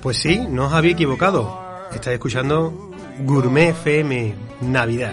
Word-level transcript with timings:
Pues 0.00 0.16
sí, 0.16 0.46
no 0.48 0.66
os 0.66 0.72
había 0.72 0.92
equivocado. 0.92 1.60
Estáis 1.92 2.14
escuchando 2.14 2.90
Gourmet 3.20 3.70
FM 3.70 4.34
Navidad. 4.62 5.12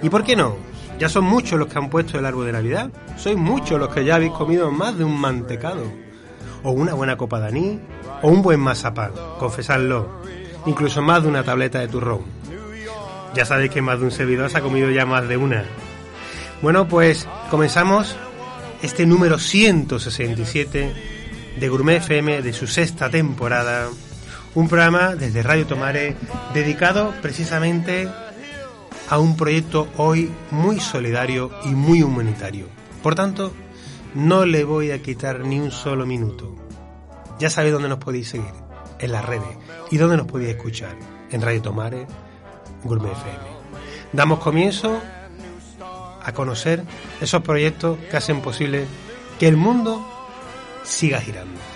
¿Y 0.00 0.08
por 0.08 0.22
qué 0.22 0.36
no? 0.36 0.54
Ya 1.00 1.08
son 1.08 1.24
muchos 1.24 1.58
los 1.58 1.66
que 1.66 1.78
han 1.78 1.90
puesto 1.90 2.18
el 2.18 2.26
árbol 2.26 2.46
de 2.46 2.52
Navidad. 2.52 2.90
Sois 3.16 3.36
muchos 3.36 3.80
los 3.80 3.88
que 3.88 4.04
ya 4.04 4.14
habéis 4.14 4.32
comido 4.32 4.70
más 4.70 4.96
de 4.96 5.02
un 5.02 5.18
mantecado. 5.18 5.82
O 6.62 6.70
una 6.70 6.94
buena 6.94 7.16
copa 7.16 7.40
de 7.40 7.48
anís. 7.48 7.80
O 8.22 8.28
un 8.28 8.42
buen 8.42 8.60
mazapán. 8.60 9.10
Confesadlo. 9.40 10.22
Incluso 10.66 11.00
más 11.02 11.22
de 11.22 11.28
una 11.28 11.44
tableta 11.44 11.78
de 11.80 11.88
turrón. 11.88 12.22
Ya 13.34 13.44
sabéis 13.44 13.70
que 13.70 13.82
más 13.82 13.98
de 13.98 14.06
un 14.06 14.10
servidor 14.10 14.50
se 14.50 14.58
ha 14.58 14.62
comido 14.62 14.90
ya 14.90 15.06
más 15.06 15.28
de 15.28 15.36
una. 15.36 15.64
Bueno, 16.62 16.88
pues 16.88 17.28
comenzamos 17.50 18.16
este 18.82 19.06
número 19.06 19.38
167 19.38 20.92
de 21.58 21.68
Gourmet 21.68 21.98
FM 21.98 22.42
de 22.42 22.52
su 22.52 22.66
sexta 22.66 23.10
temporada. 23.10 23.88
Un 24.54 24.68
programa 24.68 25.14
desde 25.14 25.42
Radio 25.42 25.66
Tomare 25.66 26.16
dedicado 26.54 27.12
precisamente 27.20 28.08
a 29.08 29.18
un 29.18 29.36
proyecto 29.36 29.88
hoy 29.96 30.30
muy 30.50 30.80
solidario 30.80 31.50
y 31.64 31.68
muy 31.68 32.02
humanitario. 32.02 32.68
Por 33.02 33.14
tanto, 33.14 33.52
no 34.14 34.46
le 34.46 34.64
voy 34.64 34.90
a 34.90 35.02
quitar 35.02 35.40
ni 35.40 35.60
un 35.60 35.70
solo 35.70 36.06
minuto. 36.06 36.54
Ya 37.38 37.50
sabéis 37.50 37.74
dónde 37.74 37.88
nos 37.88 37.98
podéis 37.98 38.28
seguir, 38.28 38.52
en 38.98 39.12
las 39.12 39.24
redes, 39.24 39.56
y 39.90 39.96
dónde 39.96 40.16
nos 40.16 40.26
podéis 40.26 40.50
escuchar, 40.50 40.96
en 41.30 41.42
Radio 41.42 41.62
Tomare, 41.62 42.06
Gourmet 42.84 43.12
FM. 43.12 43.38
Damos 44.12 44.38
comienzo 44.38 45.00
a 46.22 46.32
conocer 46.32 46.82
esos 47.20 47.42
proyectos 47.42 47.98
que 48.10 48.16
hacen 48.16 48.40
posible 48.40 48.86
que 49.38 49.48
el 49.48 49.56
mundo 49.56 50.04
siga 50.84 51.20
girando. 51.20 51.75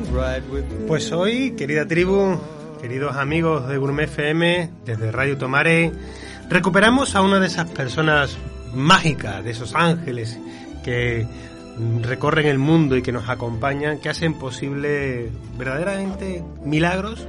Pues 0.87 1.11
hoy, 1.13 1.51
querida 1.51 1.87
tribu, 1.87 2.37
queridos 2.81 3.15
amigos 3.15 3.67
de 3.69 3.77
Gourmet 3.77 4.09
FM, 4.09 4.69
desde 4.85 5.09
Radio 5.09 5.37
Tomare, 5.37 5.91
recuperamos 6.49 7.15
a 7.15 7.21
una 7.21 7.39
de 7.39 7.47
esas 7.47 7.69
personas 7.69 8.37
mágicas, 8.73 9.41
de 9.41 9.51
esos 9.51 9.73
ángeles 9.73 10.37
que 10.83 11.25
recorren 12.01 12.47
el 12.47 12.57
mundo 12.57 12.97
y 12.97 13.01
que 13.01 13.13
nos 13.13 13.29
acompañan, 13.29 13.99
que 13.99 14.09
hacen 14.09 14.33
posible 14.33 15.31
verdaderamente 15.57 16.43
milagros 16.65 17.27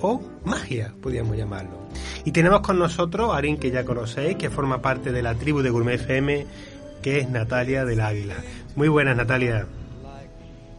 o 0.00 0.20
magia, 0.44 0.92
podríamos 1.00 1.36
llamarlo. 1.36 1.88
Y 2.24 2.32
tenemos 2.32 2.62
con 2.62 2.80
nosotros 2.80 3.32
a 3.32 3.36
alguien 3.36 3.58
que 3.58 3.70
ya 3.70 3.84
conocéis, 3.84 4.36
que 4.36 4.50
forma 4.50 4.82
parte 4.82 5.12
de 5.12 5.22
la 5.22 5.36
tribu 5.36 5.62
de 5.62 5.70
Gourmet 5.70 6.00
FM, 6.00 6.46
que 7.00 7.20
es 7.20 7.28
Natalia 7.30 7.84
del 7.84 8.00
Águila. 8.00 8.34
Muy 8.74 8.88
buenas, 8.88 9.16
Natalia. 9.16 9.66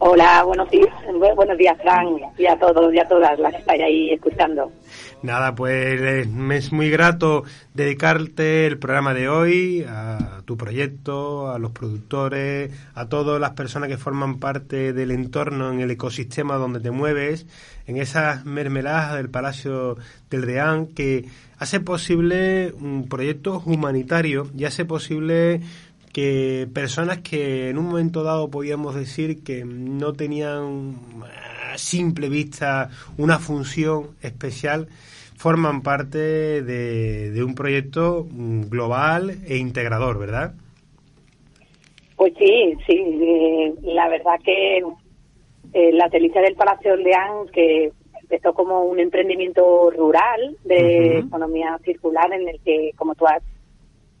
Hola, 0.06 0.44
buenos 0.44 0.68
días, 0.68 0.92
buenos 1.34 1.56
días, 1.56 1.78
Fran, 1.80 2.08
y 2.36 2.44
a 2.44 2.58
todos 2.58 2.92
y 2.92 2.98
a 2.98 3.08
todas 3.08 3.38
las 3.38 3.54
que 3.54 3.60
estáis 3.60 3.82
ahí 3.82 4.10
escuchando. 4.10 4.70
Nada, 5.22 5.54
pues 5.54 6.28
me 6.28 6.58
es 6.58 6.72
muy 6.72 6.90
grato 6.90 7.44
dedicarte 7.72 8.66
el 8.66 8.78
programa 8.78 9.14
de 9.14 9.30
hoy 9.30 9.82
a 9.88 10.42
tu 10.44 10.58
proyecto, 10.58 11.50
a 11.50 11.58
los 11.58 11.70
productores, 11.70 12.70
a 12.94 13.08
todas 13.08 13.40
las 13.40 13.52
personas 13.52 13.88
que 13.88 13.96
forman 13.96 14.40
parte 14.40 14.92
del 14.92 15.10
entorno, 15.10 15.72
en 15.72 15.80
el 15.80 15.90
ecosistema 15.90 16.56
donde 16.56 16.80
te 16.80 16.90
mueves, 16.90 17.46
en 17.86 17.96
esas 17.96 18.44
mermeladas 18.44 19.14
del 19.14 19.30
Palacio 19.30 19.96
del 20.28 20.42
Reán, 20.42 20.88
que 20.88 21.24
hace 21.58 21.80
posible 21.80 22.74
un 22.78 23.08
proyecto 23.08 23.62
humanitario 23.64 24.50
y 24.54 24.66
hace 24.66 24.84
posible 24.84 25.62
que 26.14 26.68
personas 26.72 27.18
que 27.18 27.70
en 27.70 27.76
un 27.76 27.86
momento 27.86 28.22
dado 28.22 28.48
podíamos 28.48 28.94
decir 28.94 29.42
que 29.42 29.64
no 29.64 30.12
tenían 30.12 30.94
a 31.72 31.76
simple 31.76 32.28
vista 32.28 32.88
una 33.18 33.40
función 33.40 34.10
especial, 34.22 34.86
forman 35.36 35.82
parte 35.82 36.62
de, 36.62 37.42
un 37.44 37.56
proyecto 37.56 38.26
global 38.30 39.38
e 39.48 39.56
integrador, 39.56 40.20
¿verdad? 40.20 40.54
Pues 42.14 42.32
sí, 42.38 42.76
sí. 42.86 42.94
Eh, 43.20 43.74
la 43.82 44.08
verdad 44.08 44.38
que 44.44 44.84
eh, 45.72 45.92
la 45.92 46.08
delicia 46.08 46.40
del 46.42 46.54
Palacio 46.54 46.92
Orleán, 46.92 47.48
que 47.52 47.90
empezó 48.22 48.54
como 48.54 48.84
un 48.84 49.00
emprendimiento 49.00 49.90
rural 49.90 50.56
de 50.62 51.18
economía 51.18 51.76
circular 51.84 52.32
en 52.32 52.48
el 52.48 52.60
que, 52.60 52.92
como 52.96 53.16
tú 53.16 53.26
has 53.26 53.42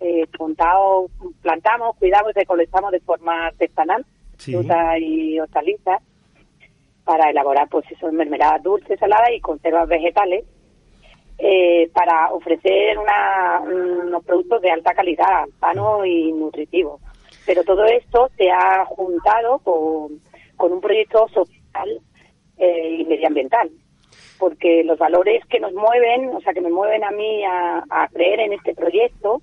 eh, 0.00 0.26
plantamos, 0.28 1.96
cuidamos 1.98 2.30
y 2.30 2.38
recolectamos 2.40 2.92
de 2.92 3.00
forma 3.00 3.46
artesanal 3.46 4.04
frutas 4.38 4.98
y 5.00 5.38
hortalizas 5.38 6.02
para 7.04 7.30
elaborar 7.30 7.68
pues 7.68 7.84
eso, 7.90 8.10
mermeladas 8.12 8.62
dulces, 8.62 8.98
saladas 8.98 9.30
y 9.32 9.40
conservas 9.40 9.88
vegetales 9.88 10.44
eh, 11.38 11.90
para 11.92 12.32
ofrecer 12.32 12.98
una, 12.98 13.60
unos 13.60 14.24
productos 14.24 14.62
de 14.62 14.70
alta 14.70 14.94
calidad, 14.94 15.44
sanos 15.60 16.06
y 16.06 16.32
nutritivos. 16.32 17.00
Pero 17.44 17.62
todo 17.64 17.84
esto 17.84 18.30
se 18.36 18.50
ha 18.50 18.84
juntado 18.86 19.58
con, 19.58 20.20
con 20.56 20.72
un 20.72 20.80
proyecto 20.80 21.28
social 21.28 22.00
eh, 22.56 22.96
y 23.00 23.04
medioambiental, 23.04 23.70
porque 24.38 24.82
los 24.84 24.98
valores 24.98 25.44
que 25.46 25.60
nos 25.60 25.74
mueven, 25.74 26.30
o 26.34 26.40
sea, 26.40 26.54
que 26.54 26.62
me 26.62 26.70
mueven 26.70 27.04
a 27.04 27.10
mí 27.10 27.44
a, 27.44 27.84
a 27.90 28.08
creer 28.08 28.40
en 28.40 28.54
este 28.54 28.74
proyecto, 28.74 29.42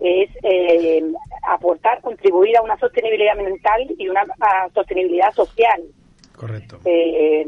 es 0.00 0.30
eh, 0.42 1.02
aportar, 1.48 2.00
contribuir 2.02 2.56
a 2.56 2.62
una 2.62 2.78
sostenibilidad 2.78 3.38
ambiental 3.38 3.86
y 3.98 4.08
una 4.08 4.26
sostenibilidad 4.74 5.32
social. 5.32 5.82
Correcto. 6.34 6.78
Eh, 6.84 7.46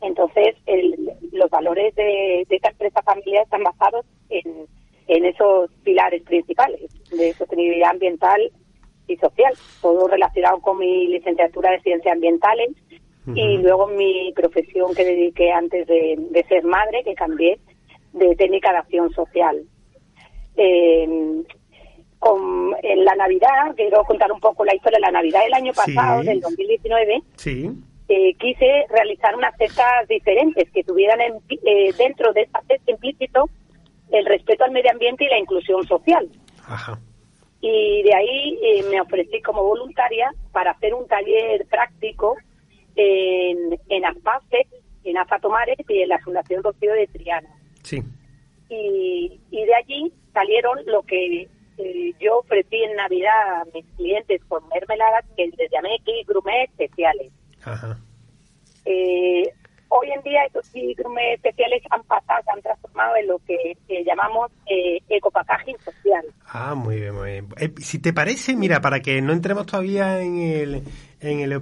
entonces, 0.00 0.54
el, 0.66 1.10
los 1.32 1.50
valores 1.50 1.94
de, 1.96 2.46
de 2.48 2.56
esta 2.56 2.70
empresa 2.70 3.02
familiar 3.02 3.42
están 3.42 3.64
basados 3.64 4.06
en, 4.28 4.66
en 5.08 5.24
esos 5.24 5.70
pilares 5.82 6.22
principales 6.22 6.80
de 7.10 7.32
sostenibilidad 7.34 7.90
ambiental 7.90 8.52
y 9.08 9.16
social, 9.16 9.52
todo 9.80 10.06
relacionado 10.06 10.60
con 10.60 10.78
mi 10.78 11.08
licenciatura 11.08 11.72
de 11.72 11.80
ciencias 11.80 12.12
ambientales 12.14 12.70
y 13.34 13.58
luego 13.58 13.88
mi 13.88 14.32
profesión 14.34 14.94
que 14.94 15.04
dediqué 15.04 15.52
antes 15.52 15.86
de, 15.86 16.16
de 16.30 16.44
ser 16.44 16.64
madre, 16.64 17.02
que 17.04 17.14
cambié 17.14 17.58
de 18.14 18.34
técnica 18.36 18.72
de 18.72 18.78
acción 18.78 19.10
social. 19.10 19.64
Eh, 20.58 21.08
con, 22.18 22.74
en 22.82 23.04
la 23.04 23.14
Navidad, 23.14 23.74
quiero 23.76 24.02
contar 24.02 24.32
un 24.32 24.40
poco 24.40 24.64
la 24.64 24.74
historia 24.74 24.96
de 24.96 25.02
la 25.02 25.12
Navidad 25.12 25.40
del 25.44 25.54
año 25.54 25.72
Sí. 25.72 25.94
pasado, 25.94 26.22
del 26.24 26.40
2019, 26.40 27.22
Sí. 27.36 27.70
eh, 28.08 28.34
quise 28.34 28.86
realizar 28.90 29.36
unas 29.36 29.56
cestas 29.56 30.08
diferentes 30.08 30.68
que 30.72 30.82
tuvieran 30.82 31.20
en- 31.20 31.34
eh, 31.64 31.92
dentro 31.96 32.32
de 32.32 32.40
esta 32.42 32.60
cesta 32.66 32.90
implícito 32.90 33.48
el 34.10 34.26
respeto 34.26 34.64
al 34.64 34.72
medio 34.72 34.90
ambiente 34.90 35.24
y 35.26 35.28
la 35.28 35.38
inclusión 35.38 35.86
social. 35.86 36.28
Ajá. 36.66 36.98
Y 37.60 38.02
de 38.02 38.14
ahí 38.14 38.58
eh, 38.64 38.84
me 38.90 39.00
ofrecí 39.00 39.40
como 39.42 39.62
voluntaria 39.62 40.32
para 40.50 40.72
hacer 40.72 40.94
un 40.94 41.06
taller 41.06 41.66
práctico 41.70 42.36
en, 42.96 43.78
en 43.90 44.04
Aspace, 44.04 44.66
en 45.04 45.18
Azatomares 45.18 45.76
y 45.88 46.02
en 46.02 46.08
la 46.08 46.18
Fundación 46.18 46.64
Rocío 46.64 46.92
de 46.94 47.06
Triana. 47.06 47.48
Sí. 47.84 48.02
Y, 48.68 49.40
y 49.50 49.64
de 49.64 49.74
allí 49.74 50.12
salieron 50.32 50.78
lo 50.86 51.02
que 51.02 51.48
eh, 51.78 52.12
yo 52.20 52.38
ofrecí 52.38 52.82
en 52.82 52.96
Navidad 52.96 53.62
a 53.62 53.64
mis 53.72 53.86
clientes 53.96 54.42
con 54.48 54.66
mermeladas, 54.68 55.24
que 55.36 55.46
les 55.56 55.70
llamé 55.70 55.96
aquí 56.00 56.24
grumet 56.26 56.70
especiales. 56.70 57.32
Ajá. 57.64 57.98
Eh, 58.84 59.42
hoy 59.88 60.10
en 60.10 60.22
día 60.22 60.44
estos 60.46 60.66
sí 60.66 60.94
grumet 60.94 61.36
especiales 61.36 61.82
han 61.90 62.02
pasado, 62.04 62.42
se 62.44 62.50
han 62.50 62.62
transformado 62.62 63.16
en 63.16 63.26
lo 63.28 63.38
que 63.40 63.76
eh, 63.88 64.04
llamamos 64.04 64.50
eh, 64.66 65.00
ecopackaging 65.08 65.78
social. 65.78 66.24
Ah, 66.46 66.74
muy 66.74 66.96
bien, 66.96 67.14
muy 67.14 67.30
bien. 67.30 67.48
Eh, 67.58 67.72
si 67.78 67.98
te 67.98 68.12
parece, 68.12 68.56
mira, 68.56 68.80
para 68.80 69.00
que 69.00 69.20
no 69.22 69.32
entremos 69.32 69.66
todavía 69.66 70.20
en 70.20 70.38
el, 70.38 70.82
en 71.20 71.40
el 71.40 71.52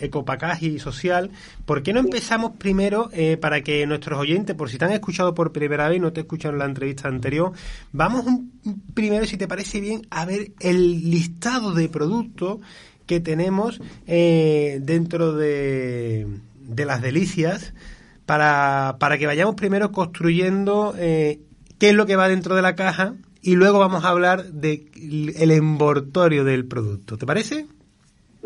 ecopacaje 0.00 0.78
social, 0.78 1.30
¿por 1.64 1.82
qué 1.82 1.92
no 1.92 2.00
empezamos 2.00 2.52
primero, 2.58 3.08
eh, 3.12 3.36
para 3.36 3.60
que 3.62 3.86
nuestros 3.86 4.18
oyentes, 4.18 4.56
por 4.56 4.68
si 4.70 4.78
te 4.78 4.84
han 4.84 4.92
escuchado 4.92 5.34
por 5.34 5.52
primera 5.52 5.88
vez 5.88 5.98
y 5.98 6.00
no 6.00 6.12
te 6.12 6.20
escucharon 6.20 6.58
la 6.58 6.64
entrevista 6.64 7.08
anterior, 7.08 7.52
vamos 7.92 8.26
un- 8.26 8.52
primero, 8.94 9.24
si 9.26 9.36
te 9.36 9.46
parece 9.48 9.80
bien, 9.80 10.02
a 10.10 10.24
ver 10.24 10.52
el 10.60 11.10
listado 11.10 11.72
de 11.72 11.88
productos 11.88 12.58
que 13.06 13.20
tenemos 13.20 13.80
eh, 14.06 14.80
dentro 14.82 15.32
de, 15.34 16.26
de 16.60 16.84
las 16.84 17.00
delicias 17.00 17.72
para, 18.26 18.96
para 18.98 19.18
que 19.18 19.26
vayamos 19.26 19.54
primero 19.54 19.92
construyendo 19.92 20.94
eh, 20.98 21.40
qué 21.78 21.90
es 21.90 21.94
lo 21.94 22.06
que 22.06 22.16
va 22.16 22.28
dentro 22.28 22.56
de 22.56 22.62
la 22.62 22.74
caja 22.74 23.14
y 23.42 23.54
luego 23.54 23.78
vamos 23.78 24.04
a 24.04 24.08
hablar 24.08 24.46
del 24.52 25.32
el 25.36 25.52
envoltorio 25.52 26.42
del 26.42 26.64
producto. 26.64 27.16
¿Te 27.16 27.26
parece? 27.26 27.66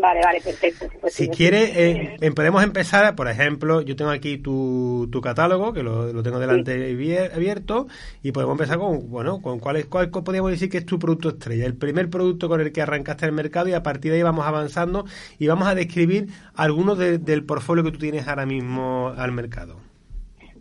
Vale, 0.00 0.20
vale, 0.24 0.40
perfecto. 0.40 0.86
Pues 1.00 1.12
Si 1.12 1.24
sí, 1.26 1.30
quieres, 1.30 1.76
eh, 1.76 2.16
em- 2.20 2.32
podemos 2.34 2.62
empezar, 2.62 3.14
por 3.14 3.28
ejemplo, 3.28 3.82
yo 3.82 3.96
tengo 3.96 4.10
aquí 4.10 4.38
tu, 4.38 5.08
tu 5.12 5.20
catálogo, 5.20 5.72
que 5.72 5.82
lo, 5.82 6.12
lo 6.12 6.22
tengo 6.22 6.38
delante 6.38 6.72
abier- 6.92 7.34
abierto, 7.34 7.86
y 8.22 8.32
podemos 8.32 8.54
empezar 8.54 8.78
con, 8.78 9.10
bueno, 9.10 9.42
con 9.42 9.58
cuál, 9.58 9.76
es, 9.76 9.86
cuál 9.86 10.10
podríamos 10.10 10.52
decir 10.52 10.70
que 10.70 10.78
es 10.78 10.86
tu 10.86 10.98
producto 10.98 11.28
estrella, 11.30 11.66
el 11.66 11.74
primer 11.76 12.08
producto 12.08 12.48
con 12.48 12.60
el 12.60 12.72
que 12.72 12.80
arrancaste 12.80 13.26
el 13.26 13.32
mercado 13.32 13.68
y 13.68 13.74
a 13.74 13.82
partir 13.82 14.12
de 14.12 14.18
ahí 14.18 14.22
vamos 14.22 14.46
avanzando 14.46 15.04
y 15.38 15.48
vamos 15.48 15.68
a 15.68 15.74
describir 15.74 16.28
algunos 16.54 16.96
de- 16.96 17.18
del 17.18 17.44
portfolio 17.44 17.84
que 17.84 17.92
tú 17.92 17.98
tienes 17.98 18.26
ahora 18.26 18.46
mismo 18.46 19.12
al 19.16 19.32
mercado. 19.32 19.76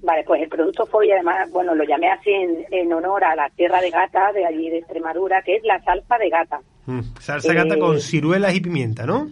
Vale, 0.02 0.24
pues 0.26 0.42
el 0.42 0.50
producto 0.50 0.86
fue, 0.86 1.08
y 1.08 1.12
además, 1.12 1.50
bueno, 1.52 1.76
lo 1.76 1.84
llamé 1.84 2.10
así 2.10 2.30
en, 2.32 2.66
en 2.72 2.92
honor 2.94 3.24
a 3.24 3.36
la 3.36 3.50
tierra 3.52 3.82
de 3.82 3.90
gata 3.90 4.32
de 4.34 4.46
allí 4.46 4.70
de 4.70 4.78
Extremadura, 4.80 5.42
que 5.44 5.58
es 5.58 5.64
la 5.64 5.82
salsa 5.84 6.18
de 6.18 6.30
gata. 6.30 6.62
Mm, 6.90 7.02
Salsa 7.20 7.54
gata 7.54 7.76
Eh, 7.76 7.80
con 7.80 8.00
ciruelas 8.02 8.56
y 8.56 8.62
pimienta, 8.62 9.06
¿no? 9.06 9.28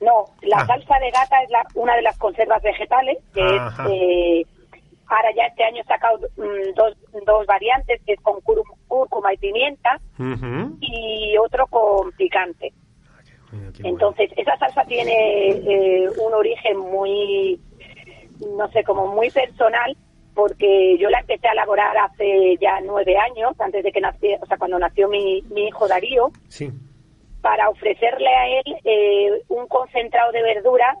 No, 0.00 0.24
la 0.42 0.58
Ah. 0.58 0.66
salsa 0.66 0.98
de 0.98 1.10
gata 1.10 1.42
es 1.42 1.50
la- 1.50 1.66
una 1.74 1.96
de 1.96 2.02
las 2.02 2.16
conservas 2.18 2.62
vegetales, 2.62 3.18
que 3.34 3.42
Ajá. 3.42 3.84
es, 3.86 3.90
eh, 3.92 4.46
ahora 5.06 5.28
ya 5.34 5.44
este 5.46 5.64
año 5.64 5.80
he 5.82 5.84
sacado 5.86 6.18
mm, 6.36 6.74
dos, 6.76 6.96
dos 7.26 7.46
variantes, 7.46 8.00
que 8.06 8.12
es 8.14 8.20
con 8.20 8.36
cúr- 8.40 8.62
cúrcuma 8.86 9.32
y 9.34 9.38
pimienta, 9.38 9.98
y 10.80 11.36
otro 11.38 11.66
con 11.68 12.12
picante. 12.12 12.72
Bueno. 13.50 13.72
Entonces, 13.82 14.30
esa 14.36 14.56
salsa 14.58 14.84
tiene 14.84 15.48
eh, 15.50 16.08
un 16.24 16.34
origen 16.34 16.78
muy, 16.78 17.60
no 18.56 18.68
sé, 18.72 18.84
como 18.84 19.06
muy 19.08 19.28
personal, 19.30 19.96
porque 20.34 20.96
yo 20.98 21.10
la 21.10 21.18
empecé 21.20 21.48
a 21.48 21.52
elaborar 21.52 21.96
hace 21.98 22.56
ya 22.60 22.80
nueve 22.80 23.16
años, 23.18 23.52
antes 23.60 23.82
de 23.82 23.90
que 23.90 24.00
nació, 24.00 24.38
o 24.40 24.46
sea, 24.46 24.56
cuando 24.56 24.78
nació 24.78 25.08
mi, 25.08 25.42
mi 25.50 25.66
hijo 25.66 25.88
Darío, 25.88 26.30
Sí. 26.48 26.70
Para 27.40 27.68
ofrecerle 27.68 28.28
a 28.28 28.48
él 28.48 28.76
eh, 28.84 29.42
un 29.48 29.66
concentrado 29.66 30.32
de 30.32 30.42
verdura 30.42 30.96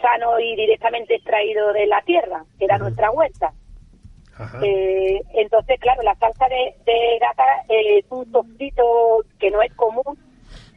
sano 0.00 0.38
y 0.38 0.54
directamente 0.56 1.16
extraído 1.16 1.72
de 1.72 1.86
la 1.86 2.02
tierra, 2.02 2.44
que 2.58 2.64
era 2.64 2.78
nuestra 2.78 3.10
huerta. 3.10 3.52
Ajá. 4.36 4.60
Eh, 4.62 5.20
entonces, 5.34 5.80
claro, 5.80 6.02
la 6.02 6.14
salsa 6.14 6.46
de, 6.48 6.74
de 6.84 7.18
gata 7.20 7.44
eh, 7.68 7.98
es 7.98 8.04
un 8.10 8.30
sofrito 8.30 9.24
que 9.38 9.50
no 9.50 9.60
es 9.62 9.74
común, 9.74 10.16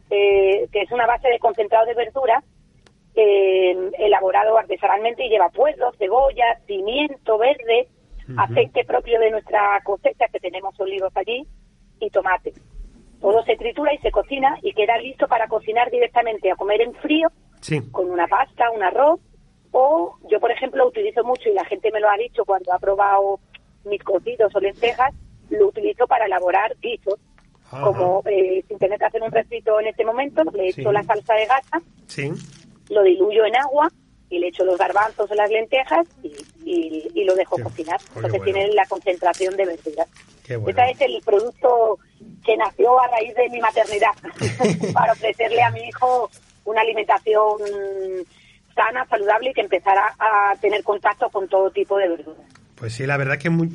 eh, 0.10 0.68
que 0.72 0.82
es 0.82 0.92
una 0.92 1.06
base 1.06 1.30
de 1.30 1.40
concentrado 1.40 1.86
de 1.86 1.94
verdura 1.94 2.44
eh, 3.16 3.92
elaborado 4.00 4.58
artesanalmente 4.58 5.26
y 5.26 5.30
lleva 5.30 5.50
puerro, 5.50 5.92
cebolla, 5.98 6.60
pimiento 6.66 7.38
verde, 7.38 7.88
aceite 8.38 8.86
propio 8.86 9.20
de 9.20 9.32
nuestra 9.32 9.82
cosecha, 9.84 10.28
que 10.32 10.40
tenemos 10.40 10.80
olivos 10.80 11.12
allí, 11.16 11.46
y 12.00 12.10
tomate. 12.10 12.54
Todo 13.22 13.44
se 13.44 13.56
tritura 13.56 13.94
y 13.94 14.00
se 14.00 14.12
cocina 14.12 14.58
y 14.64 14.74
queda 14.74 14.98
listo 14.98 15.28
para 15.28 15.48
cocinar 15.48 15.90
directamente 15.92 16.52
a 16.52 16.56
comer 16.56 16.82
en 16.82 16.94
frío 16.96 17.30
Sí. 17.62 17.80
con 17.92 18.10
una 18.10 18.28
pasta, 18.28 18.72
un 18.72 18.82
arroz, 18.84 19.20
o 19.72 20.18
yo, 20.30 20.40
por 20.40 20.52
ejemplo, 20.52 20.88
utilizo 20.88 21.24
mucho, 21.24 21.48
y 21.50 21.54
la 21.54 21.64
gente 21.66 21.92
me 21.92 22.00
lo 22.00 22.10
ha 22.10 22.18
dicho 22.18 22.44
cuando 22.44 22.74
ha 22.74 22.80
probado 22.80 23.40
mis 23.86 24.04
cocidos 24.04 24.54
o 24.56 24.60
lentejas, 24.60 25.14
lo 25.50 25.68
utilizo 25.68 26.08
para 26.08 26.26
elaborar 26.26 26.76
guisos. 26.82 27.20
Ajá. 27.72 27.84
Como 27.84 28.22
eh, 28.26 28.64
sin 28.68 28.78
tener 28.80 28.98
que 29.00 29.06
hacer 29.06 29.22
un 29.22 29.32
refrito 29.32 29.80
en 29.80 29.88
este 29.88 30.04
momento, 30.04 30.44
le 30.54 30.70
echo 30.70 30.90
Sí. 30.90 30.94
la 30.94 31.04
salsa 31.04 31.34
de 31.36 31.46
gata, 31.46 31.82
Sí. 32.08 32.32
lo 32.90 33.04
diluyo 33.04 33.46
en 33.46 33.56
agua 33.56 33.88
y 34.32 34.40
le 34.40 34.48
echo 34.48 34.64
los 34.66 34.78
garbanzos 34.80 35.30
o 35.30 35.36
las 35.36 35.50
lentejas 35.52 36.08
y, 36.24 36.30
y- 36.66 37.12
y 37.14 37.24
lo 37.26 37.36
dejo 37.36 37.58
Qué- 37.58 37.64
cocinar. 37.64 38.00
Entonces 38.16 38.32
bueno. 38.40 38.44
tiene 38.46 38.68
la 38.74 38.86
concentración 38.88 39.56
de 39.58 39.66
verduras. 39.66 40.08
Bueno. 40.60 40.68
Ese 40.84 40.92
es 40.92 41.02
el 41.02 41.22
producto 41.24 42.00
que 42.44 42.58
nació 42.58 43.00
a 43.00 43.08
raíz 43.08 43.36
de 43.36 43.50
mi 43.50 43.60
maternidad, 43.60 44.12
para 44.94 45.14
ofrecerle 45.14 45.62
a 45.62 45.70
mi 45.70 45.82
hijo 45.82 46.30
una 46.66 46.82
alimentación 46.82 47.58
sana, 48.76 49.06
saludable 49.08 49.52
y 49.52 49.54
que 49.54 49.62
empezara 49.62 50.14
a 50.18 50.56
tener 50.60 50.84
contacto 50.84 51.30
con 51.30 51.48
todo 51.48 51.70
tipo 51.72 51.98
de 51.98 52.08
verduras. 52.10 52.46
Pues 52.82 52.94
sí, 52.94 53.06
la 53.06 53.16
verdad 53.16 53.36
es 53.36 53.44
que 53.44 53.52
muy- 53.52 53.70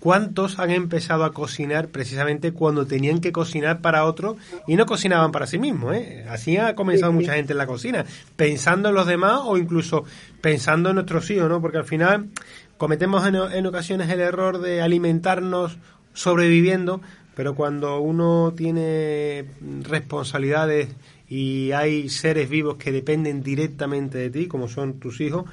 ¿cuántos 0.00 0.58
han 0.58 0.72
empezado 0.72 1.22
a 1.24 1.32
cocinar 1.32 1.86
precisamente 1.90 2.50
cuando 2.50 2.86
tenían 2.88 3.20
que 3.20 3.30
cocinar 3.30 3.80
para 3.80 4.04
otro 4.04 4.36
y 4.66 4.74
no 4.74 4.84
cocinaban 4.84 5.30
para 5.30 5.46
sí 5.46 5.60
mismos? 5.60 5.94
¿eh? 5.94 6.26
Así 6.28 6.56
ha 6.56 6.74
comenzado 6.74 7.12
mucha 7.12 7.34
gente 7.34 7.52
en 7.52 7.58
la 7.58 7.68
cocina, 7.68 8.04
pensando 8.34 8.88
en 8.88 8.96
los 8.96 9.06
demás 9.06 9.42
o 9.44 9.56
incluso 9.58 10.02
pensando 10.40 10.88
en 10.88 10.96
nuestros 10.96 11.30
hijos, 11.30 11.48
¿no? 11.48 11.60
Porque 11.62 11.78
al 11.78 11.84
final 11.84 12.30
cometemos 12.78 13.24
en, 13.28 13.36
en 13.36 13.64
ocasiones 13.64 14.10
el 14.10 14.18
error 14.20 14.60
de 14.60 14.82
alimentarnos 14.82 15.78
sobreviviendo, 16.12 17.00
pero 17.36 17.54
cuando 17.54 18.00
uno 18.00 18.54
tiene 18.56 19.44
responsabilidades 19.82 20.88
y 21.28 21.70
hay 21.70 22.08
seres 22.08 22.48
vivos 22.48 22.76
que 22.76 22.90
dependen 22.90 23.44
directamente 23.44 24.18
de 24.18 24.30
ti, 24.30 24.46
como 24.48 24.66
son 24.66 24.94
tus 24.98 25.20
hijos, 25.20 25.44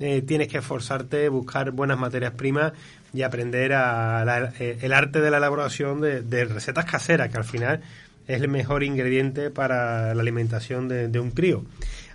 eh, 0.00 0.22
tienes 0.22 0.48
que 0.48 0.58
esforzarte, 0.58 1.28
buscar 1.28 1.70
buenas 1.70 1.98
materias 1.98 2.32
primas 2.32 2.72
y 3.12 3.22
aprender 3.22 3.72
a 3.72 4.24
la- 4.24 4.52
eh, 4.58 4.78
el 4.82 4.92
arte 4.92 5.20
de 5.20 5.30
la 5.30 5.36
elaboración 5.38 6.00
de, 6.00 6.44
recetas 6.46 6.84
caseras, 6.84 7.30
que 7.30 7.36
al 7.38 7.44
final 7.44 7.80
es 8.26 8.40
el 8.40 8.48
mejor 8.48 8.82
ingrediente 8.82 9.50
para 9.50 10.14
la 10.14 10.20
alimentación 10.22 10.88
de, 10.88 11.20
un 11.20 11.30
crío. 11.30 11.62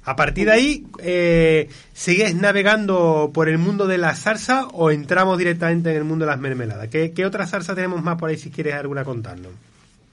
A 0.05 0.15
partir 0.15 0.47
de 0.47 0.51
ahí, 0.53 0.85
eh, 1.03 1.69
¿sigues 1.93 2.33
navegando 2.35 3.31
por 3.33 3.47
el 3.47 3.57
mundo 3.59 3.85
de 3.85 3.97
la 3.97 4.15
salsa 4.15 4.67
o 4.73 4.91
entramos 4.91 5.37
directamente 5.37 5.91
en 5.91 5.97
el 5.97 6.03
mundo 6.03 6.25
de 6.25 6.31
las 6.31 6.39
mermeladas? 6.39 6.87
¿Qué, 6.87 7.11
qué 7.11 7.25
otra 7.25 7.45
salsa 7.45 7.75
tenemos 7.75 8.01
más 8.01 8.17
por 8.17 8.29
ahí 8.29 8.37
si 8.37 8.49
quieres 8.49 8.73
alguna 8.73 9.03
contarnos? 9.03 9.51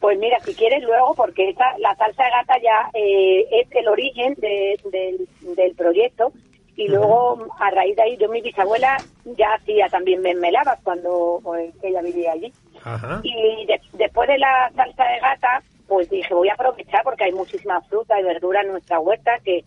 Pues 0.01 0.19
mira, 0.19 0.39
si 0.45 0.55
quieres 0.55 0.83
luego, 0.83 1.15
porque 1.15 1.49
esta, 1.49 1.65
la 1.79 1.95
salsa 1.97 2.25
de 2.25 2.31
gata 2.31 2.55
ya 2.63 2.91
eh, 2.93 3.47
es 3.63 3.69
el 3.75 3.89
origen 3.89 4.35
de- 4.35 5.27
del 5.57 5.75
proyecto. 5.75 6.33
Y 6.77 6.89
luego, 6.89 7.39
a 7.59 7.71
raíz 7.71 7.97
de 7.97 8.03
ahí, 8.03 8.17
yo 8.19 8.29
mi 8.29 8.43
bisabuela 8.43 8.99
ya 9.25 9.55
hacía 9.55 9.89
también 9.89 10.21
mermeladas 10.21 10.79
cuando 10.85 11.41
pues, 11.43 11.75
ella 11.83 12.03
vivía 12.03 12.33
allí. 12.33 12.53
Ajá. 12.85 13.21
Y 13.23 13.65
de- 13.67 13.81
después 13.95 14.29
de 14.29 14.37
la 14.39 14.71
salsa 14.77 15.05
de 15.05 15.19
gata, 15.21 15.63
pues 15.89 16.11
dije, 16.11 16.35
voy 16.35 16.49
a 16.51 16.55
aprovechar 16.55 17.03
porque 17.03 17.25
hay 17.25 17.33
muchísima 17.33 17.81
fruta 17.83 18.21
y 18.21 18.25
verdura 18.25 18.61
en 18.61 18.69
nuestra 18.73 19.01
huerta 19.01 19.39
que, 19.43 19.65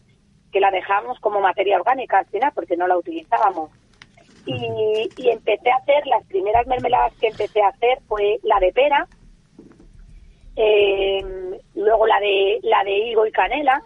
que 0.52 0.60
la 0.60 0.70
dejamos 0.70 1.20
como 1.20 1.42
materia 1.42 1.78
orgánica 1.78 2.20
al 2.20 2.26
final 2.28 2.52
porque 2.54 2.78
no 2.78 2.86
la 2.88 2.98
utilizábamos. 2.98 3.72
Y, 4.46 5.10
y 5.18 5.30
empecé 5.30 5.72
a 5.72 5.78
hacer, 5.78 6.06
las 6.08 6.24
primeras 6.28 6.68
mermeladas 6.68 7.14
que 7.20 7.28
empecé 7.28 7.62
a 7.62 7.70
hacer 7.70 8.00
fue 8.08 8.40
la 8.44 8.60
de 8.60 8.72
pera, 8.72 9.08
eh, 10.56 11.24
luego 11.76 12.06
la 12.08 12.20
de, 12.20 12.60
la 12.64 12.84
de 12.84 12.98
higo 12.98 13.26
y 13.26 13.32
canela, 13.32 13.82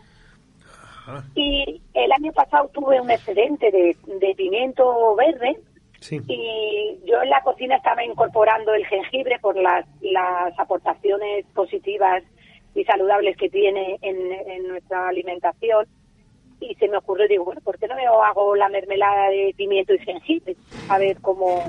Ajá. 1.05 1.23
y 1.35 1.81
el 1.93 2.11
año 2.13 2.31
pasado 2.31 2.69
tuve 2.73 2.99
un 3.01 3.11
excedente 3.11 3.71
de, 3.71 3.95
de 4.19 4.35
pimiento 4.35 5.15
verde 5.15 5.57
Sí. 5.99 6.19
y 6.27 6.99
yo 7.05 7.21
en 7.21 7.29
la 7.29 7.41
cocina 7.43 7.77
estaba 7.77 8.03
incorporando 8.03 8.73
el 8.73 8.85
jengibre 8.87 9.37
por 9.39 9.55
las, 9.55 9.85
las 10.01 10.57
aportaciones 10.59 11.45
positivas 11.55 12.23
y 12.75 12.83
saludables 12.83 13.37
que 13.37 13.49
tiene 13.49 13.99
en, 14.01 14.31
en 14.33 14.67
nuestra 14.67 15.07
alimentación. 15.07 15.85
Y 16.59 16.75
se 16.75 16.89
me 16.89 16.97
ocurrió, 16.97 17.27
digo, 17.29 17.45
bueno, 17.45 17.61
¿por 17.61 17.77
qué 17.77 17.87
no 17.87 17.95
me 17.95 18.05
hago 18.05 18.53
la 18.55 18.67
mermelada 18.67 19.29
de 19.29 19.53
pimiento 19.55 19.93
y 19.93 19.99
jengibre? 19.99 20.55
A 20.89 20.97
ver 20.97 21.17
cómo, 21.21 21.63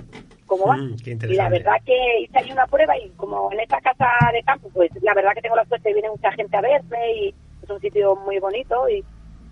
cómo 0.46 0.66
va. 0.66 0.76
Mm, 0.78 0.96
y 1.06 1.34
la 1.34 1.48
verdad 1.48 1.76
que 1.86 2.20
hice 2.22 2.38
ahí 2.38 2.50
una 2.50 2.66
prueba 2.66 2.96
y 2.98 3.10
como 3.10 3.52
en 3.52 3.60
esta 3.60 3.80
casa 3.80 4.08
de 4.32 4.42
campo, 4.42 4.68
pues 4.74 4.90
la 5.02 5.14
verdad 5.14 5.32
que 5.34 5.42
tengo 5.42 5.54
la 5.56 5.64
suerte 5.66 5.92
viene 5.92 6.10
mucha 6.10 6.32
gente 6.32 6.56
a 6.56 6.60
verme 6.60 7.12
y 7.16 7.34
es 7.62 7.70
un 7.70 7.80
sitio 7.80 8.16
muy 8.16 8.40
bonito 8.40 8.88
y 8.88 9.04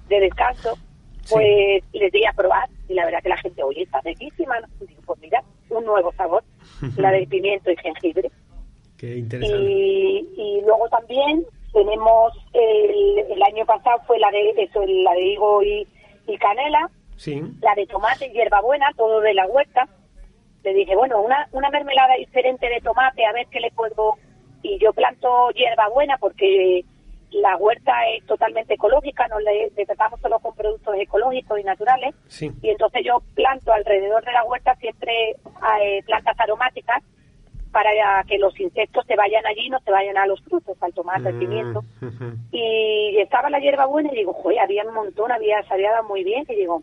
de 0.08 0.20
descanso, 0.20 0.74
Sí. 1.24 1.34
pues 1.34 1.84
les 1.92 2.10
di 2.12 2.24
a 2.24 2.32
probar 2.32 2.68
y 2.88 2.94
la 2.94 3.04
verdad 3.04 3.22
que 3.22 3.28
la 3.28 3.36
gente, 3.36 3.62
oye, 3.62 3.82
está 3.82 4.00
riquísima. 4.00 4.58
¿no? 4.60 4.66
Y 4.80 4.86
digo, 4.88 5.02
pues 5.06 5.20
mira, 5.20 5.42
un 5.70 5.84
nuevo 5.84 6.12
sabor, 6.14 6.42
la 6.96 7.12
de 7.12 7.26
pimiento 7.26 7.70
y 7.70 7.76
jengibre. 7.76 8.30
Qué 8.98 9.18
interesante. 9.18 9.62
Y, 9.70 10.28
y 10.36 10.60
luego 10.62 10.88
también 10.88 11.44
tenemos, 11.72 12.32
el, 12.52 13.18
el 13.30 13.42
año 13.42 13.64
pasado 13.66 13.98
fue 14.06 14.18
la 14.18 14.30
de 14.30 14.50
eso, 14.58 14.82
la 14.86 15.12
de 15.14 15.22
higo 15.26 15.62
y, 15.62 15.86
y 16.26 16.36
canela, 16.38 16.90
Sí. 17.16 17.40
la 17.60 17.74
de 17.76 17.86
tomate 17.86 18.26
y 18.26 18.32
hierbabuena, 18.32 18.90
todo 18.96 19.20
de 19.20 19.34
la 19.34 19.46
huerta. 19.46 19.88
Le 20.64 20.74
dije, 20.74 20.94
bueno, 20.96 21.20
una, 21.22 21.48
una 21.52 21.70
mermelada 21.70 22.14
diferente 22.16 22.68
de 22.68 22.80
tomate, 22.80 23.24
a 23.24 23.32
ver 23.32 23.46
qué 23.50 23.60
le 23.60 23.70
puedo... 23.70 24.14
Y 24.64 24.78
yo 24.78 24.92
planto 24.92 25.50
hierbabuena 25.50 26.18
porque 26.18 26.84
la 27.32 27.56
huerta 27.56 27.92
es 28.14 28.24
totalmente 28.26 28.74
ecológica, 28.74 29.26
no 29.28 29.40
le, 29.40 29.70
le 29.76 29.86
tratamos 29.86 30.20
solo 30.20 30.38
con 30.38 30.54
productos 30.54 30.94
ecológicos 30.98 31.58
y 31.58 31.64
naturales. 31.64 32.14
Sí. 32.28 32.50
Y 32.62 32.70
entonces 32.70 33.02
yo 33.04 33.22
planto 33.34 33.72
alrededor 33.72 34.24
de 34.24 34.32
la 34.32 34.44
huerta 34.44 34.74
siempre 34.76 35.30
eh, 35.30 36.02
plantas 36.04 36.38
aromáticas 36.38 37.02
para 37.72 37.90
que 38.28 38.38
los 38.38 38.58
insectos 38.60 39.06
se 39.06 39.16
vayan 39.16 39.46
allí 39.46 39.66
y 39.66 39.70
no 39.70 39.80
se 39.80 39.90
vayan 39.90 40.18
a 40.18 40.26
los 40.26 40.42
frutos, 40.42 40.76
al 40.82 40.92
tomate, 40.92 41.28
al 41.28 41.38
pimiento. 41.38 41.82
Mm. 42.02 42.34
Y 42.52 43.16
estaba 43.16 43.48
la 43.48 43.60
hierba 43.60 43.86
buena 43.86 44.10
y 44.12 44.16
digo, 44.16 44.34
joder, 44.34 44.60
había 44.60 44.84
un 44.84 44.94
montón, 44.94 45.32
había 45.32 45.62
se 45.62 45.72
había 45.72 45.92
dado 45.92 46.04
muy 46.04 46.22
bien. 46.22 46.44
Y 46.50 46.54
digo, 46.54 46.82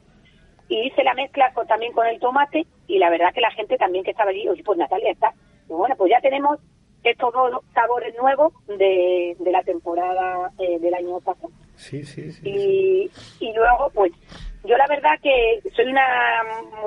y 0.68 0.88
hice 0.88 1.04
la 1.04 1.14
mezcla 1.14 1.54
con, 1.54 1.68
también 1.68 1.94
con 1.94 2.08
el 2.08 2.20
tomate 2.20 2.66
y 2.88 2.98
la 2.98 3.12
verdad 3.12 3.32
que 3.34 3.42
la 3.42 3.52
gente 3.52 3.78
también 3.78 4.04
que 4.04 4.12
estaba 4.12 4.32
allí, 4.32 4.48
oye, 4.50 4.64
pues 4.64 4.80
Natalia 4.80 5.12
está. 5.12 5.32
Y 5.70 5.74
bueno, 5.74 5.96
pues 5.96 6.10
ya 6.10 6.20
tenemos 6.22 6.60
estos 7.04 7.34
dos 7.34 7.62
sabores 7.74 8.14
nuevos 8.18 8.54
de, 8.68 9.36
de 9.40 9.52
la 9.52 9.64
temporada 9.64 10.52
eh, 10.60 10.80
del 10.80 10.94
año 10.94 11.20
pasado. 11.20 11.50
Sí, 11.76 12.04
sí, 12.04 12.32
sí. 12.32 12.42
sí. 12.44 12.50
Y, 13.40 13.46
y 13.46 13.54
luego, 13.54 13.90
pues, 13.94 14.12
yo 14.66 14.76
la 14.76 14.88
verdad 14.88 15.18
que 15.24 15.62
soy 15.76 15.86
una 15.86 16.06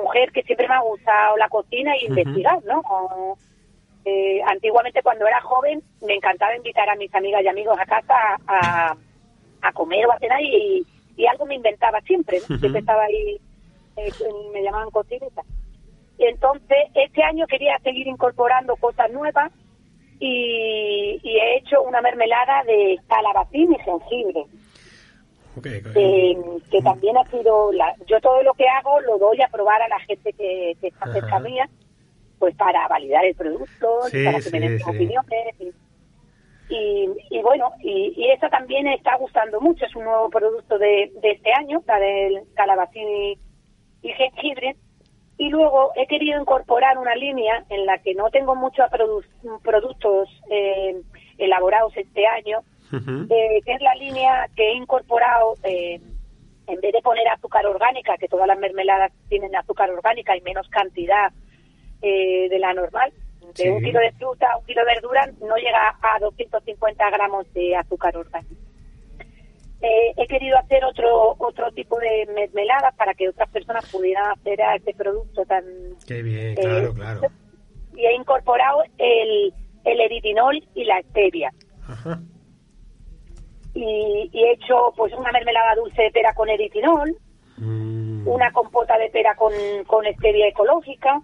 mujer 0.01 0.31
que 0.31 0.43
siempre 0.43 0.67
me 0.67 0.75
ha 0.75 0.81
gustado 0.81 1.35
la 1.37 1.49
cocina 1.49 1.95
y 1.97 2.05
Ujú. 2.05 2.19
investigar, 2.19 2.63
¿no? 2.65 2.81
O, 2.81 3.37
eh, 4.05 4.41
antiguamente 4.45 5.01
cuando 5.01 5.25
era 5.25 5.41
joven 5.41 5.81
me 6.05 6.13
encantaba 6.13 6.55
invitar 6.55 6.89
a 6.89 6.95
mis 6.95 7.13
amigas 7.15 7.41
y 7.41 7.47
amigos 7.47 7.77
a 7.79 7.85
casa 7.85 8.37
a, 8.47 8.95
a 9.61 9.71
comer 9.73 10.05
o 10.05 10.11
a 10.11 10.19
cenar 10.19 10.41
y, 10.41 10.85
y 11.15 11.25
algo 11.25 11.45
me 11.45 11.55
inventaba 11.55 11.99
siempre. 12.01 12.39
Siempre 12.41 12.79
estaba 12.79 13.03
ahí, 13.03 13.39
eh, 13.97 14.11
me 14.53 14.61
llamaban 14.61 14.91
cocineta. 14.91 15.41
Entonces, 16.19 16.77
este 16.93 17.23
año 17.23 17.47
quería 17.47 17.79
seguir 17.79 18.07
incorporando 18.07 18.75
cosas 18.75 19.09
nuevas 19.11 19.51
y, 20.25 21.19
y 21.21 21.37
he 21.37 21.57
hecho 21.57 21.81
una 21.81 22.01
mermelada 22.01 22.63
de 22.63 22.97
calabacín 23.07 23.73
y 23.73 23.79
jengibre 23.79 24.45
Ok, 25.57 25.67
ok. 25.79 25.87
eh, 25.95 26.37
que 26.71 26.81
también 26.81 27.17
ha 27.17 27.29
sido 27.29 27.71
la, 27.73 27.93
yo 28.07 28.19
todo 28.21 28.41
lo 28.41 28.53
que 28.53 28.67
hago 28.67 29.01
lo 29.01 29.17
doy 29.17 29.41
a 29.41 29.49
probar 29.49 29.81
a 29.81 29.87
la 29.89 29.99
gente 29.99 30.31
que, 30.33 30.75
que 30.79 30.87
está 30.87 31.11
cerca 31.11 31.39
mía 31.39 31.69
pues 32.39 32.55
para 32.55 32.87
validar 32.87 33.25
el 33.25 33.35
producto 33.35 33.99
Sí, 34.09 34.23
para 34.25 34.37
que 34.37 34.43
sí, 34.43 34.51
me 34.51 34.59
den 34.61 34.79
sus 34.79 34.87
sí. 34.89 34.95
opiniones 34.95 35.55
y, 35.59 35.73
y, 36.69 37.09
y 37.29 37.41
bueno 37.41 37.71
y, 37.81 38.13
y 38.15 38.31
eso 38.31 38.47
también 38.49 38.87
está 38.87 39.15
gustando 39.17 39.59
mucho 39.61 39.85
es 39.85 39.95
un 39.95 40.05
nuevo 40.05 40.29
producto 40.29 40.77
de, 40.79 41.11
de 41.21 41.31
este 41.31 41.51
año 41.53 41.83
la 41.85 41.99
del 41.99 42.41
calabacín 42.55 43.07
y, 43.07 43.39
y 44.01 44.09
jengibre 44.13 44.75
y 45.37 45.49
luego 45.49 45.91
he 45.95 46.05
querido 46.07 46.39
incorporar 46.39 46.97
una 46.97 47.15
línea 47.15 47.63
en 47.69 47.85
la 47.85 47.97
que 47.97 48.13
no 48.13 48.29
tengo 48.29 48.55
muchos 48.55 48.85
produ- 48.91 49.25
productos 49.63 50.29
eh, 50.49 51.01
elaborados 51.37 51.95
este 51.97 52.25
año 52.27 52.59
eh, 53.29 53.59
que 53.65 53.71
es 53.73 53.81
la 53.81 53.95
línea 53.95 54.47
que 54.55 54.69
he 54.69 54.75
incorporado, 54.75 55.55
eh, 55.63 55.99
en 56.67 56.79
vez 56.79 56.93
de 56.93 57.01
poner 57.01 57.27
azúcar 57.27 57.65
orgánica, 57.65 58.15
que 58.17 58.27
todas 58.27 58.47
las 58.47 58.57
mermeladas 58.59 59.11
tienen 59.29 59.55
azúcar 59.55 59.89
orgánica 59.89 60.37
y 60.37 60.41
menos 60.41 60.67
cantidad 60.69 61.31
eh, 62.03 62.47
de 62.49 62.59
la 62.59 62.73
normal, 62.73 63.11
de 63.41 63.63
Sí. 63.63 63.69
un 63.69 63.81
kilo 63.83 63.99
de 63.99 64.11
fruta, 64.13 64.57
un 64.57 64.65
kilo 64.65 64.81
de 64.85 64.93
verdura, 64.93 65.25
no 65.41 65.55
llega 65.57 65.95
a 66.01 66.19
250 66.19 67.09
gramos 67.09 67.51
de 67.53 67.75
azúcar 67.75 68.15
orgánica. 68.15 68.53
Eh, 69.85 70.13
he 70.15 70.27
querido 70.27 70.57
hacer 70.57 70.81
otro 70.85 71.35
otro 71.39 71.69
tipo 71.73 71.99
de 71.99 72.25
mermeladas 72.33 72.95
para 72.95 73.13
que 73.13 73.27
otras 73.27 73.49
personas 73.49 73.83
pudieran 73.91 74.31
hacer 74.31 74.61
a 74.61 74.77
este 74.77 74.93
producto 74.93 75.43
tan 75.45 75.65
Qué 76.07 76.21
bien, 76.23 76.51
eh, 76.53 76.55
claro, 76.61 76.93
claro. 76.93 77.21
y 77.93 78.05
he 78.05 78.15
incorporado 78.15 78.81
el, 78.97 79.53
el 79.83 79.99
eritinol 79.99 80.63
y 80.73 80.85
la 80.85 81.01
stevia 81.01 81.51
Ajá. 81.85 82.21
y, 83.73 84.29
y 84.31 84.43
he 84.45 84.53
hecho 84.53 84.93
pues 84.95 85.11
una 85.13 85.31
mermelada 85.33 85.75
dulce 85.75 86.03
de 86.03 86.11
pera 86.11 86.33
con 86.33 86.49
eritinol, 86.49 87.15
Mm. 87.55 88.27
una 88.27 88.51
compota 88.51 88.97
de 88.97 89.09
pera 89.11 89.35
con, 89.35 89.53
con 89.85 90.03
stevia 90.15 90.47
ecológica 90.47 91.21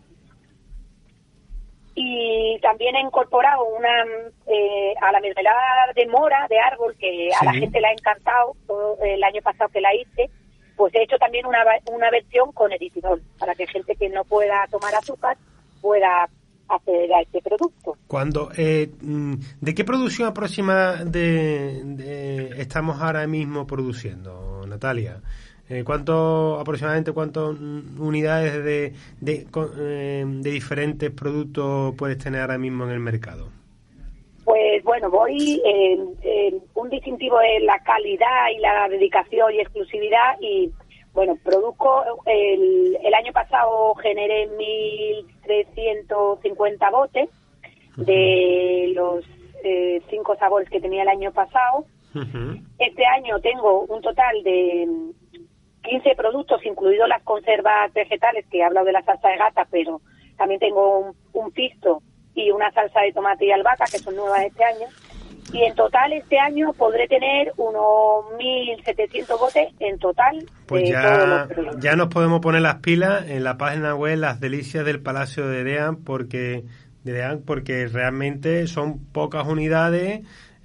y 1.96 2.60
también 2.62 2.96
he 2.96 3.02
incorporado 3.02 3.64
una 3.66 4.04
eh, 4.48 4.94
a 5.02 5.12
la 5.12 5.20
mermelada 5.20 5.92
de 5.96 6.08
mora 6.08 6.48
de 6.50 6.60
árbol 6.60 6.96
que 7.00 7.30
a 7.40 7.46
la 7.46 7.54
gente 7.54 7.80
le 7.82 7.88
ha 7.88 7.92
encantado 7.92 8.56
todo 8.68 8.98
el 9.04 9.24
año 9.24 9.42
pasado 9.42 9.70
que 9.70 9.82
la 9.82 9.94
hice 9.96 10.30
pues 10.76 10.94
he 10.96 11.04
hecho 11.04 11.18
también 11.18 11.46
una, 11.46 11.60
una 11.92 12.10
versión 12.10 12.52
con 12.54 12.72
eritinol 12.72 13.22
para 13.38 13.54
que 13.56 13.68
gente 13.68 13.96
que 13.96 14.08
no 14.10 14.24
pueda 14.24 14.66
tomar 14.72 14.96
azúcar 14.96 15.36
pueda 15.82 16.30
acceder 16.70 17.12
a 17.14 17.22
este 17.22 17.42
producto 17.42 17.98
Cuando, 18.08 18.52
eh, 18.56 18.90
mm, 19.02 19.34
¿De 19.60 19.74
qué 19.74 19.84
producción 19.84 20.28
aproximada 20.30 21.04
de, 21.04 21.82
de- 21.84 22.62
estamos 22.62 23.02
ahora 23.02 23.26
mismo 23.28 23.66
produciendo, 23.68 24.64
Natalia? 24.68 25.22
Eh, 25.70 25.84
¿Cuánto, 25.84 26.60
aproximadamente 26.60 27.12
cuántas 27.12 27.56
unidades 28.00 28.64
de, 28.64 28.94
de, 29.22 29.46
eh, 29.78 30.26
de 30.26 30.52
diferentes 30.52 31.12
productos 31.12 31.94
puedes 31.96 32.18
tener 32.18 32.42
ahora 32.42 32.58
mismo 32.58 32.86
en 32.86 32.90
el 32.90 33.00
mercado? 33.00 33.50
Pues 34.44 34.84
bueno, 34.84 35.12
voy 35.12 35.62
en, 35.64 36.16
en 36.24 36.64
un 36.74 36.90
distintivo 36.90 37.40
es 37.40 37.62
la 37.64 37.78
calidad 37.84 38.50
y 38.52 38.58
la 38.58 38.90
dedicación 38.90 39.54
y 39.54 39.60
exclusividad 39.60 40.42
y 40.42 40.72
bueno, 41.14 41.38
produzco 41.44 42.04
el, 42.26 42.98
el 43.04 43.14
año 43.14 43.32
pasado 43.32 43.94
generé 43.96 44.50
1.350 45.48 46.92
botes 46.92 47.30
de 47.98 48.92
los 48.96 49.24
eh, 49.64 50.02
cinco 50.10 50.36
sabores 50.38 50.68
que 50.70 50.80
tenía 50.80 51.04
el 51.04 51.10
año 51.10 51.32
pasado. 51.32 51.86
Este 52.80 53.06
año 53.06 53.40
tengo 53.40 53.82
un 53.82 54.02
total 54.02 54.42
de 54.44 54.88
15 55.90 56.16
productos, 56.16 56.66
incluidos 56.66 57.10
las 57.10 57.24
conservas 57.24 57.92
vegetales, 57.94 58.46
que 58.52 58.60
he 58.60 58.64
hablado 58.64 58.86
de 58.86 58.94
la 58.94 59.04
salsa 59.04 59.30
de 59.30 59.38
gata, 59.38 59.68
pero 59.72 60.02
también 60.38 60.60
tengo 60.60 61.00
un, 61.00 61.16
un 61.34 61.52
pisto 61.52 62.02
y 62.36 62.52
una 62.52 62.72
salsa 62.72 63.02
de 63.02 63.12
tomate 63.12 63.46
y 63.46 63.52
albahaca, 63.52 63.86
que 63.92 64.00
son 64.00 64.16
nuevas 64.16 64.44
este 64.44 64.64
año. 64.64 64.88
Y 65.52 65.64
en 65.64 65.74
total 65.74 66.14
este 66.14 66.38
año 66.38 66.74
podré 66.74 67.08
tener 67.08 67.52
unos 67.58 68.26
1.700 68.38 69.40
botes 69.40 69.74
en 69.80 69.98
total 69.98 70.46
Pues 70.68 70.84
de 70.84 70.92
todos 70.92 71.50
ya, 71.50 71.62
los 71.62 71.80
ya 71.80 71.96
nos 71.96 72.10
podemos 72.10 72.40
poner 72.40 72.62
las 72.62 72.76
pilas 72.76 73.28
en 73.28 73.44
la 73.44 73.58
página 73.58 73.96
web 73.96 74.20
Las 74.20 74.40
Delicias 74.40 74.86
del 74.86 75.02
Palacio 75.02 75.48
de 75.48 75.64
Dean 75.64 76.04
porque 76.04 76.66
de 77.04 77.14
DEAN 77.14 77.42
porque 77.46 77.88
realmente 77.88 78.68
son 78.68 79.00
pocas 79.12 79.48
unidades 79.48 80.22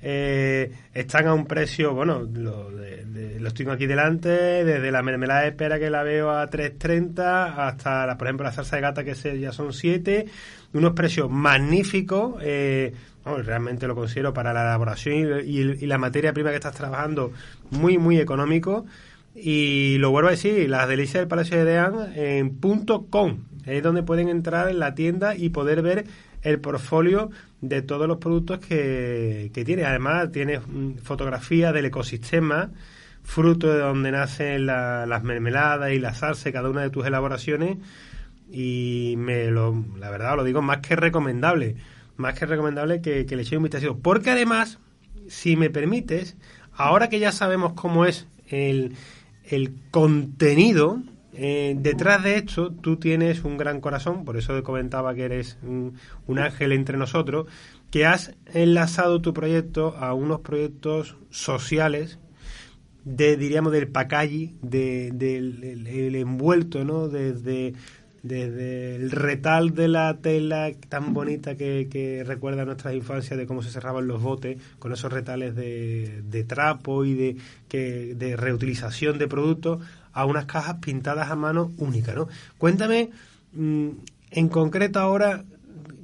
eh, 0.06 0.70
están 0.92 1.26
a 1.28 1.32
un 1.32 1.46
precio, 1.46 1.94
bueno, 1.94 2.28
lo, 2.30 2.70
de, 2.70 3.40
lo 3.40 3.48
estoy 3.48 3.66
aquí 3.70 3.86
delante, 3.86 4.28
desde 4.28 4.92
la 4.92 5.02
mermelada 5.02 5.40
de 5.40 5.48
espera 5.48 5.78
que 5.78 5.88
la 5.88 6.02
veo 6.02 6.30
a 6.30 6.50
3.30 6.50 7.54
hasta, 7.56 8.04
la, 8.06 8.18
por 8.18 8.26
ejemplo, 8.26 8.44
la 8.44 8.52
salsa 8.52 8.76
de 8.76 8.82
gata 8.82 9.02
que 9.02 9.14
ya 9.40 9.50
son 9.50 9.72
7, 9.72 10.26
unos 10.74 10.92
precios 10.92 11.30
magníficos, 11.30 12.36
eh, 12.42 12.92
realmente 13.24 13.86
lo 13.86 13.94
considero 13.94 14.34
para 14.34 14.52
la 14.52 14.60
elaboración 14.60 15.40
y, 15.42 15.86
la 15.86 15.96
materia 15.96 16.34
prima 16.34 16.50
que 16.50 16.56
estás 16.56 16.74
trabajando 16.74 17.32
muy, 17.70 17.96
muy 17.96 18.18
económico. 18.18 18.84
Y 19.34 19.96
lo 19.98 20.10
vuelvo 20.10 20.28
a 20.28 20.32
decir, 20.32 20.68
las 20.68 20.86
delicias 20.86 21.22
del 21.22 21.28
Palacio 21.28 21.56
de 21.56 21.64
Deán 21.64 22.12
en 22.14 22.56
punto 22.56 23.06
.com, 23.08 23.38
es 23.64 23.82
donde 23.82 24.02
pueden 24.02 24.28
entrar 24.28 24.68
en 24.68 24.78
la 24.78 24.94
tienda 24.94 25.34
y 25.34 25.48
poder 25.48 25.80
ver 25.80 26.04
el 26.44 26.60
portfolio 26.60 27.30
de 27.60 27.82
todos 27.82 28.06
los 28.06 28.18
productos 28.18 28.60
que, 28.60 29.50
tiene. 29.64 29.84
Además, 29.84 30.30
tiene 30.30 30.60
fotografías 31.02 31.74
del 31.74 31.86
ecosistema, 31.86 32.70
fruto 33.22 33.72
de 33.72 33.80
donde 33.80 34.12
nacen 34.12 34.66
las 34.66 35.22
mermeladas 35.24 35.92
y 35.92 35.98
la 35.98 36.14
salsa, 36.14 36.52
cada 36.52 36.70
una 36.70 36.82
de 36.82 36.90
tus 36.90 37.06
elaboraciones. 37.06 37.78
Y 38.50 39.14
me 39.16 39.50
lo, 39.50 39.84
la 39.98 40.10
verdad 40.10 40.36
lo 40.36 40.44
digo 40.44 40.62
más 40.62 40.78
que 40.78 40.94
recomendable, 40.94 41.76
más 42.16 42.38
que 42.38 42.46
recomendable 42.46 43.00
que, 43.00 43.26
que 43.26 43.34
le 43.34 43.42
echéis 43.42 43.56
un 43.56 43.64
vistazo. 43.64 43.98
Porque 43.98 44.30
además, 44.30 44.78
si 45.26 45.56
me 45.56 45.70
permites, 45.70 46.36
ahora 46.74 47.08
que 47.08 47.18
ya 47.18 47.32
sabemos 47.32 47.72
cómo 47.72 48.04
es 48.04 48.28
el, 48.48 48.94
el 49.46 49.74
contenido, 49.90 51.00
eh, 51.36 51.74
detrás 51.76 52.22
de 52.22 52.36
esto, 52.36 52.72
tú 52.72 52.96
tienes 52.96 53.44
un 53.44 53.56
gran 53.56 53.80
corazón, 53.80 54.24
por 54.24 54.36
eso 54.36 54.62
comentaba 54.62 55.14
que 55.14 55.24
eres 55.24 55.58
un, 55.62 55.94
ángel 56.38 56.72
entre 56.72 56.96
nosotros, 56.96 57.46
que 57.90 58.06
has 58.06 58.34
enlazado 58.52 59.20
tu 59.20 59.34
proyecto 59.34 59.96
a 59.98 60.14
unos 60.14 60.40
proyectos 60.40 61.16
sociales 61.30 62.18
de, 63.04 63.36
diríamos, 63.36 63.72
del 63.72 63.88
packaging, 63.88 64.58
de, 64.62 65.10
del 65.12 66.14
envuelto, 66.14 66.84
¿no? 66.84 67.08
Desde, 67.08 67.74
desde 68.22 68.96
el 68.96 69.10
retal 69.10 69.74
de 69.74 69.88
la 69.88 70.16
tela 70.18 70.70
tan 70.88 71.14
bonita 71.14 71.56
que, 71.56 72.22
recuerda 72.26 72.64
nuestras 72.64 72.94
infancias 72.94 73.38
de 73.38 73.46
cómo 73.46 73.62
se 73.62 73.70
cerraban 73.70 74.06
los 74.06 74.22
botes 74.22 74.56
con 74.78 74.92
esos 74.92 75.12
retales 75.12 75.54
de, 75.54 76.44
trapo 76.46 77.04
y 77.04 77.36
de 77.70 78.36
reutilización 78.36 79.18
de 79.18 79.28
productos 79.28 79.82
a 80.14 80.24
unas 80.24 80.46
cajas 80.46 80.76
pintadas 80.76 81.30
a 81.30 81.36
mano 81.36 81.72
únicas, 81.78 82.14
¿no? 82.14 82.28
Cuéntame 82.56 83.10
mm, 83.52 83.88
en 84.30 84.48
concreto 84.48 85.00
ahora 85.00 85.44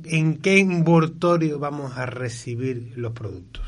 en 0.04 0.40
qué 0.40 0.58
envoltorio 0.58 1.58
vamos 1.58 1.96
a 1.96 2.06
recibir 2.06 2.92
los 2.96 3.12
productos. 3.12 3.62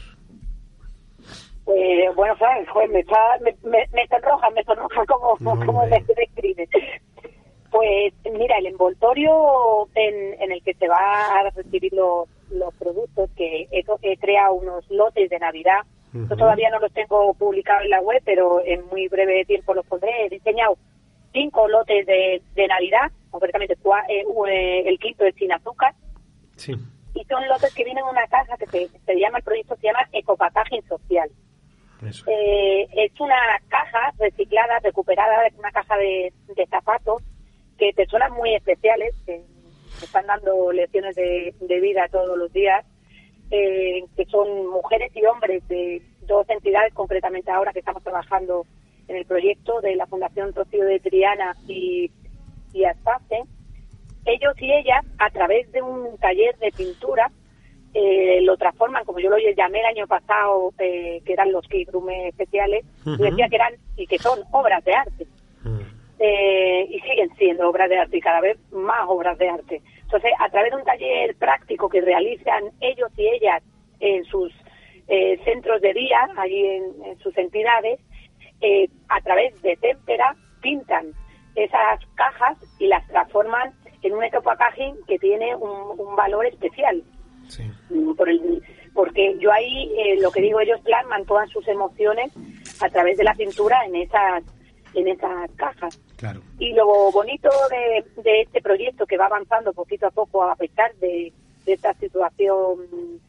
Pues, 1.65 2.15
bueno, 2.17 2.37
sabes, 2.39 2.67
me 2.91 3.01
está, 3.01 3.19
me, 3.41 3.55
me, 3.71 3.87
me 3.93 4.07
sonroja, 4.09 4.51
me 4.51 4.65
sonroja 4.65 5.07
como, 5.39 5.65
como 5.65 5.87
me 5.87 6.01
describe. 6.17 6.69
Pues 7.71 8.13
mira, 8.31 8.59
el 8.59 8.67
envoltorio 8.67 9.89
en, 9.95 10.43
en 10.43 10.53
el 10.53 10.63
que 10.63 10.75
se 10.75 10.89
va 10.89 11.39
a 11.39 11.51
recibir 11.51 11.93
los, 11.95 12.29
los 12.51 12.75
productos, 12.75 13.31
que 13.37 13.69
he, 13.71 13.85
he 14.03 14.17
creado 14.19 14.55
unos 14.55 14.91
lotes 14.91 15.31
de 15.31 15.39
Navidad 15.39 15.81
yo 16.13 16.37
todavía 16.37 16.71
no 16.71 16.79
los 16.79 16.93
tengo 16.93 17.33
publicados 17.35 17.85
en 17.85 17.91
la 17.91 18.01
web, 18.01 18.21
pero 18.25 18.63
en 18.65 18.87
muy 18.87 19.09
breve 19.09 19.45
tiempo 19.47 19.73
los 19.75 19.87
pondré. 19.87 20.27
He 20.27 20.29
diseñado 20.29 20.77
cinco 21.33 21.69
lotes 21.69 22.07
de, 22.07 22.43
de 22.55 22.67
Navidad, 22.69 23.11
concretamente 23.31 23.75
eh, 24.09 24.25
eh, 24.49 24.83
el 24.87 24.99
quinto 24.99 25.25
es 25.25 25.35
sin 25.37 25.53
azúcar. 25.53 25.95
Sí. 26.57 26.75
Y 27.15 27.25
son 27.25 27.47
lotes 27.49 27.75
que 27.75 27.85
vienen 27.85 28.05
en 28.05 28.11
una 28.11 28.27
caja 28.27 28.57
que 28.57 28.67
se, 28.67 29.19
llama, 29.19 29.39
el 29.39 29.45
proyecto 29.45 29.77
se 29.77 29.87
llama 29.87 30.07
Ecopackaging 30.13 30.83
Social. 30.89 31.31
Eh, 32.27 32.89
es 32.93 33.21
una 33.21 33.37
caja 33.69 34.13
reciclada, 34.19 34.81
recuperada, 34.81 35.47
es 35.47 35.55
una 35.57 35.71
caja 35.71 35.97
de, 35.97 36.33
de 36.57 36.67
zapatos 36.67 37.23
que 37.79 37.93
personas 37.95 38.31
muy 38.33 38.55
especiales, 38.55 39.15
que 39.25 39.41
están 40.03 40.27
dando 40.27 40.73
lecciones 40.73 41.15
de, 41.15 41.55
de 41.61 41.81
vida 41.81 42.09
todos 42.11 42.37
los 42.37 42.53
días, 42.53 42.85
eh, 43.55 44.03
que 44.17 44.25
son 44.25 44.67
mujeres 44.71 45.13
y 45.15 45.27
hombres 45.27 45.67
de 45.69 46.01
dos 46.23 46.49
entidades, 46.49 46.95
concretamente 46.95 47.51
ahora 47.51 47.71
que 47.75 47.81
estamos 47.81 48.03
trabajando 48.03 48.65
en 49.09 49.17
el 49.17 49.27
proyecto 49.27 49.83
de 49.83 49.95
la 49.95 50.07
Fundación 50.07 50.55
Rocío 50.55 50.85
de 50.85 50.99
Triana 51.01 51.55
y, 51.69 52.11
y 52.73 52.85
Aspace. 52.85 53.43
Ellos 54.25 54.55
y 54.59 54.73
ellas, 54.73 55.05
a 55.19 55.29
través 55.29 55.71
de 55.71 55.83
un 55.83 56.17
taller 56.17 56.57
de 56.61 56.73
pintura, 56.73 57.31
eh, 57.93 58.41
lo 58.41 58.57
transforman, 58.57 59.05
como 59.05 59.19
yo 59.19 59.29
lo 59.29 59.37
llamé 59.37 59.81
el 59.81 59.87
año 59.87 60.07
pasado, 60.07 60.73
eh, 60.79 61.21
que 61.27 61.35
eran 61.35 61.53
los 61.53 61.69
Kigrume 61.69 62.29
especiales, 62.29 62.87
decía 63.05 63.49
que 63.51 63.57
eran 63.57 63.75
y 63.97 64.07
que 64.07 64.19
son 64.19 64.41
obras 64.53 64.83
de 64.85 64.95
arte. 64.95 65.27
y 66.19 67.01
siguen 67.01 67.37
siendo 67.37 67.69
obras 67.69 67.91
de 67.91 67.99
arte 67.99 68.17
y 68.17 68.21
cada 68.21 68.41
vez 68.41 68.57
más 68.71 69.05
obras 69.09 69.37
de 69.37 69.49
arte. 69.51 69.83
Entonces, 70.13 70.33
a 70.41 70.51
través 70.51 70.73
de 70.73 70.77
un 70.77 70.85
taller 70.85 71.35
práctico 71.37 71.89
que 71.89 72.03
realizan 72.03 72.65
ellos 72.83 73.11
y 73.17 73.29
ellas 73.29 73.63
en 73.99 74.23
sus 74.25 74.53
eh, 75.09 75.41
centros 75.43 75.81
de 75.81 75.95
día, 75.95 76.29
allí 76.37 76.67
en, 76.67 77.19
sus 77.21 77.35
entidades, 77.39 77.99
eh, 78.61 78.89
a 79.09 79.23
través 79.23 79.61
de 79.63 79.75
témpera 79.77 80.37
pintan 80.61 81.15
esas 81.55 81.99
cajas 82.15 82.59
y 82.79 82.89
las 82.89 83.09
transforman 83.09 83.73
en 84.03 84.13
un 84.13 84.23
ecopackaging 84.23 84.97
que 85.09 85.19
tiene 85.19 85.57
un, 85.57 86.15
valor 86.15 86.45
especial. 86.45 87.03
Por 88.15 88.29
el, 88.29 88.63
porque 88.93 89.35
yo 89.39 89.51
ahí, 89.51 89.91
eh, 89.97 90.21
lo 90.21 90.31
que 90.31 90.43
digo, 90.43 90.61
ellos 90.61 90.81
plasman 90.83 91.25
todas 91.25 91.49
sus 91.49 91.67
emociones 91.69 92.31
a 92.83 92.91
través 92.91 93.17
de 93.17 93.25
la 93.25 93.33
pintura 93.33 93.83
en 93.87 93.97
esas 93.97 94.45
en 94.95 95.09
esas 95.09 95.51
cajas. 95.57 96.01
Y 96.59 96.73
lo 96.73 97.11
bonito 97.11 97.49
de, 97.71 98.41
este 98.41 98.61
proyecto 98.61 99.07
que 99.07 99.17
va 99.17 99.27
avanzando 99.27 99.73
poquito 99.73 100.07
a 100.07 100.11
poco 100.11 100.43
a 100.45 100.57
pesar 100.57 100.95
de, 100.97 101.33
esta 101.67 101.95
situación 101.95 103.21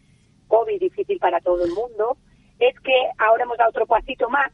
COVID 0.48 0.80
difícil 0.80 1.20
para 1.20 1.40
todo 1.40 1.64
el 1.64 1.72
mundo, 1.72 2.18
es 2.60 2.80
que 2.80 3.10
ahora 3.20 3.44
hemos 3.44 3.58
dado 3.58 3.70
otro 3.70 3.86
pasito 3.86 4.30
más 4.30 4.52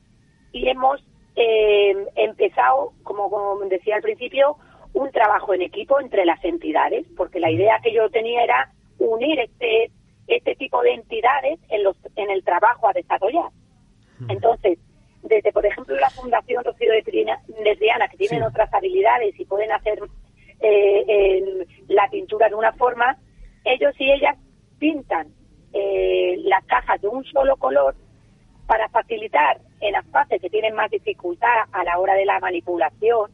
y 0.51 0.67
hemos 0.67 1.01
eh, 1.35 1.95
empezado, 2.15 2.93
como, 3.03 3.29
como 3.29 3.59
decía 3.65 3.95
al 3.95 4.01
principio, 4.01 4.57
un 4.93 5.11
trabajo 5.11 5.53
en 5.53 5.61
equipo 5.61 5.99
entre 5.99 6.25
las 6.25 6.43
entidades, 6.43 7.05
porque 7.15 7.39
la 7.39 7.51
idea 7.51 7.79
que 7.81 7.93
yo 7.93 8.09
tenía 8.09 8.43
era 8.43 8.73
unir 8.97 9.39
este 9.39 9.91
este 10.27 10.55
tipo 10.55 10.81
de 10.83 10.93
entidades 10.93 11.59
en 11.69 11.83
los 11.83 11.97
en 12.15 12.29
el 12.29 12.43
trabajo 12.43 12.87
a 12.87 12.93
desarrollar. 12.93 13.49
Entonces, 14.27 14.77
desde, 15.29 15.51
por 15.51 15.65
ejemplo, 15.65 15.95
la 15.95 16.09
Fundación 16.09 16.63
Rocío 16.63 16.91
de, 16.91 17.03
Triana, 17.03 18.07
que 18.09 18.17
tienen 18.17 18.43
otras 18.43 18.73
habilidades 18.73 19.39
y 19.39 19.45
pueden 19.45 19.71
hacer 19.71 19.99
eh, 20.59 21.65
la 21.87 22.09
pintura 22.09 22.49
de 22.49 22.55
una 22.55 22.73
forma, 22.73 23.17
ellos 23.63 23.93
y 23.99 24.11
ellas 24.11 24.35
pintan 24.79 25.27
eh, 25.71 26.37
las 26.43 26.65
cajas 26.65 26.99
de 27.01 27.07
un 27.07 27.23
solo 27.25 27.55
color 27.57 27.95
para 28.65 28.89
facilitar 28.89 29.59
en 29.79 29.93
las 29.93 30.05
fases 30.07 30.41
que 30.41 30.49
tienen 30.49 30.75
más 30.75 30.89
dificultad 30.91 31.65
a 31.71 31.83
la 31.83 31.99
hora 31.99 32.15
de 32.15 32.25
la 32.25 32.39
manipulación 32.39 33.31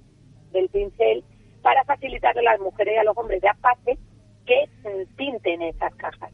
del 0.51 0.69
pincel, 0.69 1.23
para 1.61 1.83
facilitarle 1.83 2.41
a 2.41 2.51
las 2.51 2.59
mujeres 2.59 2.93
y 2.95 2.97
a 2.97 3.03
los 3.03 3.17
hombres 3.17 3.41
de 3.41 3.49
ASPACE 3.49 3.97
que 4.45 4.69
mm, 4.83 5.15
pinten 5.15 5.61
esas 5.63 5.95
cajas. 5.95 6.31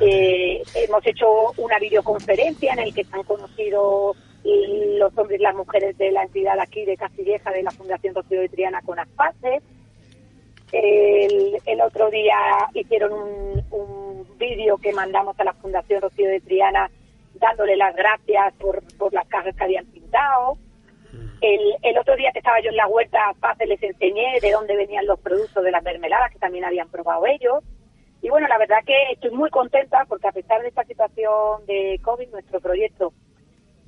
Eh, 0.00 0.62
hemos 0.76 1.04
hecho 1.06 1.52
una 1.56 1.78
videoconferencia 1.78 2.72
en 2.72 2.78
el 2.78 2.94
que 2.94 3.00
están 3.00 3.22
conocidos 3.24 4.16
los 4.98 5.16
hombres 5.18 5.40
y 5.40 5.42
las 5.42 5.54
mujeres 5.54 5.96
de 5.98 6.10
la 6.12 6.22
entidad 6.22 6.58
aquí 6.60 6.84
de 6.84 6.96
Castilleja 6.96 7.50
de 7.50 7.62
la 7.62 7.70
Fundación 7.70 8.14
Rocío 8.14 8.40
de 8.40 8.48
Triana 8.48 8.82
con 8.82 8.98
Aspaces. 8.98 9.62
El, 10.72 11.58
el 11.64 11.80
otro 11.80 12.10
día 12.10 12.36
hicieron 12.74 13.12
un, 13.12 13.64
un 13.70 14.38
vídeo 14.38 14.78
que 14.78 14.92
mandamos 14.92 15.38
a 15.38 15.44
la 15.44 15.52
Fundación 15.54 16.02
Rocío 16.02 16.28
de 16.28 16.40
Triana 16.40 16.90
dándole 17.38 17.76
las 17.76 17.94
gracias 17.94 18.54
por, 18.54 18.82
las 19.12 19.26
cajas 19.28 19.54
que 19.54 19.64
habían 19.64 19.86
pintado. 19.86 20.58
El, 21.40 21.60
el 21.82 21.98
otro 21.98 22.16
día 22.16 22.30
que 22.32 22.38
estaba 22.38 22.60
yo 22.60 22.70
en 22.70 22.76
la 22.76 22.88
huerta, 22.88 23.34
Paz 23.40 23.58
les 23.66 23.82
enseñé 23.82 24.38
de 24.40 24.52
dónde 24.52 24.76
venían 24.76 25.06
los 25.06 25.20
productos 25.20 25.62
de 25.62 25.70
las 25.70 25.82
mermeladas 25.82 26.32
que 26.32 26.38
también 26.38 26.64
habían 26.64 26.88
probado 26.88 27.26
ellos. 27.26 27.62
Y 28.22 28.30
bueno, 28.30 28.48
la 28.48 28.58
verdad 28.58 28.78
que 28.86 28.94
estoy 29.12 29.30
muy 29.30 29.50
contenta 29.50 30.04
porque 30.08 30.28
a 30.28 30.32
pesar 30.32 30.62
de 30.62 30.68
esta 30.68 30.84
situación 30.84 31.64
de 31.66 32.00
COVID, 32.02 32.30
nuestro 32.30 32.60
proyecto 32.60 33.12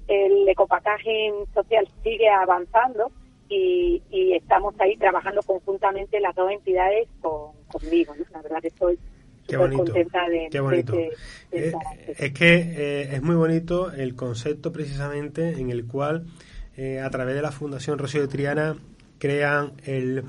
el 0.08 0.48
ecopackaging 0.48 1.34
social 1.54 1.88
sigue 2.02 2.28
avanzando 2.28 3.12
y, 3.48 4.02
estamos 4.34 4.74
ahí 4.78 4.96
trabajando 4.96 5.42
conjuntamente 5.42 6.20
las 6.20 6.34
dos 6.34 6.50
entidades 6.50 7.08
conmigo. 7.20 8.14
La 8.32 8.42
verdad 8.42 8.60
que 8.60 8.68
estoy 8.68 8.98
Qué 9.46 9.56
bonito, 9.56 9.84
contenta 9.84 10.28
de, 10.28 10.48
qué 10.50 10.60
bonito. 10.60 10.94
Eh, 10.94 11.72
es 12.18 12.32
que 12.32 12.54
eh, 12.54 13.14
es 13.14 13.22
muy 13.22 13.34
bonito 13.34 13.90
el 13.92 14.14
concepto 14.14 14.72
precisamente 14.72 15.58
en 15.58 15.70
el 15.70 15.86
cual 15.86 16.26
eh, 16.76 17.00
a 17.00 17.08
través 17.10 17.34
de 17.34 17.42
la 17.42 17.50
Fundación 17.50 17.98
Rocío 17.98 18.20
de 18.20 18.28
Triana 18.28 18.76
crean 19.18 19.72
el 19.86 20.24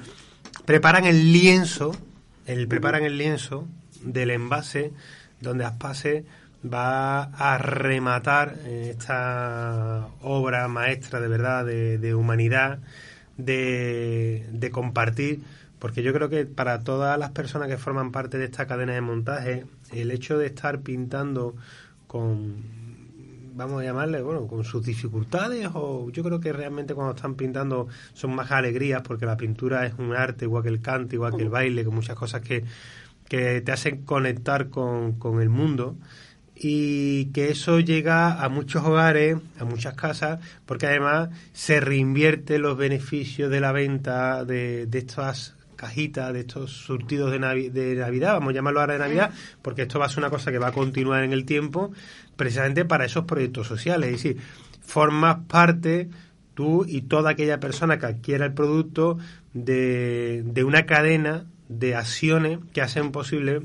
preparan 0.66 1.06
el 1.06 1.34
lienzo, 1.34 1.92
el 2.46 2.68
preparan 2.68 3.04
el 3.04 3.18
lienzo 3.18 3.68
del 4.02 4.32
envase, 4.32 4.92
donde 5.42 5.66
Aspase 5.66 6.24
va 6.64 7.24
a 7.24 7.58
rematar 7.58 8.56
eh, 8.66 8.90
esta 8.92 10.08
obra 10.22 10.68
maestra 10.68 11.20
de 11.20 11.28
verdad, 11.28 11.66
de, 11.66 12.16
humanidad, 12.16 12.80
de, 13.38 14.48
de, 14.52 14.72
compartir, 14.72 15.42
porque 15.80 16.04
yo 16.04 16.14
creo 16.14 16.30
que 16.30 16.46
para 16.46 16.84
todas 16.84 17.18
las 17.18 17.32
personas 17.32 17.70
que 17.70 17.78
forman 17.78 18.12
parte 18.12 18.38
de 18.38 18.46
esta 18.46 18.68
cadena 18.68 18.94
de 18.94 19.02
montaje, 19.02 19.66
el 19.92 20.12
hecho 20.12 20.38
de 20.38 20.48
estar 20.48 20.82
pintando 20.82 21.56
con, 22.08 22.58
vamos 23.56 23.82
a 23.82 23.86
llamarle, 23.86 24.22
bueno, 24.22 24.46
con 24.48 24.66
sus 24.66 24.86
dificultades, 24.86 25.70
o 25.74 26.10
yo 26.10 26.24
creo 26.24 26.42
que 26.42 26.52
realmente 26.52 26.94
cuando 26.94 27.16
están 27.16 27.36
pintando 27.36 27.88
son 28.14 28.36
más 28.36 28.52
alegrías, 28.52 29.02
porque 29.02 29.26
la 29.26 29.38
pintura 29.38 29.86
es 29.86 29.94
un 29.98 30.14
arte, 30.14 30.44
igual 30.46 30.64
que 30.64 30.70
el 30.70 30.82
canto, 30.82 31.16
igual 31.16 31.38
que 31.38 31.44
el 31.44 31.50
baile, 31.50 31.86
con 31.86 31.96
muchas 31.96 32.18
cosas 32.18 32.42
que, 32.42 32.66
que 33.30 33.62
te 33.62 33.72
hacen 33.72 34.04
conectar 34.04 34.70
con, 34.70 35.14
con 35.14 35.42
el 35.42 35.48
mundo 35.48 35.96
y 36.62 37.28
que 37.28 37.50
eso 37.50 37.80
llega 37.80 38.44
a 38.44 38.50
muchos 38.50 38.84
hogares, 38.84 39.38
a 39.60 39.64
muchas 39.64 39.94
casas, 39.94 40.42
porque 40.66 40.88
además 40.88 41.30
se 41.54 41.80
reinvierte 41.80 42.60
los 42.60 42.78
beneficios 42.78 43.50
de 43.50 43.62
la 43.62 43.72
venta 43.72 44.44
de, 44.44 44.86
de 44.86 45.00
estas 45.00 45.56
cajitas, 45.78 46.34
de 46.34 46.42
estos 46.42 46.72
surtidos 46.72 47.32
de, 47.32 47.70
de, 47.70 47.96
Navidad, 47.96 48.34
vamos 48.34 48.50
a 48.52 48.56
llamarlo 48.56 48.82
ahora 48.82 48.94
de 48.94 49.00
Navidad, 49.00 49.32
porque 49.62 49.84
esto 49.84 50.00
va 50.00 50.08
a 50.08 50.10
ser 50.10 50.20
una 50.20 50.30
cosa 50.30 50.52
que 50.52 50.60
va 50.60 50.68
a 50.68 50.72
continuar 50.74 51.24
en 51.24 51.32
el 51.32 51.46
tiempo, 51.46 51.94
precisamente 52.36 52.84
para 52.84 53.06
esos 53.06 53.24
proyectos 53.24 53.66
sociales. 53.66 54.10
Es 54.10 54.22
decir, 54.22 54.42
formas 54.82 55.38
parte 55.48 56.10
tú 56.56 56.86
y 56.86 57.04
toda 57.04 57.32
aquella 57.32 57.62
persona 57.62 57.98
que 58.00 58.08
adquiera 58.08 58.46
el 58.46 58.54
producto 58.54 59.18
de, 59.54 60.44
de 60.46 60.64
una 60.66 60.86
cadena 60.86 61.46
de 61.70 61.96
acciones 61.96 62.60
que 62.74 62.82
hacen 62.82 63.14
posible 63.14 63.62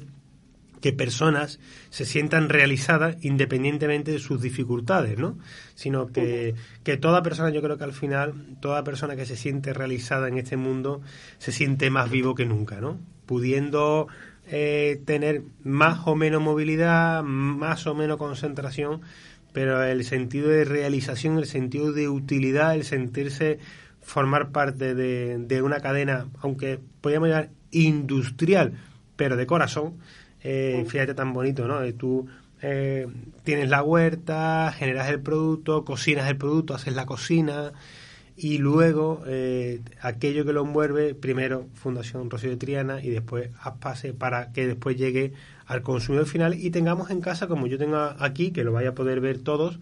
que 0.84 0.92
personas 0.92 1.60
se 1.88 2.04
sientan 2.04 2.50
realizadas 2.50 3.16
independientemente 3.24 4.10
de 4.10 4.18
sus 4.18 4.42
dificultades, 4.42 5.16
¿no? 5.16 5.38
Sino 5.74 6.08
que, 6.08 6.56
que 6.82 6.98
toda 6.98 7.22
persona, 7.22 7.48
yo 7.48 7.62
creo 7.62 7.78
que 7.78 7.84
al 7.84 7.94
final, 7.94 8.34
toda 8.60 8.84
persona 8.84 9.16
que 9.16 9.24
se 9.24 9.34
siente 9.34 9.72
realizada 9.72 10.28
en 10.28 10.36
este 10.36 10.58
mundo 10.58 11.00
se 11.38 11.52
siente 11.52 11.88
más 11.88 12.10
vivo 12.10 12.34
que 12.34 12.44
nunca, 12.44 12.82
¿no? 12.82 12.98
Pudiendo 13.24 14.08
eh, 14.46 15.00
tener 15.06 15.44
más 15.62 16.00
o 16.06 16.16
menos 16.16 16.42
movilidad, 16.42 17.22
más 17.22 17.86
o 17.86 17.94
menos 17.94 18.18
concentración, 18.18 19.00
pero 19.54 19.82
el 19.82 20.04
sentido 20.04 20.50
de 20.50 20.66
realización, 20.66 21.38
el 21.38 21.46
sentido 21.46 21.94
de 21.94 22.10
utilidad, 22.10 22.74
el 22.74 22.84
sentirse 22.84 23.58
formar 24.02 24.50
parte 24.50 24.94
de, 24.94 25.38
de 25.38 25.62
una 25.62 25.80
cadena, 25.80 26.28
aunque 26.42 26.78
podríamos 27.00 27.30
llamar 27.30 27.48
industrial, 27.70 28.74
pero 29.16 29.36
de 29.36 29.46
corazón, 29.46 29.94
eh, 30.44 30.84
fíjate 30.86 31.14
tan 31.14 31.32
bonito, 31.32 31.66
¿no? 31.66 31.82
Eh, 31.82 31.94
tú 31.94 32.28
eh, 32.60 33.08
tienes 33.42 33.70
la 33.70 33.82
huerta, 33.82 34.72
generas 34.76 35.08
el 35.08 35.20
producto, 35.20 35.84
cocinas 35.84 36.28
el 36.28 36.36
producto, 36.36 36.74
haces 36.74 36.94
la 36.94 37.06
cocina 37.06 37.72
y 38.36 38.58
luego 38.58 39.22
eh, 39.26 39.80
aquello 40.02 40.44
que 40.44 40.52
lo 40.52 40.62
envuelve, 40.62 41.14
primero 41.14 41.66
Fundación 41.74 42.28
Rocío 42.28 42.50
de 42.50 42.56
Triana 42.58 43.02
y 43.02 43.08
después 43.08 43.50
Aspase 43.60 44.12
para 44.12 44.52
que 44.52 44.66
después 44.66 44.96
llegue 44.96 45.32
al 45.66 45.82
consumidor 45.82 46.26
final 46.26 46.54
y 46.54 46.70
tengamos 46.70 47.10
en 47.10 47.22
casa, 47.22 47.48
como 47.48 47.66
yo 47.66 47.78
tengo 47.78 47.96
aquí, 47.96 48.50
que 48.50 48.64
lo 48.64 48.72
vaya 48.72 48.90
a 48.90 48.94
poder 48.94 49.20
ver 49.20 49.38
todos, 49.38 49.78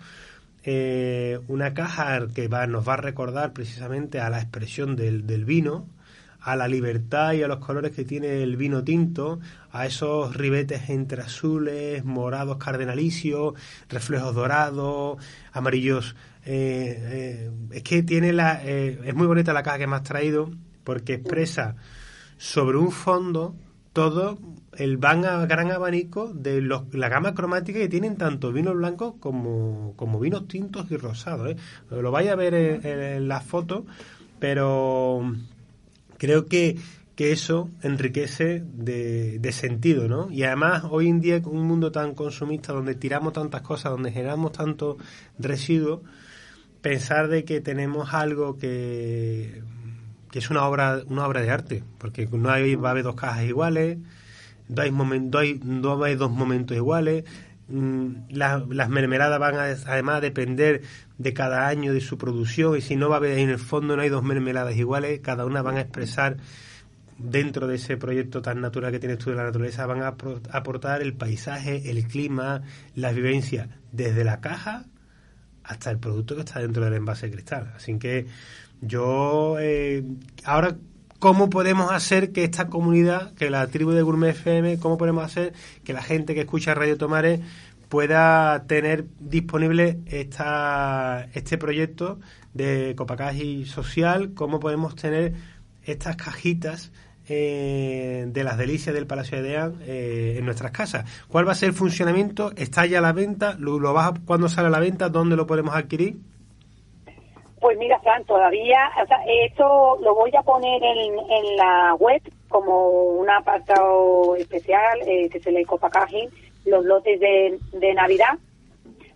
una 1.48 1.75
caja 1.75 2.29
que 2.33 2.46
va, 2.46 2.68
nos 2.68 2.87
va 2.87 2.94
a 2.94 2.98
recordar 2.98 3.53
precisamente 3.53 4.20
a 4.20 4.31
la 4.31 4.38
expresión 4.38 4.94
del, 4.94 5.27
del 5.27 5.44
vino, 5.44 5.88
a 6.42 6.57
la 6.57 6.68
libertad 6.68 7.33
y 7.33 7.42
a 7.42 7.48
los 7.48 7.59
colores 7.59 7.92
que 7.92 8.05
tiene 8.05 8.42
el 8.42 8.57
vino 8.57 8.83
tinto, 8.83 9.38
a 9.70 9.87
esos 9.87 10.35
ribetes 10.35 10.90
entre 10.90 11.22
azules, 11.22 12.05
morados 12.05 12.57
cardenalicios, 12.57 13.55
reflejos 13.88 14.35
dorados, 14.35 15.18
amarillos. 15.52 16.16
Eh, 16.44 16.98
eh, 17.00 17.50
es 17.70 17.83
que 17.85 18.02
tiene 18.02 18.33
la. 18.33 18.61
Eh, 18.64 18.98
es 19.05 19.14
muy 19.14 19.26
bonita 19.26 19.52
la 19.52 19.62
caja 19.62 19.78
que 19.78 19.87
me 19.87 19.96
has 19.96 20.02
traído 20.02 20.50
porque 20.83 21.14
expresa 21.14 21.76
sobre 22.38 22.76
un 22.76 22.90
fondo 22.90 23.55
todo 23.92 24.38
el 24.76 24.96
van 24.96 25.22
gran 25.46 25.70
abanico 25.70 26.33
de 26.35 26.61
los, 26.61 26.92
la 26.94 27.09
gama 27.09 27.35
cromática 27.35 27.78
que 27.78 27.88
tienen 27.88 28.16
tanto 28.16 28.52
vinos 28.52 28.74
blancos 28.74 29.14
como, 29.20 29.92
como 29.96 30.18
vinos 30.18 30.48
tintos 30.48 30.90
y 30.90 30.96
rosados. 30.96 31.55
Lo 31.90 32.11
vais 32.11 32.28
a 32.31 32.35
ver 32.35 32.55
en, 32.55 32.85
en 32.85 33.28
la 33.28 33.40
foto, 33.40 33.87
pero 34.40 35.22
creo 36.23 36.47
que, 36.47 36.77
que 37.17 37.33
eso 37.33 37.69
enriquece 37.83 38.63
de, 38.65 39.41
de, 39.41 39.53
sentido, 39.53 40.07
¿no? 40.07 40.31
Y 40.31 40.45
además, 40.45 40.85
hoy 40.89 41.09
en 41.09 41.21
día, 41.21 41.43
con 41.43 41.57
un 41.57 41.67
mundo 41.67 41.91
tan 41.91 42.15
consumista, 42.15 42.73
donde 42.73 42.95
tiramos 42.95 43.33
tantas 43.33 43.63
cosas, 43.63 43.91
donde 43.91 44.13
generamos 44.13 44.53
tanto 44.53 44.99
residuos, 45.37 46.03
pensar 46.81 47.27
de 47.27 47.45
que 47.45 47.61
tenemos 47.61 48.15
algo 48.15 48.57
que, 48.57 49.65
que 50.31 50.39
es 50.39 50.49
una 50.49 50.65
obra, 50.65 51.03
una 51.09 51.27
obra 51.27 51.41
de 51.41 51.51
arte, 51.51 51.83
porque 51.99 52.29
no 52.31 52.51
hay, 52.51 52.77
va 52.77 52.91
a 52.91 52.93
haber 52.93 53.03
dos 53.03 53.17
cajas 53.17 53.43
iguales, 53.43 53.99
no 54.69 54.81
hay, 54.81 54.93
no 54.93 55.39
hay, 55.41 55.61
no 55.65 56.05
hay 56.05 56.15
dos 56.15 56.31
momentos 56.31 56.77
iguales, 56.77 57.25
Mm, 57.73 58.29
las 58.29 58.91
mermeladas 58.91 59.41
van 59.41 59.55
a, 59.55 59.63
además 59.63 60.17
a 60.17 60.21
depender 60.21 60.83
de 61.17 61.33
cada 61.33 61.69
año 61.69 61.95
de 61.95 62.03
su 62.03 62.19
producción 62.19 62.77
y 62.77 62.83
si 62.83 62.97
no 62.97 63.09
va 63.09 63.17
a 63.17 63.19
haber 63.19 63.39
en 63.39 63.49
el 63.49 63.59
fondo 63.59 63.97
no 63.97 64.03
hay 64.03 64.11
dos 64.11 64.23
mermeladas 64.23 64.77
iguales, 64.77 65.21
cada 65.21 65.47
una 65.47 65.63
van 65.63 65.79
a 65.79 65.81
expresar 65.81 66.37
dentro 67.17 67.67
de 67.67 67.77
ese 67.77 67.97
proyecto 67.97 68.43
tan 68.43 68.61
natural 68.61 68.93
que 68.93 68.99
tienes 68.99 69.19
tú 69.19 69.31
de 69.31 69.37
la 69.37 69.45
naturaleza, 69.45 69.87
van 69.87 70.03
a 70.03 70.15
aportar 70.53 71.01
el 71.01 71.15
paisaje, 71.15 71.91
el 71.91 72.07
clima, 72.07 72.61
la 72.95 73.11
vivencia, 73.13 73.69
desde 73.91 74.23
la 74.23 74.43
caja 74.43 74.85
hasta 75.65 75.91
el 75.91 75.99
producto 75.99 76.35
que 76.35 76.43
está 76.43 76.61
dentro 76.61 76.85
del 76.85 76.93
envase 76.93 77.27
de 77.29 77.33
cristal. 77.33 77.73
Así 77.75 77.99
que 77.99 78.27
yo 78.83 79.57
eh, 79.59 80.05
ahora 80.45 80.77
cómo 81.23 81.49
podemos 81.49 81.93
hacer 81.93 82.33
que 82.33 82.43
esta 82.43 82.67
comunidad, 82.67 83.33
que 83.35 83.49
la 83.49 83.69
tribu 83.69 83.93
de 83.93 84.03
Gourmet 84.03 84.31
FM, 84.31 84.81
cómo 84.81 84.99
podemos 84.99 85.25
hacer 85.25 85.53
que 85.85 85.93
la 85.93 86.03
gente 86.03 86.35
que 86.35 86.41
escucha 86.41 86.75
Radio 86.75 86.99
Tomare 86.99 87.39
pueda 87.89 88.65
tener 88.67 89.05
disponible 89.21 90.01
esta, 90.07 91.29
este 91.33 91.59
proyecto 91.59 92.19
de 92.55 92.95
Copacaji 92.97 93.67
Social, 93.67 94.35
cómo 94.35 94.59
podemos 94.59 94.97
tener 94.97 95.35
estas 95.85 96.17
cajitas 96.17 96.91
eh, 97.29 98.25
de 98.27 98.43
las 98.43 98.59
delicias 98.59 98.93
del 98.93 99.07
Palacio 99.07 99.41
de 99.41 99.49
Deán 99.49 99.75
eh, 99.83 100.35
en 100.39 100.45
nuestras 100.45 100.73
casas. 100.73 101.09
¿Cuál 101.29 101.47
va 101.47 101.53
a 101.53 101.55
ser 101.55 101.69
el 101.69 101.77
funcionamiento? 101.77 102.51
¿Está 102.57 102.85
ya 102.85 102.99
a 102.99 103.01
la 103.01 103.13
venta? 103.13 103.55
¿Lo, 103.61 103.79
vas 103.93 104.19
¿Cuándo 104.25 104.49
sale 104.49 104.67
a 104.67 104.71
la 104.73 104.81
venta? 104.81 105.09
¿Dónde 105.09 105.37
lo 105.37 105.47
podemos 105.47 105.77
adquirir? 105.77 106.19
Pues 107.62 107.79
mira, 107.79 108.01
Fran, 108.01 108.25
todavía, 108.25 108.90
o 109.01 109.07
sea, 109.07 109.18
esto 109.25 109.96
lo 110.01 110.16
voy 110.16 110.33
a 110.37 110.42
poner 110.42 110.83
en, 110.83 111.16
en 111.16 111.57
la 111.57 111.94
web 111.94 112.20
como 112.48 112.88
un 112.88 113.31
apartado 113.31 114.35
especial 114.35 114.98
eh, 115.07 115.29
que 115.31 115.38
se 115.38 115.53
le 115.53 115.64
copacaje 115.64 116.29
los 116.64 116.85
lotes 116.85 117.20
de, 117.20 117.61
de 117.75 117.94
Navidad 117.94 118.37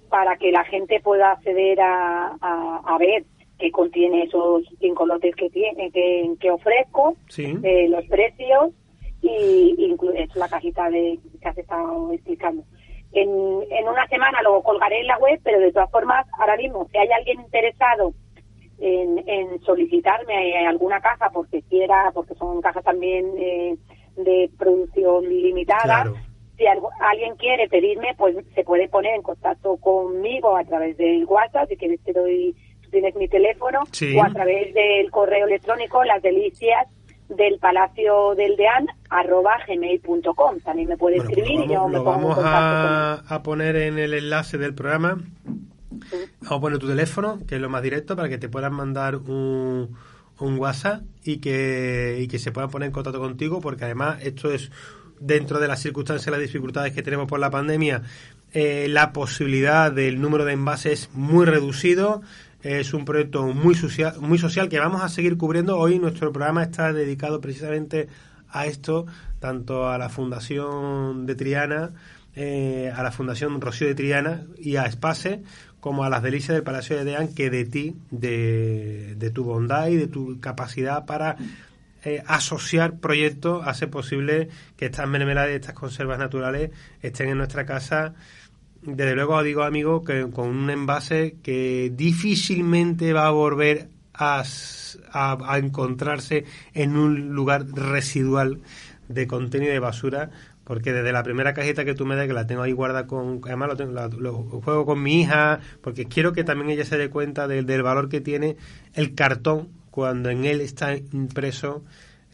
para 0.09 0.37
que 0.37 0.53
la 0.53 0.63
gente 0.63 1.01
pueda 1.01 1.33
acceder 1.33 1.81
a, 1.81 2.37
a, 2.41 2.99
ver 2.99 3.25
qué 3.59 3.73
contiene 3.73 4.23
esos 4.23 4.63
cinco 4.79 5.07
lotes 5.07 5.35
que 5.35 5.51
tiene 5.51 5.91
que, 5.91 6.31
que 6.39 6.51
ofrezco, 6.53 7.17
eh, 7.37 7.89
los 7.89 8.05
precios 8.07 8.71
y 9.23 9.75
incluye 9.77 10.29
la 10.37 10.49
cajita 10.49 10.89
de 10.89 11.19
que 11.43 11.49
has 11.49 11.59
estado 11.59 12.13
explicando. 12.13 12.63
En, 13.11 13.29
en 13.29 13.89
una 13.89 14.07
semana 14.07 14.41
lo 14.43 14.63
colgaré 14.63 15.01
en 15.01 15.09
la 15.09 15.19
web, 15.19 15.41
pero 15.43 15.59
de 15.59 15.73
todas 15.73 15.91
formas, 15.91 16.25
ahora 16.39 16.57
mismo, 16.57 16.87
si 16.93 16.99
hay 16.99 17.09
alguien 17.11 17.41
interesado 17.41 18.15
en, 18.79 19.61
solicitarme 19.63 20.67
alguna 20.67 21.01
caja 21.01 21.31
porque 21.31 21.63
quiera, 21.63 22.11
porque 22.13 22.35
son 22.35 22.61
cajas 22.61 22.85
también 22.85 23.27
eh, 23.39 23.77
de 24.17 24.51
producción 24.59 25.29
limitada. 25.29 26.13
Si 26.57 26.65
alguien 26.67 27.37
quiere 27.37 27.69
pedirme, 27.69 28.15
pues 28.17 28.37
se 28.55 28.65
puede 28.65 28.89
poner 28.89 29.15
en 29.15 29.23
contacto 29.23 29.77
conmigo 29.77 30.57
a 30.57 30.65
través 30.65 30.97
del 30.97 31.25
WhatsApp, 31.27 31.69
si 31.69 31.77
quieres 31.77 32.01
te 32.03 32.13
doy, 32.13 32.57
tú 32.83 32.91
tienes 32.91 33.15
mi 33.15 33.29
teléfono, 33.29 33.81
o 33.83 34.25
a 34.25 34.31
través 34.31 34.73
del 34.73 35.11
correo 35.11 35.47
electrónico, 35.47 36.03
las 36.05 36.23
delicias 36.23 36.87
del 37.29 37.59
Palacio 37.59 38.35
del 38.37 38.57
Deán 38.57 38.87
arroba 39.11 39.59
gmail.com. 39.67 40.61
También 40.61 40.89
me 40.89 40.97
puede 40.97 41.17
pues 41.17 41.29
escribir 41.29 41.65
y 41.67 41.75
yo 41.75 41.89
me 41.89 41.99
pongo 41.99 42.11
vamos 42.11 42.39
a, 42.39 43.23
a 43.29 43.43
poner 43.43 43.77
en 43.77 43.99
el 43.99 44.15
enlace 44.15 44.57
del 44.57 44.75
programa 44.75 45.19
A 46.49 46.61
poner 46.61 46.79
tu 46.79 46.87
teléfono, 46.87 47.41
que 47.47 47.57
es 47.57 47.61
lo 47.61 47.69
más 47.69 47.83
directo, 47.83 48.17
para 48.17 48.29
que 48.29 48.39
te 48.39 48.49
puedan 48.49 48.75
mandar 48.75 49.17
un, 49.17 49.97
un 50.39 50.59
WhatsApp 50.59 51.03
y 51.25 51.39
que, 51.39 52.29
se 52.39 52.53
puedan 52.53 52.71
poner 52.71 52.87
en 52.87 52.93
contacto 52.93 53.21
contigo, 53.21 53.61
porque 53.61 53.85
además 53.85 54.19
esto 54.23 54.51
es 54.51 54.71
dentro 55.21 55.59
de 55.59 55.69
las 55.69 55.81
circunstancias 55.81 56.31
las 56.31 56.41
dificultades 56.41 56.93
que 56.93 57.03
tenemos 57.03 57.27
por 57.27 57.41
la 57.41 57.51
pandemia, 57.51 58.03
eh, 58.53 58.87
la 58.89 59.13
posibilidad 59.13 59.91
del 59.91 60.21
número 60.21 60.45
de 60.45 60.53
envases 60.53 61.11
muy 61.15 61.47
reducido. 61.47 62.23
Es 62.63 62.95
un 62.95 63.05
proyecto 63.05 63.47
muy 63.47 63.75
social, 63.75 64.15
muy 64.21 64.39
social 64.39 64.69
que 64.69 64.79
vamos 64.79 65.03
a 65.03 65.09
seguir 65.09 65.37
cubriendo. 65.37 65.79
Hoy 65.79 65.99
nuestro 65.99 66.33
programa 66.33 66.63
está 66.65 66.93
dedicado 66.93 67.41
precisamente 67.41 68.09
a 68.51 68.67
esto, 68.67 69.07
tanto 69.39 69.89
a 69.89 69.99
la 69.99 70.09
Fundación 70.09 71.27
de 71.27 71.35
Triana, 71.35 71.93
eh, 72.35 72.93
a 72.95 73.03
la 73.03 73.13
Fundación 73.13 73.61
Rocío 73.61 73.87
de 73.87 73.95
Triana 73.95 74.45
y 74.59 74.77
a 74.77 74.85
Espace, 74.85 75.43
como 75.87 76.03
a 76.03 76.11
las 76.11 76.21
delicias 76.21 76.57
del 76.57 76.65
Palacio 76.65 76.97
de 76.97 77.05
Deán, 77.05 77.33
que 77.33 77.49
de 77.49 77.65
ti, 77.65 77.95
de, 78.11 79.31
tu 79.33 79.45
bondad 79.45 79.87
y 79.87 79.95
de 79.95 80.09
tu 80.09 80.41
capacidad 80.41 81.07
para 81.07 81.37
eh, 82.03 82.25
asociar 82.27 82.99
proyectos 82.99 83.65
hace 83.65 83.87
posible 83.87 84.49
que 84.77 84.87
estas 84.87 85.07
mermeladas 85.07 85.53
y 85.53 85.55
estas 85.55 85.77
conservas 85.77 86.19
naturales 86.19 86.73
estén 87.03 87.29
en 87.29 87.39
nuestra 87.39 87.67
casa. 87.67 88.15
Desde 88.83 89.15
luego 89.15 89.41
digo, 89.45 89.63
amigo, 89.63 90.03
que 90.03 90.29
con 90.29 90.49
un 90.49 90.71
envase 90.71 91.37
que 91.41 91.93
difícilmente 91.95 93.13
va 93.13 93.29
a 93.29 93.31
volver 93.31 93.87
a, 94.13 94.43
a 95.13 95.59
encontrarse 95.59 96.47
en 96.75 96.97
un 96.97 97.29
lugar 97.29 97.65
residual 97.65 98.59
de 99.07 99.29
contenido 99.29 99.73
de 99.73 99.79
basura 99.79 100.31
porque 100.67 100.93
desde 100.93 101.13
la 101.13 101.23
primera 101.23 101.55
cajita 101.55 101.85
que 101.85 101.95
tú 101.95 102.05
me 102.07 102.17
das, 102.17 102.27
que 102.27 102.33
la 102.33 102.49
tengo 102.49 102.63
ahí 102.63 102.73
guardada 102.73 103.07
con... 103.07 103.41
Además 103.45 103.69
lo, 103.69 103.77
tengo, 103.77 103.93
lo, 104.19 104.33
juego 104.35 104.85
con 104.85 105.01
mi 105.01 105.21
hija, 105.21 105.61
porque 105.81 106.07
quiero 106.07 106.33
que 106.33 106.43
también 106.43 106.71
ella 106.71 106.85
se 106.85 106.99
dé 106.99 107.09
cuenta 107.09 107.47
del, 107.47 107.83
valor 107.85 108.09
que 108.09 108.21
tiene 108.21 108.57
el 108.93 109.15
cartón 109.15 109.69
cuando 109.93 110.29
en 110.29 110.45
él 110.45 110.61
está 110.61 110.97
impreso 110.97 111.85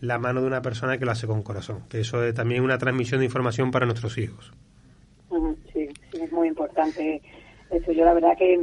la 0.00 0.18
mano 0.18 0.40
de 0.40 0.46
una 0.46 0.62
persona 0.62 0.96
que 0.96 1.04
lo 1.04 1.10
hace 1.10 1.26
con 1.26 1.42
corazón. 1.42 1.82
Que 1.90 2.00
eso 2.00 2.24
es 2.24 2.32
también 2.32 2.64
una 2.64 2.78
transmisión 2.78 3.20
de 3.20 3.26
información 3.26 3.70
para 3.70 3.84
nuestros 3.84 4.16
hijos. 4.16 4.50
Sí, 5.74 5.88
sí, 6.10 6.18
es 6.22 6.32
muy 6.32 6.48
importante 6.48 7.20
eso. 7.70 7.92
Yo 7.92 8.06
la 8.06 8.14
verdad 8.14 8.34
que, 8.38 8.58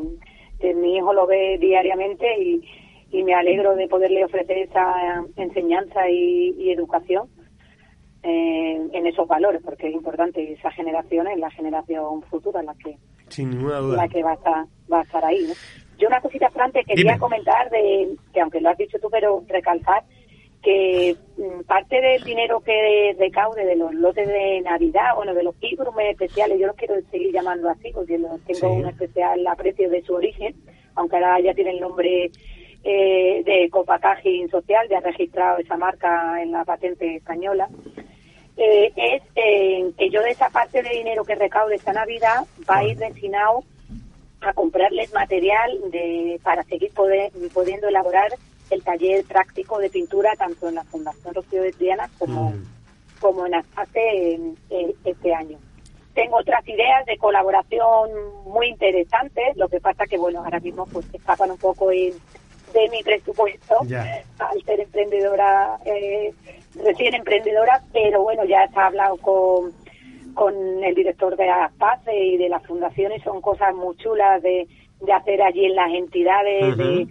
mi 0.73 0.97
hijo 0.97 1.13
lo 1.13 1.27
ve 1.27 1.59
diariamente 1.59 2.25
y 3.11 3.23
me 3.23 3.35
alegro 3.35 3.75
de 3.75 3.87
poderle 3.87 4.25
ofrecer 4.25 4.57
esa 4.57 5.23
enseñanza 5.35 6.09
y 6.09 6.71
educación 6.71 7.29
en 8.21 9.07
esos 9.07 9.27
valores, 9.27 9.61
porque 9.63 9.87
es 9.87 9.93
importante 9.93 10.51
esa 10.51 10.71
generación 10.71 11.27
es 11.27 11.37
la 11.37 11.49
generación 11.51 12.21
futura 12.23 12.61
la 12.61 12.75
que 12.75 12.97
la 13.95 14.07
que 14.07 14.23
va 14.23 14.31
a 14.31 14.35
estar, 14.35 14.65
va 14.91 14.99
a 14.99 15.03
estar 15.03 15.23
ahí. 15.23 15.47
Yo 15.97 16.07
una 16.07 16.21
cosita, 16.21 16.49
Fran, 16.49 16.71
quería 16.71 17.17
comentar, 17.17 17.69
de 17.69 18.15
que 18.33 18.41
aunque 18.41 18.61
lo 18.61 18.69
has 18.69 18.77
dicho 18.77 18.97
tú, 18.99 19.09
pero 19.09 19.43
recalcar 19.47 20.03
que 20.61 21.15
mm, 21.37 21.63
parte 21.63 22.01
del 22.01 22.23
dinero 22.23 22.59
que 22.61 23.15
recaude 23.17 23.65
de 23.65 23.75
los 23.75 23.93
lotes 23.93 24.27
de 24.27 24.61
Navidad, 24.61 25.15
bueno, 25.15 25.33
de 25.33 25.43
los 25.43 25.55
ígrumes 25.61 26.11
especiales, 26.11 26.59
yo 26.59 26.67
los 26.67 26.75
quiero 26.75 26.95
seguir 27.11 27.31
llamando 27.31 27.69
así 27.69 27.91
porque 27.93 28.17
los 28.17 28.41
tengo 28.41 28.73
un 28.73 28.87
especial 28.87 29.45
aprecio 29.47 29.89
de 29.89 30.01
su 30.01 30.13
origen, 30.13 30.55
aunque 30.95 31.15
ahora 31.15 31.39
ya 31.39 31.53
tiene 31.53 31.71
el 31.71 31.79
nombre 31.79 32.31
eh, 32.83 33.43
de 33.45 33.69
Copacaging 33.69 34.49
Social, 34.49 34.87
ya 34.89 34.97
ha 34.97 35.01
registrado 35.01 35.59
esa 35.59 35.77
marca 35.77 36.41
en 36.41 36.51
la 36.51 36.65
patente 36.65 37.15
española. 37.15 37.69
Eh, 38.61 38.91
es 38.97 39.23
eh, 39.35 39.89
que 39.97 40.09
yo 40.09 40.21
de 40.21 40.31
esa 40.31 40.49
parte 40.49 40.83
de 40.83 40.89
dinero 40.89 41.23
que 41.23 41.33
recaude 41.35 41.75
esta 41.75 41.93
Navidad 41.93 42.45
va 42.69 42.79
a 42.79 42.83
ir 42.83 42.97
destinado 42.97 43.63
a 44.41 44.51
comprarles 44.51 45.13
material 45.13 45.79
de, 45.91 46.41
para 46.43 46.63
seguir 46.63 46.91
poder, 46.93 47.31
pudiendo 47.53 47.87
elaborar 47.87 48.33
el 48.69 48.83
taller 48.83 49.23
práctico 49.23 49.79
de 49.79 49.89
pintura 49.89 50.35
tanto 50.35 50.67
en 50.67 50.75
la 50.75 50.83
Fundación 50.83 51.33
Rocío 51.33 51.61
de 51.61 51.71
Triana 51.71 52.09
como, 52.19 52.49
mm. 52.49 52.65
como 53.21 53.45
en 53.45 53.55
ASPACE 53.55 54.39
este 55.05 55.33
año. 55.33 55.57
Tengo 56.13 56.35
otras 56.39 56.67
ideas 56.67 57.05
de 57.05 57.17
colaboración 57.17 58.09
muy 58.43 58.67
interesantes, 58.67 59.55
lo 59.55 59.69
que 59.69 59.79
pasa 59.79 60.05
que, 60.05 60.17
bueno, 60.17 60.43
ahora 60.43 60.59
mismo 60.59 60.85
pues 60.87 61.05
escapan 61.13 61.51
un 61.51 61.57
poco 61.57 61.93
de 62.73 62.89
mi 62.89 63.03
presupuesto 63.03 63.79
al 64.39 64.63
ser 64.63 64.79
emprendedora 64.79 65.77
eh, 65.85 66.33
recién 66.83 67.15
emprendedora, 67.15 67.81
pero 67.91 68.23
bueno, 68.23 68.45
ya 68.45 68.67
se 68.67 68.79
ha 68.79 68.87
hablado 68.87 69.17
con, 69.17 69.71
con 70.33 70.83
el 70.83 70.95
director 70.95 71.35
de 71.35 71.49
ASPACE 71.49 72.15
y 72.15 72.37
de 72.37 72.49
la 72.49 72.59
fundación 72.59 73.11
y 73.13 73.19
son 73.21 73.41
cosas 73.41 73.73
muy 73.75 73.95
chulas 73.97 74.41
de, 74.41 74.67
de 75.01 75.13
hacer 75.13 75.41
allí 75.41 75.65
en 75.65 75.75
las 75.75 75.91
entidades, 75.91 76.77
de 76.77 77.07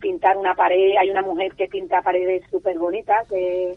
pintar 0.00 0.36
una 0.36 0.54
pared. 0.54 0.96
Hay 0.98 1.10
una 1.10 1.22
mujer 1.22 1.54
que 1.54 1.68
pinta 1.68 2.02
paredes 2.02 2.42
súper 2.50 2.78
bonitas 2.78 3.28
de, 3.28 3.76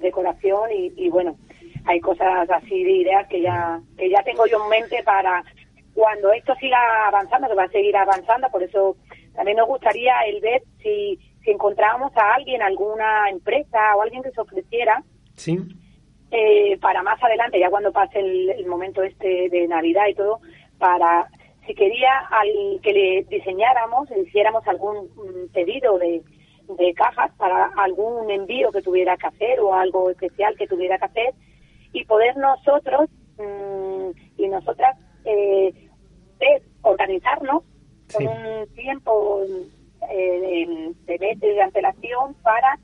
decoración 0.00 0.70
y, 0.72 0.92
y, 0.96 1.08
bueno, 1.08 1.36
hay 1.84 2.00
cosas 2.00 2.50
así 2.50 2.82
de 2.82 2.90
ideas 2.90 3.28
que 3.28 3.40
ya, 3.40 3.80
que 3.96 4.10
ya 4.10 4.22
tengo 4.24 4.44
yo 4.46 4.62
en 4.64 4.70
mente 4.70 5.02
para 5.04 5.44
cuando 5.94 6.32
esto 6.32 6.54
siga 6.56 6.78
avanzando, 7.06 7.48
que 7.48 7.54
va 7.54 7.64
a 7.64 7.68
seguir 7.68 7.96
avanzando, 7.96 8.48
por 8.50 8.62
eso 8.62 8.96
también 9.34 9.56
nos 9.56 9.68
gustaría 9.68 10.14
el 10.26 10.40
ver 10.40 10.62
si 10.82 11.18
si 11.44 11.50
encontrábamos 11.50 12.12
a 12.16 12.34
alguien, 12.34 12.62
alguna 12.62 13.28
empresa 13.30 13.96
o 13.96 14.02
alguien 14.02 14.22
que 14.22 14.30
se 14.30 14.40
ofreciera 14.40 15.02
sí. 15.34 15.58
Eh, 16.30 16.78
para 16.80 17.02
más 17.02 17.22
adelante, 17.22 17.60
ya 17.60 17.68
cuando 17.68 17.92
pase 17.92 18.18
el, 18.18 18.66
momento 18.66 19.02
este 19.02 19.50
de 19.50 19.68
Navidad 19.68 20.06
y 20.08 20.14
todo, 20.14 20.40
para 20.78 21.28
si 21.66 21.74
quería 21.74 22.20
al, 22.30 22.80
que 22.82 22.92
le 22.92 23.26
diseñáramos, 23.28 24.08
le 24.08 24.22
hiciéramos 24.22 24.66
algún 24.66 25.10
mm, 25.14 25.52
pedido 25.52 25.98
de, 25.98 26.22
de 26.78 26.94
cajas 26.94 27.32
para 27.36 27.66
algún 27.76 28.30
envío 28.30 28.72
que 28.72 28.80
tuviera 28.80 29.16
que 29.18 29.26
hacer 29.26 29.60
o 29.60 29.74
algo 29.74 30.08
especial 30.10 30.56
que 30.56 30.66
tuviera 30.66 30.96
que 30.96 31.04
hacer 31.04 31.34
y 31.92 32.04
poder 32.06 32.34
nosotros 32.38 33.10
mm, 33.36 34.10
y 34.38 34.48
nosotras 34.48 34.96
eh, 35.26 35.74
organizarnos 36.80 37.62
con 38.12 38.26
un 38.26 38.66
tiempo 38.74 39.42
eh, 40.10 40.92
de 41.06 41.18
meses 41.18 41.40
de 41.40 41.62
antelación 41.62 42.34
para 42.42 42.78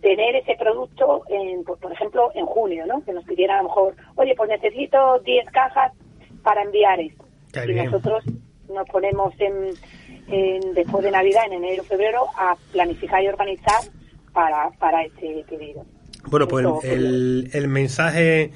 tener 0.00 0.34
ese 0.36 0.56
producto, 0.56 1.22
en, 1.28 1.62
pues, 1.64 1.80
por 1.80 1.92
ejemplo, 1.92 2.30
en 2.34 2.44
junio, 2.44 2.84
¿no? 2.86 3.04
Que 3.04 3.12
nos 3.12 3.24
pidiera 3.24 3.54
a 3.54 3.62
lo 3.62 3.68
mejor, 3.68 3.94
oye, 4.16 4.34
pues 4.36 4.50
necesito 4.50 5.20
10 5.20 5.46
cajas 5.52 5.92
para 6.42 6.62
enviar 6.62 7.00
esto. 7.00 7.24
y 7.68 7.74
nosotros 7.74 8.24
nos 8.68 8.88
ponemos 8.88 9.32
en, 9.38 10.74
después 10.74 11.04
de 11.04 11.10
Navidad, 11.10 11.46
en 11.46 11.52
enero, 11.52 11.84
febrero, 11.84 12.26
a 12.36 12.56
planificar 12.72 13.22
y 13.22 13.28
organizar 13.28 13.82
para, 14.32 14.70
para 14.78 15.04
ese 15.04 15.44
pedido. 15.48 15.84
Bueno, 16.28 16.48
pues 16.48 16.66
el, 16.84 17.50
el 17.52 17.68
mensaje 17.68 18.50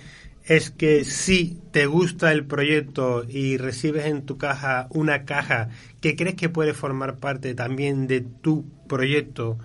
es 0.47 0.71
que 0.71 1.05
si 1.05 1.61
te 1.73 1.87
gusta 1.87 2.33
el 2.33 2.47
proyecto 2.47 3.25
y 3.29 3.57
recibes 3.57 4.07
en 4.07 4.23
tu 4.23 4.39
caja 4.39 4.87
una 4.91 5.25
caja 5.25 5.71
que 6.01 6.15
crees 6.15 6.37
que 6.37 6.49
puede 6.49 6.73
formar 6.73 7.17
parte 7.17 7.55
también 7.55 8.07
de 8.07 8.21
tu 8.21 8.65
proyecto 8.89 9.59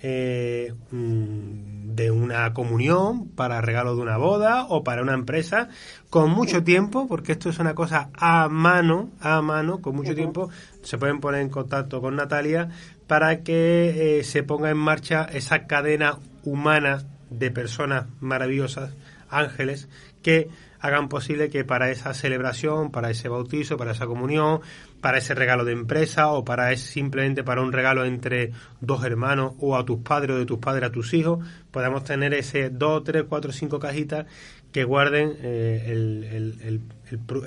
eh, 0.00 0.72
mm, 0.92 1.94
de 1.96 2.12
una 2.12 2.54
comunión, 2.54 3.28
para 3.30 3.60
regalo 3.60 3.96
de 3.96 4.02
una 4.02 4.16
boda 4.16 4.66
o 4.68 4.84
para 4.84 5.02
una 5.02 5.14
empresa, 5.14 5.68
con 6.08 6.30
mucho 6.30 6.62
tiempo, 6.62 7.08
porque 7.08 7.32
esto 7.32 7.50
es 7.50 7.58
una 7.58 7.74
cosa 7.74 8.10
a 8.14 8.48
mano, 8.48 9.10
a 9.18 9.42
mano, 9.42 9.82
con 9.82 9.96
mucho 9.96 10.14
tiempo, 10.14 10.50
se 10.84 10.98
pueden 10.98 11.18
poner 11.18 11.40
en 11.40 11.48
contacto 11.48 12.00
con 12.00 12.14
Natalia 12.14 12.68
para 13.08 13.42
que 13.42 14.20
eh, 14.20 14.24
se 14.24 14.44
ponga 14.44 14.70
en 14.70 14.76
marcha 14.76 15.24
esa 15.24 15.66
cadena 15.66 16.18
humana 16.44 17.02
de 17.30 17.50
personas 17.50 18.06
maravillosas, 18.20 18.94
ángeles, 19.28 19.88
que 20.28 20.50
hagan 20.78 21.08
posible 21.08 21.48
que 21.48 21.64
para 21.64 21.90
esa 21.90 22.12
celebración, 22.12 22.90
para 22.90 23.08
ese 23.08 23.30
bautizo, 23.30 23.78
para 23.78 23.92
esa 23.92 24.06
comunión, 24.06 24.60
para 25.00 25.16
ese 25.16 25.34
regalo 25.34 25.64
de 25.64 25.72
empresa 25.72 26.28
o 26.28 26.44
para 26.44 26.76
simplemente 26.76 27.42
para 27.42 27.62
un 27.62 27.72
regalo 27.72 28.04
entre 28.04 28.52
dos 28.82 29.02
hermanos 29.04 29.54
o 29.58 29.74
a 29.74 29.86
tus 29.86 30.00
padres 30.00 30.36
o 30.36 30.38
de 30.38 30.44
tus 30.44 30.58
padres 30.58 30.90
a 30.90 30.92
tus 30.92 31.14
hijos, 31.14 31.42
podamos 31.70 32.04
tener 32.04 32.34
ese 32.34 32.68
dos, 32.68 33.04
tres, 33.04 33.24
cuatro, 33.26 33.52
cinco 33.52 33.78
cajitas 33.78 34.26
que 34.70 34.84
guarden 34.84 35.34
eh, 35.40 35.86
el, 35.86 36.24
el, 36.24 36.60
el, 36.62 36.80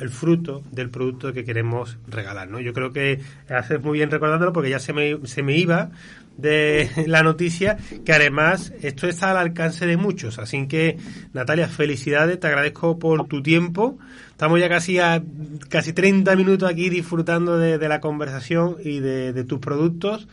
fruto 0.09 0.63
del 0.71 0.89
producto 0.89 1.33
que 1.33 1.43
queremos 1.43 1.97
regalar. 2.07 2.49
¿no? 2.49 2.59
Yo 2.59 2.73
creo 2.73 2.91
que 2.91 3.19
haces 3.49 3.81
muy 3.81 3.99
bien 3.99 4.11
recordándolo 4.11 4.53
porque 4.53 4.69
ya 4.69 4.79
se 4.79 4.93
me, 4.93 5.25
se 5.25 5.43
me 5.43 5.57
iba 5.57 5.91
de 6.37 6.89
la 7.07 7.23
noticia 7.23 7.77
que 8.05 8.13
además 8.13 8.73
esto 8.81 9.07
está 9.07 9.31
al 9.31 9.37
alcance 9.37 9.85
de 9.85 9.97
muchos. 9.97 10.39
Así 10.39 10.67
que, 10.67 10.97
Natalia, 11.33 11.67
felicidades, 11.67 12.39
te 12.39 12.47
agradezco 12.47 12.97
por 12.99 13.27
tu 13.27 13.41
tiempo. 13.43 13.97
Estamos 14.29 14.59
ya 14.59 14.69
casi 14.69 14.99
a 14.99 15.21
casi 15.69 15.93
30 15.93 16.35
minutos 16.35 16.69
aquí 16.69 16.89
disfrutando 16.89 17.57
de, 17.57 17.77
la 17.87 17.99
conversación 17.99 18.77
y 18.83 18.99
de, 18.99 19.33
de 19.33 19.43
tus 19.43 19.59
productos 19.59 20.27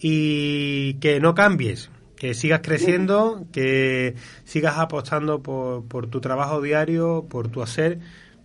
y 0.00 0.94
que 0.94 1.20
no 1.20 1.34
cambies 1.34 1.90
que 2.22 2.34
sigas 2.34 2.60
creciendo, 2.62 3.46
que 3.50 4.14
sigas 4.44 4.78
apostando 4.78 5.42
por, 5.42 5.84
por 5.86 6.06
tu 6.06 6.20
trabajo 6.20 6.62
diario, 6.62 7.26
por 7.28 7.48
tu 7.48 7.62
hacer, 7.62 7.98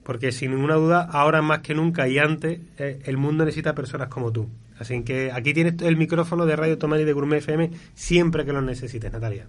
porque 0.07 0.31
sin 0.31 0.51
ninguna 0.51 0.75
duda, 0.75 1.05
ahora 1.11 1.41
más 1.41 1.59
que 1.59 1.73
nunca 1.73 2.07
y 2.07 2.17
antes, 2.17 2.61
eh, 2.79 2.99
el 3.05 3.17
mundo 3.17 3.43
necesita 3.43 3.75
personas 3.75 4.07
como 4.07 4.31
tú. 4.31 4.47
Así 4.79 5.03
que 5.03 5.33
aquí 5.33 5.53
tienes 5.53 5.81
el 5.81 5.97
micrófono 5.97 6.45
de 6.45 6.55
Radio 6.55 6.77
Tomás 6.77 7.01
y 7.01 7.03
de 7.03 7.11
Gourmet 7.11 7.39
FM 7.39 7.71
siempre 7.93 8.45
que 8.45 8.53
lo 8.53 8.61
necesites, 8.61 9.11
Natalia. 9.11 9.47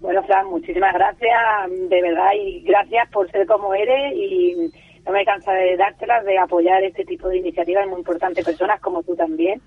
Bueno, 0.00 0.22
Fran, 0.22 0.46
muchísimas 0.46 0.94
gracias, 0.94 1.38
de 1.68 2.00
verdad, 2.00 2.30
y 2.34 2.62
gracias 2.62 3.10
por 3.10 3.30
ser 3.30 3.46
como 3.46 3.74
eres 3.74 4.14
y 4.14 4.72
no 5.04 5.12
me 5.12 5.22
cansa 5.26 5.52
de 5.52 5.76
dártelas, 5.76 6.24
de 6.24 6.38
apoyar 6.38 6.82
este 6.82 7.04
tipo 7.04 7.28
de 7.28 7.36
iniciativas 7.36 7.86
muy 7.86 7.98
importantes, 7.98 8.46
personas 8.46 8.80
como 8.80 9.02
tú 9.02 9.14
también, 9.16 9.60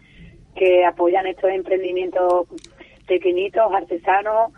que 0.56 0.84
apoyan 0.84 1.28
estos 1.28 1.52
emprendimientos 1.52 2.48
pequeñitos, 3.06 3.71
artesanos, 3.71 4.52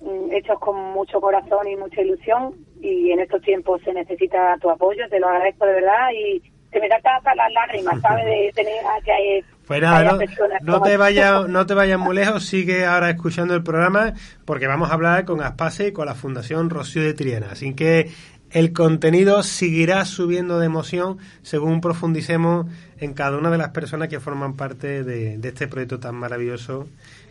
mm, 0.00 0.32
hechos 0.32 0.58
con 0.58 0.74
mucho 0.92 1.20
corazón 1.20 1.68
y 1.68 1.76
mucha 1.76 2.02
ilusión 2.02 2.54
y 2.84 3.12
en 3.12 3.20
estos 3.20 3.40
tiempos 3.42 3.80
se 3.82 3.92
necesita 3.92 4.56
tu 4.60 4.70
apoyo, 4.70 5.08
te 5.08 5.18
lo 5.18 5.28
agradezco 5.28 5.66
de 5.66 5.72
verdad 5.72 6.10
y 6.12 6.42
se 6.70 6.80
me 6.80 6.88
da 6.88 6.96
hasta 6.96 7.34
las 7.34 7.52
lágrimas, 7.52 8.00
¿sabes? 8.00 8.24
De 8.26 8.52
tener 8.54 8.84
a 8.84 9.02
que 9.02 9.12
hay, 9.12 9.44
pues 9.66 9.80
nada, 9.80 10.18
no, 10.60 10.82
te 10.82 10.96
vayas, 10.98 11.48
no 11.48 11.64
te 11.64 11.72
vayas 11.72 11.98
muy 11.98 12.14
lejos, 12.14 12.44
sigue 12.44 12.84
ahora 12.84 13.08
escuchando 13.08 13.54
el 13.54 13.62
programa 13.62 14.12
porque 14.44 14.66
vamos 14.66 14.90
a 14.90 14.94
hablar 14.94 15.24
con 15.24 15.40
Aspase 15.40 15.88
y 15.88 15.92
con 15.92 16.04
la 16.06 16.14
Fundación 16.14 16.68
Rocío 16.68 17.02
de 17.02 17.14
Triana. 17.14 17.48
Así 17.52 17.74
que 17.74 18.10
el 18.50 18.74
contenido 18.74 19.42
seguirá 19.42 20.04
subiendo 20.04 20.58
de 20.58 20.66
emoción 20.66 21.18
según 21.42 21.80
profundicemos 21.80 22.66
en 22.98 23.14
cada 23.14 23.38
una 23.38 23.50
de 23.50 23.58
las 23.58 23.70
personas 23.70 24.08
que 24.08 24.20
forman 24.20 24.54
parte 24.54 25.02
de, 25.02 25.40
este 25.42 25.66
proyecto 25.66 25.98
tan 25.98 26.14
maravilloso 26.16 26.86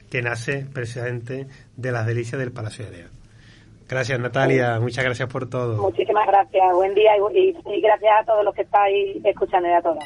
que 0.09 0.23
nace 0.23 0.65
precisamente 0.73 1.47
de 1.77 1.91
las 1.91 2.07
delicias 2.07 2.39
del 2.39 2.51
Palacio 2.51 2.85
de 2.85 2.91
Lea. 2.91 3.07
Gracias 3.93 4.19
Natalia, 4.19 4.79
muchas 4.79 5.03
gracias 5.03 5.29
por 5.29 5.47
todo. 5.47 5.79
Muchísimas 5.79 6.25
gracias, 6.25 6.73
buen 6.73 6.95
día 6.95 7.11
y, 7.31 7.55
y 7.63 7.79
gracias 7.79 8.11
a 8.21 8.25
todos 8.25 8.43
los 8.43 8.55
que 8.55 8.63
estáis 8.63 9.23
escuchando 9.23 9.69
y 9.69 9.71
a 9.71 9.81
todas. 9.83 10.03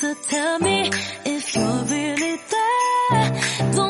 So 0.00 0.14
tell 0.28 0.58
me 0.60 0.90
if 1.26 1.54
you're 1.54 1.84
really 1.90 2.36
there. 2.50 3.72
Don't 3.74 3.89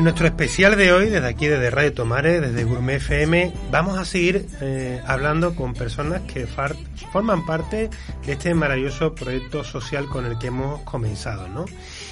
En 0.00 0.04
nuestro 0.04 0.26
especial 0.26 0.78
de 0.78 0.94
hoy, 0.94 1.10
desde 1.10 1.26
aquí, 1.26 1.46
desde 1.46 1.68
Radio 1.68 1.92
Tomare, 1.92 2.40
desde 2.40 2.64
Gourmet 2.64 2.96
FM, 2.96 3.52
vamos 3.70 3.98
a 3.98 4.06
seguir 4.06 4.46
eh, 4.62 4.98
hablando 5.06 5.54
con 5.54 5.74
personas 5.74 6.22
que 6.22 6.46
forman 6.46 7.44
parte 7.44 7.90
de 8.24 8.32
este 8.32 8.54
maravilloso 8.54 9.14
proyecto 9.14 9.62
social 9.62 10.06
con 10.06 10.24
el 10.24 10.38
que 10.38 10.46
hemos 10.46 10.80
comenzado, 10.84 11.48
¿no? 11.48 11.66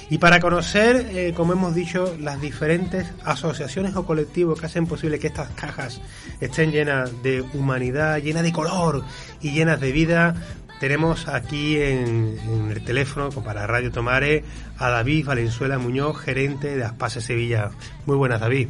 Y 0.07 0.19
para 0.19 0.39
conocer, 0.39 1.09
eh, 1.15 1.33
como 1.35 1.53
hemos 1.53 1.73
dicho, 1.73 2.15
las 2.19 2.39
diferentes 2.39 3.07
asociaciones 3.25 3.95
o 3.95 4.05
colectivos 4.05 4.59
que 4.59 4.67
hacen 4.67 4.85
posible 4.85 5.17
que 5.17 5.25
estas 5.25 5.49
cajas 5.49 5.99
estén 6.41 6.71
llenas 6.71 7.11
de 7.23 7.41
humanidad, 7.41 8.19
llenas 8.19 8.43
de 8.43 8.51
color 8.51 9.03
y 9.41 9.49
llenas 9.49 9.79
de 9.79 9.91
vida, 9.91 10.35
tenemos 10.79 11.27
aquí 11.27 11.77
en, 11.77 12.37
en 12.47 12.71
el 12.71 12.83
teléfono, 12.83 13.29
para 13.29 13.67
Radio 13.67 13.91
Tomare, 13.91 14.43
a 14.77 14.89
David 14.89 15.25
Valenzuela 15.25 15.77
Muñoz, 15.77 16.17
gerente 16.19 16.75
de 16.75 16.83
Aspase 16.83 17.21
Sevilla. 17.21 17.71
Muy 18.05 18.15
buenas, 18.15 18.39
David. 18.39 18.69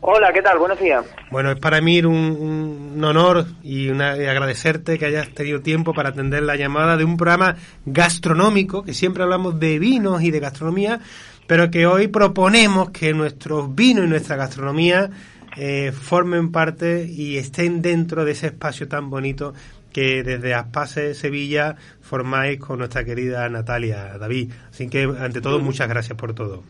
Hola, 0.00 0.32
¿qué 0.32 0.40
tal? 0.40 0.58
Buenos 0.58 0.78
días. 0.78 1.04
Bueno, 1.30 1.50
es 1.50 1.58
para 1.58 1.80
mí 1.80 2.00
un, 2.00 2.92
un 2.94 3.04
honor 3.04 3.44
y, 3.62 3.88
una, 3.88 4.16
y 4.16 4.26
agradecerte 4.26 4.98
que 4.98 5.06
hayas 5.06 5.30
tenido 5.30 5.62
tiempo 5.62 5.94
para 5.94 6.10
atender 6.10 6.44
la 6.44 6.54
llamada 6.54 6.96
de 6.96 7.04
un 7.04 7.16
programa 7.16 7.56
gastronómico, 7.84 8.84
que 8.84 8.94
siempre 8.94 9.24
hablamos 9.24 9.58
de 9.58 9.78
vinos 9.80 10.22
y 10.22 10.30
de 10.30 10.38
gastronomía, 10.38 11.00
pero 11.48 11.70
que 11.70 11.86
hoy 11.86 12.08
proponemos 12.08 12.90
que 12.90 13.14
nuestros 13.14 13.74
vinos 13.74 14.04
y 14.04 14.08
nuestra 14.08 14.36
gastronomía 14.36 15.10
eh, 15.56 15.90
formen 15.90 16.52
parte 16.52 17.06
y 17.08 17.38
estén 17.38 17.82
dentro 17.82 18.24
de 18.24 18.32
ese 18.32 18.48
espacio 18.48 18.88
tan 18.88 19.08
bonito 19.10 19.54
que 19.96 20.22
desde 20.22 20.52
Aspase 20.52 21.14
Sevilla 21.14 21.74
formáis 22.02 22.60
con 22.60 22.80
nuestra 22.80 23.02
querida 23.02 23.48
Natalia 23.48 24.18
David. 24.18 24.52
Así 24.68 24.90
que, 24.90 25.04
ante 25.04 25.40
todo, 25.40 25.58
muchas 25.58 25.88
gracias 25.88 26.18
por 26.18 26.34
todo. 26.34 26.62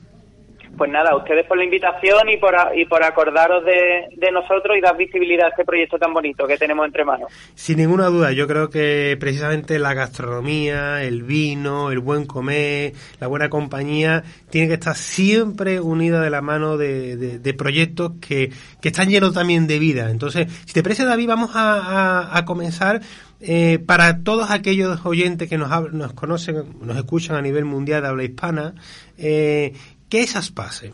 Pues 0.76 0.90
nada, 0.90 1.16
ustedes 1.16 1.46
por 1.46 1.56
la 1.56 1.64
invitación 1.64 2.28
y 2.28 2.36
por, 2.36 2.54
y 2.74 2.84
por 2.84 3.02
acordaros 3.02 3.64
de, 3.64 4.08
de 4.16 4.30
nosotros 4.30 4.76
y 4.76 4.80
dar 4.82 4.96
visibilidad 4.96 5.46
a 5.46 5.48
este 5.48 5.64
proyecto 5.64 5.98
tan 5.98 6.12
bonito 6.12 6.46
que 6.46 6.58
tenemos 6.58 6.84
entre 6.84 7.04
manos. 7.04 7.32
Sin 7.54 7.78
ninguna 7.78 8.06
duda, 8.06 8.32
yo 8.32 8.46
creo 8.46 8.68
que 8.68 9.16
precisamente 9.18 9.78
la 9.78 9.94
gastronomía, 9.94 11.02
el 11.02 11.22
vino, 11.22 11.90
el 11.90 12.00
buen 12.00 12.26
comer, 12.26 12.92
la 13.20 13.26
buena 13.26 13.48
compañía, 13.48 14.22
tiene 14.50 14.68
que 14.68 14.74
estar 14.74 14.94
siempre 14.96 15.80
unida 15.80 16.20
de 16.20 16.30
la 16.30 16.42
mano 16.42 16.76
de, 16.76 17.16
de- 17.16 17.38
de 17.38 17.54
proyectos 17.54 18.12
que, 18.20 18.50
que 18.82 18.88
están 18.88 19.08
llenos 19.08 19.32
también 19.32 19.66
de 19.66 19.78
vida. 19.78 20.10
Entonces, 20.10 20.52
si 20.66 20.74
te 20.74 20.82
parece, 20.82 21.04
David, 21.06 21.28
vamos 21.28 21.50
a, 21.54 21.76
a- 21.80 22.36
a 22.38 22.44
comenzar. 22.44 23.00
eh, 23.40 23.78
para 23.86 24.22
todos 24.24 24.50
aquellos 24.50 25.04
oyentes 25.04 25.48
que 25.48 25.58
nos, 25.58 25.92
nos 25.92 26.12
conocen, 26.14 26.64
nos 26.80 26.96
escuchan 26.96 27.36
a 27.36 27.42
nivel 27.42 27.64
mundial 27.66 28.00
de 28.02 28.08
habla 28.08 28.24
hispana, 28.24 28.74
eh, 29.18 29.74
¿qué 30.10 30.20
es 30.20 30.36
Aspase? 30.36 30.92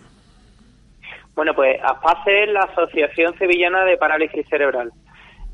Bueno, 1.35 1.55
pues 1.55 1.79
ASPACE 1.83 2.45
es 2.45 2.49
la 2.51 2.61
Asociación 2.61 3.37
Sevillana 3.39 3.85
de 3.85 3.97
Parálisis 3.97 4.47
Cerebral. 4.49 4.93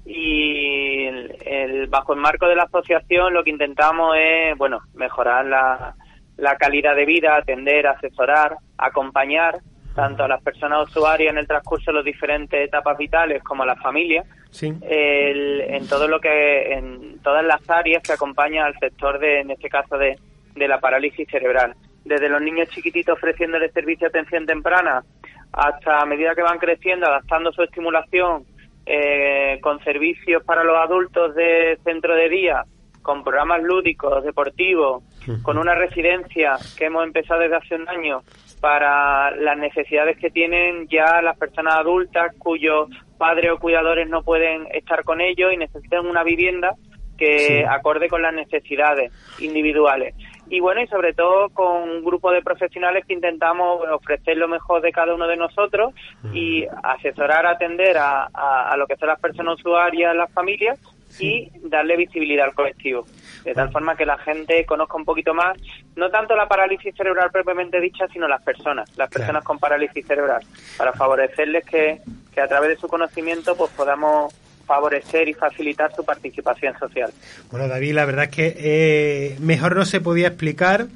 Y 0.05 1.05
el, 1.07 1.37
el- 1.44 1.87
bajo 1.87 2.14
el 2.14 2.21
marco 2.21 2.49
de 2.49 2.57
la 2.57 2.64
asociación 2.64 3.33
lo 3.35 3.44
que 3.44 3.51
intentamos 3.51 4.16
es, 4.18 4.57
bueno, 4.57 4.81
mejorar 4.94 5.44
la, 5.44 5.94
la 6.37 6.57
calidad 6.57 6.97
de 6.97 7.05
vida, 7.05 7.37
atender, 7.37 7.87
asesorar, 7.87 8.57
acompañar 8.77 9.59
tanto 9.94 10.25
a 10.25 10.29
las 10.29 10.42
personas 10.42 10.88
usuarias 10.88 11.33
en 11.33 11.38
el 11.38 11.47
transcurso 11.47 11.90
de 11.90 11.97
las 11.97 12.05
diferentes 12.05 12.61
etapas 12.66 12.97
vitales 12.97 13.42
como 13.42 13.64
a 13.64 13.66
las 13.66 13.81
familias 13.83 14.25
Sí. 14.51 14.73
el- 14.88 15.61
en 15.61 15.87
todo 15.88 16.09
lo 16.09 16.21
que 16.21 16.73
en 16.73 17.18
todas 17.23 17.44
las 17.44 17.68
áreas 17.68 18.03
que 18.03 18.12
acompañan 18.12 18.64
al 18.64 18.79
sector 18.79 19.18
de 19.18 19.40
en 19.40 19.51
este 19.51 19.68
caso 19.68 19.99
de, 19.99 20.16
de 20.55 20.68
la 20.68 20.81
parálisis 20.81 21.29
cerebral 21.29 21.75
desde 22.09 22.29
los 22.29 22.40
niños 22.42 22.68
chiquititos 22.71 23.16
ofreciéndoles 23.16 23.73
servicio 23.73 24.09
de 24.09 24.18
atención 24.18 24.47
temprana 24.47 25.03
hasta 25.53 26.01
a 26.01 26.07
medida 26.07 26.35
que 26.35 26.42
van 26.42 26.59
creciendo 26.59 27.07
adaptando 27.07 27.53
su 27.53 27.62
estimulación 27.62 28.44
eh, 28.87 29.59
con 29.62 29.79
servicios 29.85 30.42
para 30.44 30.64
los 30.64 30.77
adultos 30.77 31.35
de 31.35 31.79
centro 31.85 32.14
de 32.14 32.29
día 32.29 32.64
con 33.03 33.23
programas 33.23 33.62
lúdicos 33.62 34.25
deportivos 34.25 35.03
con 35.42 35.59
una 35.59 35.75
residencia 35.75 36.57
que 36.77 36.87
hemos 36.87 37.05
empezado 37.05 37.40
desde 37.40 37.57
hace 37.57 37.75
un 37.75 37.88
año 37.88 38.23
para 38.61 39.31
las 39.33 39.57
necesidades 39.57 40.18
que 40.18 40.31
tienen 40.31 40.88
ya 40.88 41.23
las 41.23 41.38
personas 41.38 41.75
adultas 41.77 42.35
cuyos 42.38 42.88
padres 43.18 43.51
o 43.53 43.59
cuidadores 43.59 44.09
no 44.09 44.23
pueden 44.23 44.66
estar 44.73 45.05
con 45.05 45.20
ellos 45.20 45.53
y 45.53 45.57
necesitan 45.57 46.07
una 46.07 46.22
vivienda 46.24 46.74
que 47.16 47.39
Sí. 47.39 47.64
acorde 47.68 48.09
con 48.09 48.22
las 48.22 48.32
necesidades 48.32 49.12
individuales. 49.41 50.14
Y 50.51 50.61
bueno, 50.61 50.80
y 50.80 50.86
sobre 50.86 51.12
todo 51.12 51.51
con 51.51 51.82
un 51.82 52.05
grupo 52.05 52.30
de 52.30 52.42
profesionales 52.42 53.05
que 53.07 53.12
intentamos 53.14 53.82
ofrecer 53.92 54.36
lo 54.36 54.49
mejor 54.49 54.80
de 54.80 54.92
cada 54.92 55.14
uno 55.14 55.26
de 55.26 55.36
nosotros 55.36 55.92
y 56.32 56.66
asesorar, 56.82 57.46
atender 57.46 57.99
a, 57.99 58.28
a- 58.32 58.70
a 58.72 58.76
lo 58.76 58.86
que 58.86 58.96
son 58.96 59.09
las 59.09 59.20
personas 59.20 59.57
usuarias, 59.59 60.14
las 60.16 60.32
familias 60.32 60.78
y 61.20 61.51
darle 61.62 61.96
visibilidad 61.96 62.46
al 62.46 62.55
colectivo. 62.55 63.05
De 63.44 63.55
tal 63.55 63.70
forma 63.72 63.96
que 63.96 64.05
la 64.07 64.18
gente 64.18 64.64
conozca 64.66 64.96
un 64.96 65.05
poquito 65.05 65.32
más, 65.34 65.57
no 65.96 66.11
tanto 66.11 66.36
la 66.36 66.46
parálisis 66.49 66.94
cerebral 66.94 67.30
propiamente 67.30 67.80
dicha, 67.80 68.07
sino 68.09 68.28
las 68.28 68.42
personas, 68.42 68.90
las 68.99 69.09
personas 69.11 69.42
con 69.44 69.59
parálisis 69.59 70.07
cerebral, 70.07 70.42
para 70.76 70.92
favorecerles 70.92 71.64
que, 71.64 72.01
que 72.32 72.40
a 72.40 72.49
través 72.49 72.70
de 72.70 72.76
su 72.76 72.88
conocimiento 72.88 73.57
pues 73.57 73.70
podamos 73.72 74.34
favorecer 74.69 75.29
y 75.29 75.35
facilitar 75.35 75.91
su 75.97 76.05
participación 76.05 76.79
social. 76.79 77.11
Bueno, 77.51 77.66
David, 77.66 77.95
la 77.95 78.05
verdad 78.05 78.25
es 78.27 78.31
que 78.31 78.55
eh, 78.59 79.37
mejor 79.41 79.75
no 79.75 79.87
se 79.87 80.01
podía 80.01 80.29
explicar 80.29 80.87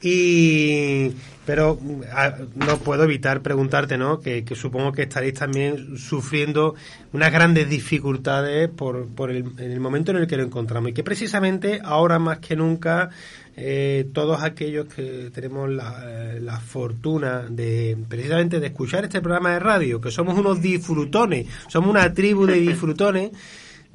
Y 0.00 1.12
pero 1.50 1.80
a- 2.12 2.36
no 2.54 2.78
puedo 2.78 3.02
evitar 3.02 3.42
preguntarte, 3.42 3.98
¿no? 3.98 4.20
Que, 4.20 4.44
supongo 4.54 4.92
que 4.92 5.02
estaréis 5.02 5.34
también 5.34 5.96
sufriendo 5.98 6.76
unas 7.12 7.32
grandes 7.32 7.68
dificultades 7.68 8.68
por, 8.68 9.08
por 9.08 9.32
el, 9.32 9.38
en 9.58 9.72
el 9.72 9.80
momento 9.80 10.12
en 10.12 10.18
el 10.18 10.28
que 10.28 10.36
lo 10.36 10.44
encontramos 10.44 10.90
y 10.90 10.92
que 10.92 11.02
precisamente 11.02 11.80
ahora 11.82 12.20
más 12.20 12.38
que 12.38 12.54
nunca 12.54 13.10
eh, 13.56 14.08
todos 14.14 14.40
aquellos 14.44 14.86
que 14.94 15.32
tenemos 15.34 15.68
la, 15.68 16.04
eh, 16.06 16.40
la 16.40 16.60
fortuna 16.60 17.46
de 17.50 17.98
precisamente 18.08 18.60
de 18.60 18.68
escuchar 18.68 19.02
este 19.02 19.20
programa 19.20 19.54
de 19.54 19.58
radio, 19.58 20.00
que 20.00 20.12
somos 20.12 20.38
unos 20.38 20.62
disfrutones, 20.62 21.48
somos 21.66 21.90
una 21.90 22.14
tribu 22.14 22.46
de 22.46 22.60
disfrutones, 22.60 23.32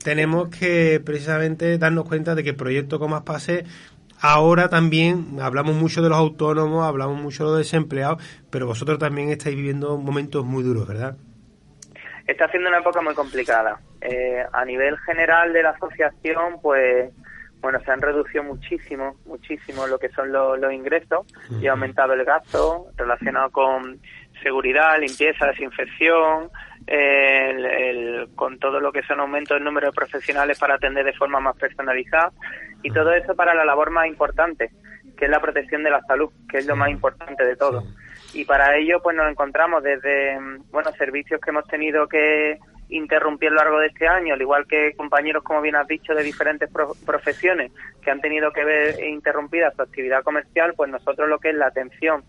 tenemos 0.04 0.50
que 0.50 1.02
precisamente 1.04 1.78
darnos 1.78 2.04
cuenta 2.04 2.36
de 2.36 2.44
que 2.44 2.54
proyectos 2.54 3.00
como 3.00 3.16
Aspase 3.16 3.64
ahora 4.22 4.70
también 4.70 5.38
hablamos 5.42 5.76
mucho 5.76 6.02
de 6.02 6.10
los 6.10 6.18
autónomos, 6.18 6.86
hablamos 6.86 7.20
mucho 7.22 7.44
de 7.46 7.50
los 7.52 7.58
desempleados, 7.60 8.22
pero 8.50 8.66
vosotros 8.68 8.98
también 9.00 9.30
estáis 9.30 9.56
viviendo 9.56 9.98
momentos 9.98 10.46
muy 10.46 10.64
duros, 10.64 10.88
¿verdad? 10.88 11.16
está 12.28 12.50
siendo 12.50 12.70
una 12.70 12.80
época 12.80 13.02
muy 13.02 13.14
complicada. 13.14 13.78
Eh, 14.02 14.44
a 14.52 14.66
nivel 14.66 14.98
general 15.00 15.54
de 15.54 15.62
la 15.62 15.70
asociación, 15.72 16.60
pues, 16.60 17.12
bueno, 17.62 17.80
se 17.86 17.92
han 17.92 18.02
reducido 18.02 18.44
muchísimo, 18.44 19.16
muchísimo 19.28 19.86
lo 19.86 20.00
que 20.00 20.10
son 20.10 20.32
los, 20.32 20.60
los 20.60 20.74
ingresos 20.74 21.28
y 21.62 21.68
ha 21.68 21.74
aumentado 21.74 22.14
el 22.14 22.26
gasto 22.26 22.88
relacionado 22.98 23.52
con 23.52 24.00
seguridad, 24.42 24.98
limpieza, 25.00 25.46
desinfección, 25.46 26.50
el- 26.88 27.66
el- 27.66 28.30
con 28.36 28.58
todo 28.58 28.80
lo 28.80 28.92
que 28.92 29.04
son 29.04 29.20
aumentos 29.20 29.56
del 29.58 29.64
número 29.64 29.88
de 29.88 29.94
profesionales 29.94 30.58
para 30.60 30.76
atender 30.76 31.06
de 31.06 31.14
forma 31.14 31.40
más 31.40 31.56
personalizada 31.58 32.32
y 32.84 32.92
todo 32.92 33.14
eso 33.14 33.36
para 33.36 33.54
la 33.54 33.66
labor 33.66 33.90
más 33.92 34.08
importante, 34.08 34.72
que 35.18 35.26
es 35.26 35.32
la 35.32 35.40
protección 35.42 35.84
de 35.84 35.90
la 35.90 36.02
salud, 36.02 36.30
que 36.50 36.60
es 36.60 36.66
lo 36.68 36.76
más 36.76 36.90
importante 36.90 37.46
de 37.46 37.56
todo. 37.56 37.84
Y 38.34 38.46
para 38.46 38.76
ello 38.76 39.02
pues 39.02 39.16
nos 39.16 39.30
encontramos 39.30 39.82
desde 39.84 40.38
bueno 40.72 40.92
servicios 40.94 41.40
que 41.42 41.50
hemos 41.52 41.66
tenido 41.68 42.08
que 42.08 42.60
interrumpir 42.90 43.50
a 43.50 43.52
lo 43.54 43.58
largo 43.58 43.80
de 43.80 43.88
este 43.88 44.08
año, 44.08 44.36
al 44.36 44.42
igual 44.42 44.68
que 44.68 44.94
compañeros, 44.96 45.44
como 45.44 45.62
bien 45.62 45.76
has 45.76 45.88
dicho, 45.88 46.14
de 46.14 46.22
diferentes 46.22 46.70
pro- 46.72 46.94
profesiones 47.06 47.72
que 48.04 48.12
han 48.12 48.22
tenido 48.22 48.52
que 48.52 48.64
ver 48.64 49.04
interrumpida 49.04 49.72
su 49.72 49.82
actividad 49.82 50.22
comercial, 50.24 50.74
pues 50.78 50.92
nosotros 50.92 51.28
lo 51.28 51.40
que 51.40 51.50
es 51.50 51.56
la 51.56 51.68
atención 51.68 52.24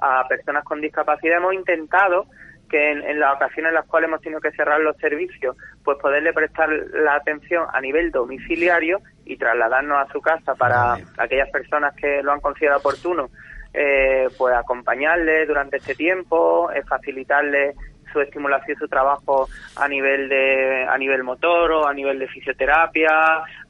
a 0.00 0.26
personas 0.26 0.64
con 0.64 0.80
discapacidad 0.80 1.38
hemos 1.38 1.52
intentado 1.52 2.26
que 2.68 2.90
en, 2.90 3.02
en 3.04 3.18
las 3.18 3.34
ocasiones 3.34 3.70
en 3.70 3.74
las 3.74 3.86
cuales 3.86 4.08
hemos 4.08 4.20
tenido 4.20 4.40
que 4.40 4.52
cerrar 4.52 4.80
los 4.80 4.96
servicios, 4.98 5.56
pues 5.84 5.98
poderle 5.98 6.32
prestar 6.32 6.68
la 6.68 7.14
atención 7.14 7.66
a 7.72 7.80
nivel 7.80 8.10
domiciliario 8.10 9.00
y 9.24 9.36
trasladarnos 9.36 9.98
a 9.98 10.12
su 10.12 10.20
casa 10.20 10.54
para 10.54 10.98
aquellas 11.16 11.50
personas 11.50 11.94
que 11.94 12.22
lo 12.22 12.32
han 12.32 12.40
considerado 12.40 12.80
oportuno, 12.80 13.30
eh, 13.74 14.28
pues 14.36 14.54
acompañarle 14.54 15.46
durante 15.46 15.76
este 15.76 15.94
tiempo, 15.94 16.70
eh, 16.72 16.82
facilitarle 16.88 17.74
su 18.12 18.20
estimulación 18.20 18.76
y 18.76 18.80
su 18.80 18.88
trabajo 18.88 19.48
a 19.76 19.86
nivel 19.86 20.28
de 20.28 20.86
a 20.88 20.96
nivel 20.96 21.22
motor 21.24 21.70
o 21.72 21.86
a 21.86 21.92
nivel 21.92 22.18
de 22.18 22.28
fisioterapia, 22.28 23.10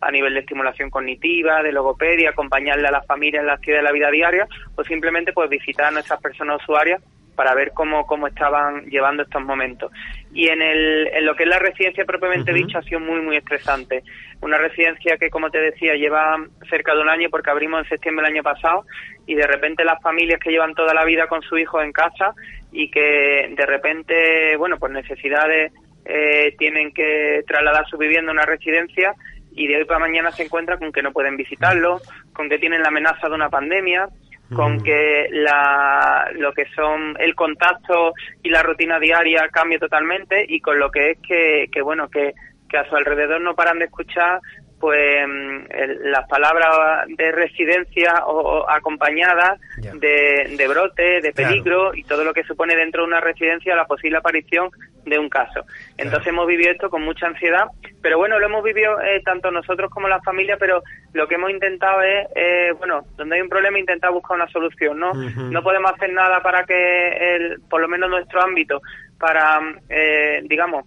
a 0.01 0.11
nivel 0.13 0.35
de 0.35 0.41
estimulación 0.41 0.91
cognitiva, 0.91 1.63
de 1.63 1.73
logopedia, 1.73 2.31
acompañarle 2.31 2.87
a 2.87 2.93
la 2.93 3.03
familia 3.03 3.41
en 3.41 3.47
la 3.47 3.55
actividad 3.55 3.81
de 3.81 3.85
la 3.85 3.93
vida 3.93 4.11
diaria 4.11 4.47
o 4.77 4.85
simplemente 4.85 5.33
pues 5.33 5.51
visitar 5.51 5.87
a 5.87 5.91
nuestras 5.91 6.21
personas 6.21 6.63
usuarias 6.63 7.03
para 7.39 7.55
ver 7.55 7.71
cómo, 7.73 8.05
cómo 8.05 8.27
estaban 8.27 8.87
llevando 8.87 9.23
estos 9.23 9.41
momentos. 9.45 9.93
Y 10.35 10.49
en, 10.49 10.61
el, 10.61 11.07
en 11.07 11.25
lo 11.25 11.37
que 11.37 11.45
es 11.45 11.49
la 11.49 11.61
residencia 11.61 12.05
propiamente 12.05 12.51
Ujú. 12.51 12.67
dicho 12.67 12.79
ha 12.79 12.83
sido 12.83 12.99
muy, 12.99 13.21
muy 13.21 13.37
estresante. 13.37 14.03
Una 14.41 14.59
residencia 14.59 15.17
que, 15.17 15.31
como 15.31 15.49
te 15.49 15.61
decía, 15.61 15.95
lleva 15.95 16.37
cerca 16.69 16.97
de 16.97 17.01
un 17.01 17.09
año 17.09 17.29
porque 17.31 17.51
abrimos 17.51 17.83
en 17.85 17.89
septiembre 17.91 18.27
del 18.27 18.35
año 18.35 18.43
pasado 18.43 18.85
y 19.25 19.37
de 19.37 19.47
repente 19.47 19.85
las 19.85 20.03
familias 20.03 20.41
que 20.41 20.51
llevan 20.51 20.75
toda 20.75 20.93
la 20.93 21.05
vida 21.05 21.29
con 21.29 21.41
su 21.43 21.57
hijo 21.57 21.81
en 21.81 21.93
casa 21.93 22.35
y 22.73 22.91
que 22.91 23.55
de 23.57 23.67
repente, 23.67 24.57
bueno, 24.57 24.77
por 24.77 24.91
necesidades 24.91 25.73
eh, 26.07 26.57
tienen 26.59 26.93
que 26.93 27.45
trasladar 27.47 27.87
su 27.87 27.97
vivienda 27.99 28.33
a 28.33 28.35
una 28.35 28.47
residencia 28.47 29.15
y 29.53 29.69
de 29.69 29.77
hoy 29.77 29.85
para 29.85 30.01
mañana 30.01 30.33
se 30.33 30.43
encuentran 30.43 30.81
con 30.81 30.91
que 30.91 31.03
no 31.03 31.13
pueden 31.13 31.37
visitarlo, 31.37 32.01
con 32.33 32.49
que 32.49 32.59
tienen 32.59 32.83
la 32.83 32.89
amenaza 32.89 33.29
de 33.29 33.35
una 33.37 33.49
pandemia, 33.49 34.09
con 34.55 34.81
que 34.83 35.29
la, 35.31 36.31
lo 36.35 36.53
que 36.53 36.65
son 36.75 37.17
el 37.19 37.35
contacto 37.35 38.15
y 38.43 38.49
la 38.49 38.63
rutina 38.63 38.99
diaria 38.99 39.49
cambie 39.51 39.79
totalmente 39.79 40.45
y 40.49 40.61
con 40.61 40.79
lo 40.79 40.91
que 40.91 41.11
es 41.11 41.19
que, 41.27 41.69
que 41.71 41.83
bueno, 41.83 42.09
que, 42.09 42.33
que 42.69 42.79
a 42.79 42.89
su 42.89 42.97
alrededor 42.97 43.41
no 43.41 43.55
paran 43.55 43.79
de 43.79 43.87
escuchar 43.87 44.41
pues 44.81 45.27
mm, 45.27 45.65
las 46.11 46.27
palabras 46.29 47.07
de 47.09 47.33
residencia 47.33 48.25
o, 48.27 48.61
o 48.61 48.71
acompañadas 48.71 49.61
de, 49.77 50.55
de 50.57 50.69
brote, 50.69 51.21
de 51.21 51.33
Claro. 51.33 51.51
peligro 51.51 51.95
y 51.95 52.05
todo 52.05 52.25
lo 52.25 52.33
que 52.33 52.45
supone 52.45 52.75
dentro 52.77 53.03
de 53.03 53.09
una 53.09 53.21
residencia 53.21 53.75
la 53.77 53.87
posible 53.87 54.19
aparición 54.19 54.71
de 55.05 55.19
un 55.19 55.29
caso. 55.29 55.65
Entonces 55.97 56.29
hemos 56.29 56.47
vivido 56.47 56.71
esto 56.71 56.91
con 56.91 57.03
mucha 57.03 57.27
ansiedad, 57.27 57.65
pero 58.03 58.19
bueno, 58.19 58.39
lo 58.39 58.47
hemos 58.47 58.63
vivido 58.63 59.01
eh, 59.01 59.23
tanto 59.25 59.51
nosotros 59.51 59.91
como 59.91 60.07
la 60.09 60.21
familia, 60.23 60.57
pero 60.59 60.83
lo 61.13 61.27
que 61.27 61.37
hemos 61.37 61.51
intentado 61.51 62.03
es, 62.03 62.27
eh, 62.35 62.73
bueno, 62.79 63.05
donde 63.17 63.37
hay 63.37 63.43
un 63.43 63.49
problema 63.49 63.79
intentar 63.79 64.11
buscar 64.13 64.37
una 64.37 64.49
solución, 64.49 64.99
¿no? 64.99 65.13
No 65.15 65.63
podemos 65.63 65.93
hacer 65.93 66.13
nada 66.13 66.43
para 66.43 66.65
que, 66.65 67.09
el, 67.37 67.61
por 67.71 67.81
lo 67.81 67.89
menos 67.89 68.11
nuestro 68.11 68.43
ámbito, 68.43 68.81
para, 69.19 69.61
eh, 69.89 70.41
digamos, 70.45 70.85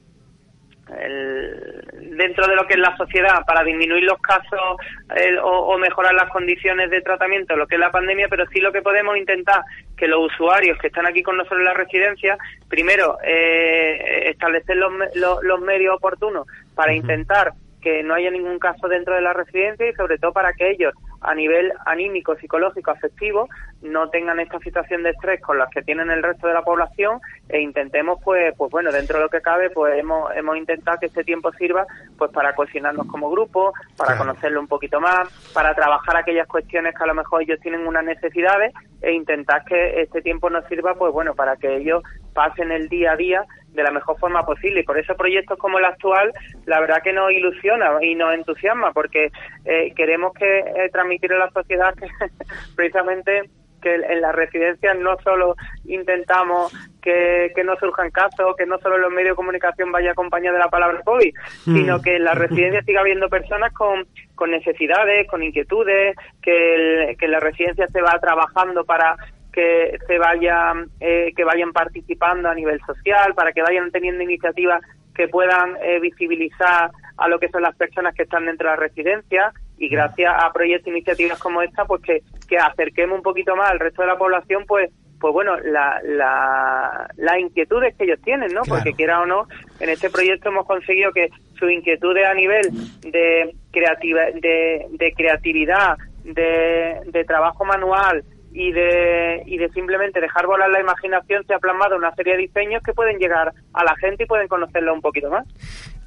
el- 1.00 1.84
dentro 2.18 2.48
de 2.48 2.56
lo 2.56 2.66
que 2.68 2.74
es 2.74 2.80
la 2.80 2.96
sociedad 2.98 3.46
para 3.46 3.64
disminuir 3.64 4.04
los 4.04 4.20
casos 4.22 4.78
el- 5.16 5.40
o, 5.40 5.50
o 5.68 5.78
mejorar 5.78 6.14
las 6.14 6.30
condiciones 6.30 6.90
de 6.90 7.02
tratamiento, 7.02 7.56
lo 7.56 7.68
que 7.68 7.76
es 7.76 7.82
la 7.82 7.92
pandemia, 7.92 8.28
pero 8.30 8.46
sí 8.48 8.60
lo 8.60 8.72
que 8.72 8.82
podemos 8.82 9.18
intentar 9.18 9.62
que 9.98 10.08
los 10.08 10.32
usuarios 10.34 10.78
que 10.80 10.88
están 10.88 11.06
aquí 11.08 11.24
con 11.24 11.38
nosotros 11.38 11.60
en 11.60 11.66
la 11.66 11.74
residencia, 11.74 12.38
primero 12.70 13.18
eh, 13.24 14.30
establecer 14.30 14.78
los, 14.78 14.92
me- 14.92 15.08
lo- 15.16 15.42
los 15.44 15.62
medios 15.62 15.96
oportunos 15.96 16.48
para 16.76 16.94
intentar 16.94 17.54
que 17.82 18.04
no 18.04 18.14
haya 18.14 18.30
ningún 18.30 18.60
caso 18.60 18.88
dentro 18.88 19.16
de 19.16 19.22
la 19.22 19.34
residencia 19.34 19.88
y 19.90 19.94
sobre 19.94 20.18
todo 20.20 20.32
para 20.34 20.54
que 20.54 20.70
ellos 20.70 20.94
a 21.22 21.36
nivel 21.36 21.72
anímico, 21.86 22.36
psicológico, 22.36 22.92
afectivo 22.92 23.48
no 23.82 24.10
tengan 24.10 24.40
esta 24.40 24.60
situación 24.60 25.04
de 25.04 25.12
estrés 25.12 25.42
con 25.42 25.58
las 25.58 25.70
que 25.70 25.82
tienen 25.82 26.12
el 26.12 26.22
resto 26.22 26.48
de 26.48 26.54
la 26.54 26.62
población 26.64 27.20
e 27.50 27.62
intentemos 27.62 28.20
pues 28.24 28.54
pues 28.58 28.70
bueno 28.72 28.92
dentro 28.92 29.18
de 29.18 29.24
lo 29.24 29.30
que 29.30 29.42
cabe 29.42 29.70
pues 29.72 29.98
hemos 29.98 30.32
hemos 30.36 30.56
intentado 30.58 31.00
que 31.00 31.08
este 31.08 31.24
tiempo 31.24 31.52
sirva 31.54 31.86
pues 32.18 32.32
para 32.32 32.54
cohesionarnos 32.54 33.08
como 33.08 33.30
grupo 33.30 33.74
para 33.98 34.12
Claro. 34.14 34.28
conocerlo 34.28 34.60
un 34.60 34.68
poquito 34.68 35.00
más 35.00 35.30
para 35.54 35.74
trabajar 35.74 36.16
aquellas 36.18 36.48
cuestiones 36.48 36.94
que 36.96 37.04
a 37.04 37.08
lo 37.08 37.16
mejor 37.16 37.42
ellos 37.42 37.60
tienen 37.60 37.88
unas 37.88 38.04
necesidades 38.04 38.74
e 39.02 39.14
intentar 39.14 39.64
que 39.66 40.02
este 40.02 40.22
tiempo 40.22 40.50
nos 40.50 40.66
sirva 40.66 40.94
pues 40.96 41.12
bueno 41.12 41.34
para 41.34 41.56
que 41.56 41.78
ellos 41.78 42.04
pasen 42.34 42.72
el 42.72 42.90
día 42.90 43.14
a 43.14 43.16
día 43.16 43.44
de 43.70 43.84
la 43.84 43.92
mejor 43.92 44.18
forma 44.20 44.46
posible. 44.46 44.82
Y 44.82 44.84
por 44.84 44.98
eso 44.98 45.16
proyectos 45.16 45.58
como 45.58 45.80
el 45.80 45.86
actual 45.86 46.32
la 46.66 46.80
verdad 46.82 47.02
que 47.04 47.14
nos 47.14 47.32
ilusiona 47.32 47.92
y 48.04 48.16
nos 48.16 48.34
entusiasma 48.34 48.92
porque 48.92 49.32
eh, 49.66 49.94
queremos 49.96 50.34
que 50.34 50.60
eh, 50.60 50.90
transmitir 50.92 51.32
a 51.34 51.38
la 51.40 51.52
sociedad 51.52 51.94
que 51.96 52.08
precisamente 52.76 53.44
que 53.82 53.96
en 53.96 54.22
las 54.22 54.36
residencias 54.36 54.96
no 55.00 55.18
solo 55.24 55.56
intentamos 55.86 56.72
que, 57.02 57.52
que 57.56 57.64
no 57.64 57.76
surjan 57.78 58.12
casos, 58.12 58.56
que 58.56 58.68
no 58.68 58.78
solo 58.78 59.00
los 59.00 59.12
medios 59.12 59.32
de 59.32 59.36
comunicación 59.36 59.92
vaya 59.92 60.12
acompañado 60.12 60.56
de 60.58 60.64
la 60.64 60.70
palabra 60.70 61.02
COVID, 61.04 61.34
sino 61.64 62.00
que 62.00 62.18
en 62.18 62.24
las 62.26 62.38
residencias 62.38 62.86
siga 62.86 63.02
habiendo 63.02 63.28
personas 63.28 63.74
con, 63.74 64.06
con 64.36 64.52
necesidades, 64.52 65.28
con 65.28 65.42
inquietudes, 65.42 66.16
que, 66.44 66.76
el- 66.76 67.18
que 67.18 67.26
en 67.26 67.32
la 67.32 67.40
residencia 67.40 67.88
se 67.88 68.02
va 68.04 68.20
trabajando 68.20 68.86
para 68.86 69.16
que 69.52 69.98
se 70.08 70.18
vayan 70.18 70.88
eh, 71.00 71.34
que 71.36 71.44
vayan 71.44 71.72
participando 71.74 72.50
a 72.50 72.56
nivel 72.56 72.80
social 72.86 73.34
para 73.36 73.52
que 73.52 73.62
vayan 73.62 73.92
teniendo 73.92 74.24
iniciativas 74.24 74.82
que 75.14 75.28
puedan 75.28 75.76
eh, 75.84 76.00
visibilizar 76.00 76.92
a 77.18 77.28
lo 77.28 77.38
que 77.40 77.50
son 77.50 77.62
las 77.62 77.76
personas 77.76 78.16
que 78.16 78.24
están 78.24 78.46
dentro 78.46 78.70
de 78.70 78.76
la 78.76 78.82
residencia. 78.82 79.52
Y 79.78 79.90
gracias 79.90 80.32
a 80.38 80.52
proyectos 80.54 80.88
e 80.88 80.92
iniciativas 80.92 81.40
como 81.40 81.62
esta 81.62 81.86
pues 81.86 82.02
que, 82.02 82.22
que 82.48 82.58
acerquemos 82.58 83.18
un 83.18 83.24
poquito 83.24 83.56
más 83.56 83.72
al 83.72 83.80
resto 83.80 84.04
de 84.04 84.08
la 84.10 84.18
población 84.18 84.64
pues 84.68 84.90
pues 85.20 85.34
bueno 85.34 85.56
la, 85.60 86.00
la, 86.04 87.08
las 87.18 87.40
inquietudes 87.40 87.96
que 87.96 88.06
ellos 88.06 88.20
tienen 88.24 88.52
no 88.54 88.62
Claro. 88.62 88.80
porque 88.84 88.94
quiera 88.96 89.22
o 89.22 89.26
no 89.28 89.48
en 89.80 89.90
este 89.90 90.10
proyecto 90.10 90.50
hemos 90.50 90.66
conseguido 90.66 91.12
que 91.12 91.30
sus 91.60 91.72
inquietudes 91.72 92.26
a 92.26 92.34
nivel 92.34 92.64
de 93.02 93.54
creativa 93.72 94.22
de, 94.34 94.88
de 94.92 95.14
creatividad 95.14 95.96
de, 96.24 97.02
de 97.06 97.24
trabajo 97.26 97.64
manual 97.66 98.24
y 98.54 98.72
de, 98.72 99.44
y 99.46 99.58
de 99.58 99.70
simplemente 99.70 100.20
dejar 100.20 100.46
volar 100.46 100.70
la 100.70 100.82
imaginación 100.82 101.46
se 101.46 101.54
ha 101.54 101.60
plasmado 101.60 101.96
una 101.96 102.14
serie 102.16 102.34
de 102.34 102.40
diseños 102.40 102.84
que 102.84 102.94
pueden 102.94 103.18
llegar 103.18 103.54
a 103.74 103.84
la 103.84 103.96
gente 103.96 104.24
y 104.24 104.28
pueden 104.28 104.48
conocerlo 104.48 104.94
un 104.94 105.02
poquito 105.02 105.30
más. 105.30 105.46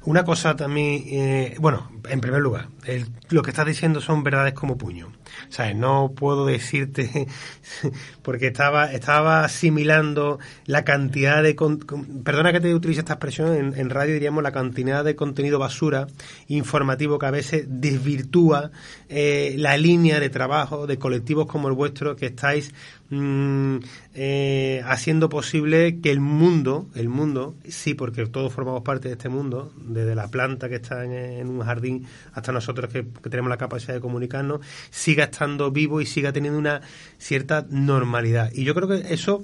Una 0.05 0.23
cosa 0.23 0.55
también, 0.55 1.03
eh, 1.07 1.55
bueno, 1.59 1.89
en 2.09 2.21
primer 2.21 2.39
lugar, 2.41 2.67
el- 2.85 3.07
lo 3.29 3.41
que 3.41 3.49
estás 3.49 3.65
diciendo 3.65 3.99
son 4.01 4.23
verdades 4.23 4.53
como 4.53 4.77
puño. 4.77 5.11
¿Sabes? 5.49 5.75
No 5.75 6.13
puedo 6.15 6.45
decirte, 6.45 7.27
porque 8.21 8.47
estaba, 8.47 8.91
estaba 8.93 9.43
asimilando 9.43 10.39
la 10.65 10.83
cantidad 10.85 11.41
de... 11.43 11.55
con- 11.55 11.79
perdona 12.23 12.51
que 12.53 12.59
te 12.61 12.73
utilice 12.73 12.99
esta 13.01 13.13
expresión, 13.13 13.53
en, 13.55 13.73
en 13.79 13.89
radio 13.89 14.13
diríamos 14.13 14.43
la 14.43 14.51
cantidad 14.51 15.03
de 15.03 15.15
contenido 15.15 15.59
basura 15.59 16.07
informativo 16.47 17.17
que 17.19 17.25
a 17.25 17.31
veces 17.31 17.65
desvirtúa 17.67 18.71
eh, 19.09 19.55
la 19.57 19.75
línea 19.77 20.19
de 20.19 20.29
trabajo 20.29 20.87
de 20.87 20.97
colectivos 20.99 21.47
como 21.47 21.67
el 21.67 21.73
vuestro 21.73 22.15
que 22.15 22.27
estáis 22.27 22.73
mm, 23.09 23.77
eh, 24.13 24.83
haciendo 24.85 25.29
posible 25.29 25.99
que 26.01 26.11
el 26.11 26.19
mundo, 26.19 26.89
el 26.95 27.09
mundo, 27.09 27.55
sí, 27.67 27.93
porque 27.93 28.25
todos 28.27 28.53
formamos 28.53 28.83
parte 28.83 29.07
de 29.07 29.13
este 29.13 29.29
mundo, 29.29 29.71
desde 29.77 30.15
la 30.15 30.27
planta 30.27 30.69
que 30.69 30.75
está 30.75 31.03
en, 31.03 31.49
un 31.49 31.61
jardín 31.61 32.05
hasta 32.33 32.51
nosotros 32.51 32.91
que, 32.91 33.05
que 33.05 33.29
tenemos 33.29 33.49
la 33.49 33.57
capacidad 33.57 33.93
de 33.93 34.01
comunicarnos, 34.01 34.61
siga 34.89 35.25
estando 35.25 35.71
vivo 35.71 36.01
y 36.01 36.05
siga 36.05 36.31
teniendo 36.31 36.59
una 36.59 36.81
cierta 37.17 37.65
normalidad. 37.69 38.51
Y 38.53 38.63
yo 38.63 38.73
creo 38.75 38.87
que 38.87 39.13
eso 39.13 39.43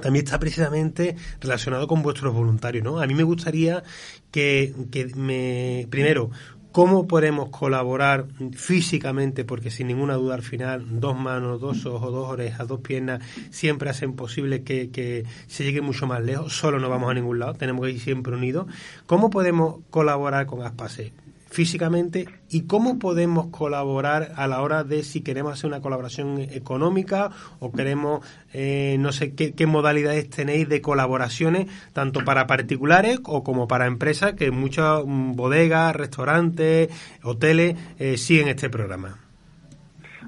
también 0.00 0.24
está 0.24 0.38
precisamente 0.38 1.16
relacionado 1.40 1.86
con 1.86 2.02
vuestros 2.02 2.34
voluntarios, 2.34 2.84
¿no? 2.84 3.00
A 3.00 3.06
mí 3.06 3.14
me 3.14 3.22
gustaría 3.22 3.82
que, 4.30 4.74
que 4.90 5.06
me, 5.14 5.86
primero, 5.90 6.30
cómo 6.76 7.06
podemos 7.06 7.48
colaborar 7.48 8.26
físicamente, 8.52 9.46
porque 9.46 9.70
sin 9.70 9.86
ninguna 9.86 10.12
duda 10.16 10.34
al 10.34 10.42
final 10.42 11.00
dos 11.00 11.18
manos, 11.18 11.58
dos 11.58 11.86
ojos, 11.86 12.12
dos 12.12 12.28
orejas, 12.28 12.68
dos 12.68 12.80
piernas 12.80 13.22
siempre 13.48 13.88
hacen 13.88 14.12
posible 14.12 14.62
que, 14.62 15.24
se 15.46 15.64
llegue 15.64 15.80
mucho 15.80 16.06
más 16.06 16.22
lejos, 16.22 16.52
solo 16.52 16.78
no 16.78 16.90
vamos 16.90 17.10
a 17.10 17.14
ningún 17.14 17.38
lado, 17.38 17.54
tenemos 17.54 17.86
que 17.86 17.92
ir 17.92 18.00
siempre 18.00 18.34
unidos. 18.34 18.66
¿Cómo 19.06 19.30
podemos 19.30 19.76
colaborar 19.88 20.44
con 20.44 20.60
Aspase? 20.60 21.14
Físicamente 21.56 22.26
y 22.50 22.66
cómo 22.66 22.98
podemos 22.98 23.46
colaborar 23.46 24.32
a 24.36 24.46
la 24.46 24.60
hora 24.60 24.84
de 24.84 25.02
si 25.02 25.22
queremos 25.22 25.54
hacer 25.54 25.68
una 25.68 25.80
colaboración 25.80 26.38
económica 26.38 27.30
o 27.60 27.72
queremos, 27.72 28.20
eh, 28.52 28.96
no 28.98 29.10
sé 29.10 29.34
qué, 29.34 29.54
qué 29.54 29.64
modalidades 29.66 30.28
tenéis 30.28 30.68
de 30.68 30.82
colaboraciones, 30.82 31.66
tanto 31.94 32.20
para 32.26 32.46
particulares 32.46 33.20
o 33.24 33.42
como 33.42 33.66
para 33.66 33.86
empresas, 33.86 34.34
que 34.34 34.50
muchas 34.50 35.02
mm, 35.06 35.32
bodegas, 35.34 35.96
restaurantes, 35.96 36.90
hoteles 37.24 37.74
eh, 37.98 38.18
siguen 38.18 38.48
este 38.48 38.68
programa. 38.68 39.18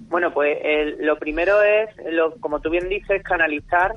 Bueno, 0.09 0.33
pues 0.33 0.57
el- 0.65 1.05
lo 1.05 1.19
primero 1.19 1.63
es, 1.63 1.91
lo, 2.11 2.37
como 2.37 2.61
tú 2.61 2.71
bien 2.71 2.89
dices, 2.89 3.23
canalizar 3.23 3.93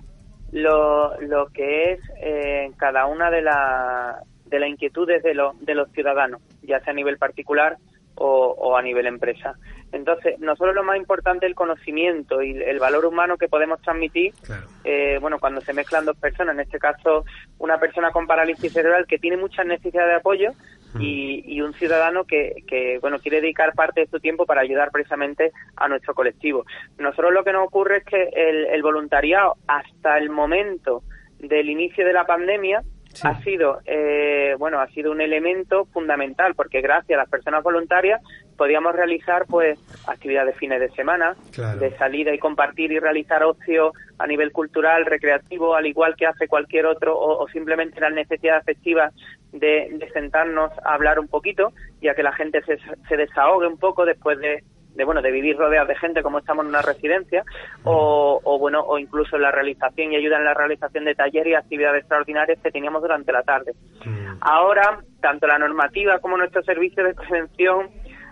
lo, 0.51 1.17
lo 1.21 1.47
que 1.47 1.93
es 1.93 1.99
eh, 2.21 2.71
cada 2.75 3.05
una 3.05 3.31
de, 3.31 3.41
la- 3.41 4.19
de 4.47 4.59
las 4.59 4.67
inquietudes 4.69 5.23
de, 5.23 5.33
los 5.33 5.57
de 5.65 5.75
los 5.75 5.89
ciudadanos, 5.93 6.41
ya 6.71 6.79
sea 6.83 6.91
a 6.91 6.95
nivel 6.95 7.17
particular 7.17 7.77
o, 8.15 8.55
o 8.57 8.75
a 8.75 8.81
nivel 8.81 9.07
empresa. 9.07 9.55
Entonces, 9.93 10.39
nosotros 10.39 10.73
lo 10.75 10.83
más 10.83 10.97
importante 10.97 11.45
es 11.45 11.49
el 11.49 11.55
conocimiento 11.55 12.41
y 12.41 12.51
el 12.51 12.79
valor 12.79 13.05
humano 13.05 13.37
que 13.37 13.47
podemos 13.49 13.81
transmitir 13.81 14.33
Claro. 14.43 14.67
eh, 14.83 15.17
bueno, 15.19 15.37
cuando 15.39 15.59
se 15.61 15.73
mezclan 15.73 16.05
dos 16.05 16.17
personas, 16.17 16.55
en 16.55 16.61
este 16.61 16.79
caso 16.79 17.25
una 17.57 17.77
persona 17.77 18.11
con 18.11 18.25
parálisis 18.27 18.71
cerebral 18.71 19.05
que 19.05 19.17
tiene 19.17 19.37
muchas 19.37 19.65
necesidades 19.65 20.11
de 20.11 20.15
apoyo 20.17 20.51
y, 20.99 21.41
y 21.45 21.61
un 21.61 21.73
ciudadano 21.73 22.25
que, 22.25 22.63
que, 22.67 22.99
bueno, 22.99 23.17
quiere 23.19 23.39
dedicar 23.39 23.73
parte 23.73 24.01
de 24.01 24.07
su 24.07 24.19
tiempo 24.19 24.45
para 24.45 24.61
ayudar 24.61 24.91
precisamente 24.91 25.51
a 25.77 25.87
nuestro 25.87 26.13
colectivo. 26.13 26.65
Nosotros 26.97 27.31
lo 27.33 27.45
que 27.45 27.53
nos 27.53 27.65
ocurre 27.67 27.97
es 27.99 28.03
que 28.03 28.23
el, 28.35 28.65
el 28.67 28.81
voluntariado 28.81 29.55
hasta 29.67 30.17
el 30.17 30.29
momento 30.29 31.03
del 31.39 31.69
inicio 31.69 32.05
de 32.05 32.11
la 32.13 32.25
pandemia 32.25 32.81
Sí. 33.13 33.27
ha 33.27 33.39
sido 33.41 33.79
eh, 33.85 34.55
bueno 34.57 34.79
ha 34.79 34.87
sido 34.87 35.11
un 35.11 35.21
elemento 35.21 35.85
fundamental 35.85 36.55
porque 36.55 36.81
gracias 36.81 37.17
a 37.17 37.21
las 37.23 37.29
personas 37.29 37.61
voluntarias 37.63 38.21
podíamos 38.57 38.93
realizar 38.95 39.45
pues 39.47 39.79
actividades 40.07 40.53
de 40.53 40.59
fines 40.59 40.79
de 40.79 40.89
semana 40.91 41.35
Claro. 41.51 41.79
de 41.79 41.95
salida 41.97 42.33
y 42.33 42.39
compartir 42.39 42.91
y 42.91 42.99
realizar 42.99 43.43
ocio 43.43 43.91
a 44.17 44.27
nivel 44.27 44.51
cultural 44.51 45.05
recreativo 45.05 45.75
al 45.75 45.87
igual 45.87 46.15
que 46.15 46.25
hace 46.27 46.47
cualquier 46.47 46.85
otro 46.85 47.17
o, 47.17 47.43
o 47.43 47.47
simplemente 47.49 47.99
las 47.99 48.13
necesidades 48.13 48.61
afectivas 48.61 49.13
de, 49.51 49.89
de 49.91 50.09
sentarnos 50.11 50.71
a 50.85 50.93
hablar 50.93 51.19
un 51.19 51.27
poquito 51.27 51.73
y 51.99 52.07
a 52.07 52.15
que 52.15 52.23
la 52.23 52.31
gente 52.33 52.61
se, 52.63 52.77
se 53.09 53.17
desahogue 53.17 53.67
un 53.67 53.77
poco 53.77 54.05
después 54.05 54.39
de 54.39 54.63
de 54.95 55.05
bueno 55.05 55.21
de 55.21 55.31
vivir 55.31 55.57
rodeados 55.57 55.87
de 55.87 55.95
gente 55.95 56.21
como 56.21 56.39
estamos 56.39 56.65
en 56.65 56.69
una 56.69 56.81
residencia 56.81 57.43
o, 57.83 58.39
o 58.43 58.59
bueno 58.59 58.81
o 58.81 58.97
incluso 58.97 59.35
en 59.35 59.43
la 59.43 59.51
realización 59.51 60.11
y 60.11 60.15
ayuda 60.17 60.37
en 60.37 60.45
la 60.45 60.53
realización 60.53 61.05
de 61.05 61.15
talleres 61.15 61.51
y 61.51 61.55
actividades 61.55 62.01
extraordinarias 62.01 62.59
que 62.61 62.71
teníamos 62.71 63.01
durante 63.01 63.31
la 63.31 63.43
tarde 63.43 63.73
Mm. 64.05 64.37
ahora 64.41 64.99
tanto 65.21 65.45
la 65.45 65.59
normativa 65.59 66.17
como 66.19 66.35
nuestro 66.35 66.63
servicio 66.63 67.03
de 67.03 67.13
prevención 67.13 67.89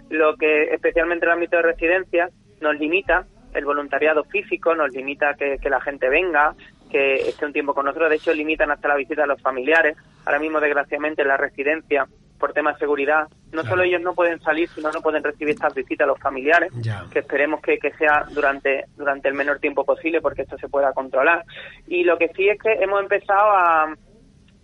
lo 0.10 0.36
que 0.36 0.64
especialmente 0.74 1.26
el 1.26 1.32
ámbito 1.32 1.58
de 1.58 1.62
residencia 1.62 2.30
nos 2.62 2.80
limita 2.80 3.26
el 3.54 3.66
voluntariado 3.66 4.24
físico 4.24 4.74
nos 4.74 4.92
limita 4.92 5.36
que, 5.36 5.58
que 5.62 5.70
la 5.70 5.80
gente 5.82 6.10
venga 6.10 6.56
que 6.92 7.16
esté 7.30 7.46
un 7.46 7.54
tiempo 7.54 7.76
con 7.76 7.86
nosotros 7.86 8.10
de 8.10 8.16
hecho 8.16 8.34
limitan 8.34 8.72
hasta 8.72 8.88
la 8.88 8.96
visita 8.96 9.24
a 9.24 9.28
los 9.28 9.42
familiares 9.42 9.96
ahora 10.26 10.40
mismo 10.40 10.60
desgraciadamente 10.60 11.22
en 11.22 11.28
la 11.28 11.38
residencia 11.38 12.08
por 12.40 12.54
temas 12.54 12.76
de 12.76 12.80
seguridad 12.80 13.28
no 13.52 13.62
Claro. 13.62 13.68
solo 13.70 13.84
ellos 13.84 14.02
no 14.02 14.14
pueden 14.14 14.40
salir 14.42 14.68
sino 14.70 14.92
no 14.92 15.02
pueden 15.02 15.24
recibir 15.24 15.54
estas 15.54 15.74
visitas 15.74 16.06
a 16.06 16.08
los 16.08 16.20
familiares 16.20 16.72
Ya. 16.82 17.04
que 17.12 17.20
esperemos 17.20 17.62
que, 17.62 17.78
que 17.78 17.92
sea 17.94 18.26
durante 18.32 18.86
durante 18.98 19.28
el 19.28 19.34
menor 19.36 19.60
tiempo 19.60 19.84
posible 19.86 20.22
porque 20.22 20.44
esto 20.44 20.58
se 20.58 20.70
pueda 20.70 20.94
controlar 20.94 21.44
y 21.88 22.04
lo 22.04 22.18
que 22.18 22.30
sí 22.30 22.48
es 22.50 22.58
que 22.62 22.72
hemos 22.84 23.02
empezado 23.02 23.52
a 23.52 23.94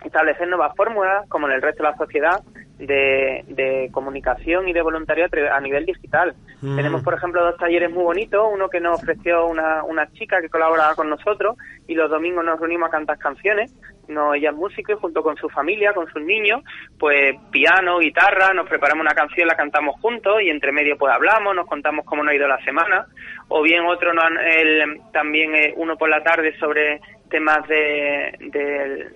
establecer 0.03 0.47
nuevas 0.47 0.75
fórmulas, 0.75 1.27
como 1.29 1.47
en 1.47 1.53
el 1.53 1.61
resto 1.63 1.81
de 1.81 1.89
la 1.89 1.97
sociedad, 1.97 2.39
de, 2.77 3.43
de 3.47 3.89
comunicación 3.91 4.67
y 4.67 4.73
de 4.73 4.81
voluntariado 4.83 5.31
a 5.51 5.59
nivel 5.59 5.85
digital. 5.85 6.35
Mm. 6.61 6.75
Tenemos, 6.75 7.01
por 7.01 7.13
ejemplo, 7.15 7.43
dos 7.43 7.57
talleres 7.57 7.89
muy 7.91 8.03
bonitos, 8.03 8.45
uno 8.53 8.69
que 8.69 8.79
nos 8.81 9.01
ofreció 9.01 9.47
una, 9.47 9.83
una 9.83 10.11
chica 10.11 10.41
que 10.41 10.49
colaboraba 10.49 10.93
con 10.93 11.09
nosotros 11.09 11.55
y 11.87 11.95
los 11.95 12.11
domingos 12.11 12.43
nos 12.45 12.59
reunimos 12.59 12.89
a 12.89 12.91
cantar 12.91 13.17
canciones. 13.17 13.73
No, 14.07 14.33
ella 14.33 14.51
es 14.51 14.55
música 14.55 14.93
y 14.93 14.97
junto 14.97 15.23
con 15.23 15.35
su 15.37 15.49
familia, 15.49 15.93
con 15.93 16.07
sus 16.11 16.21
niños, 16.21 16.61
pues 16.99 17.35
piano, 17.51 17.99
guitarra, 17.99 18.53
nos 18.53 18.67
preparamos 18.67 19.01
una 19.01 19.15
canción, 19.15 19.47
la 19.47 19.55
cantamos 19.55 19.99
juntos 19.99 20.41
y 20.41 20.49
entre 20.49 20.71
medio 20.71 20.97
pues 20.97 21.13
hablamos, 21.13 21.55
nos 21.55 21.67
contamos 21.67 22.05
cómo 22.05 22.23
nos 22.23 22.31
ha 22.31 22.35
ido 22.35 22.47
la 22.47 22.63
semana. 22.63 23.07
O 23.47 23.61
bien 23.61 23.85
otro, 23.85 24.11
también 25.11 25.55
eh, 25.55 25.73
uno 25.75 25.97
por 25.97 26.09
la 26.09 26.23
tarde 26.23 26.57
sobre 26.59 26.99
temas 27.29 27.67
de, 27.67 29.09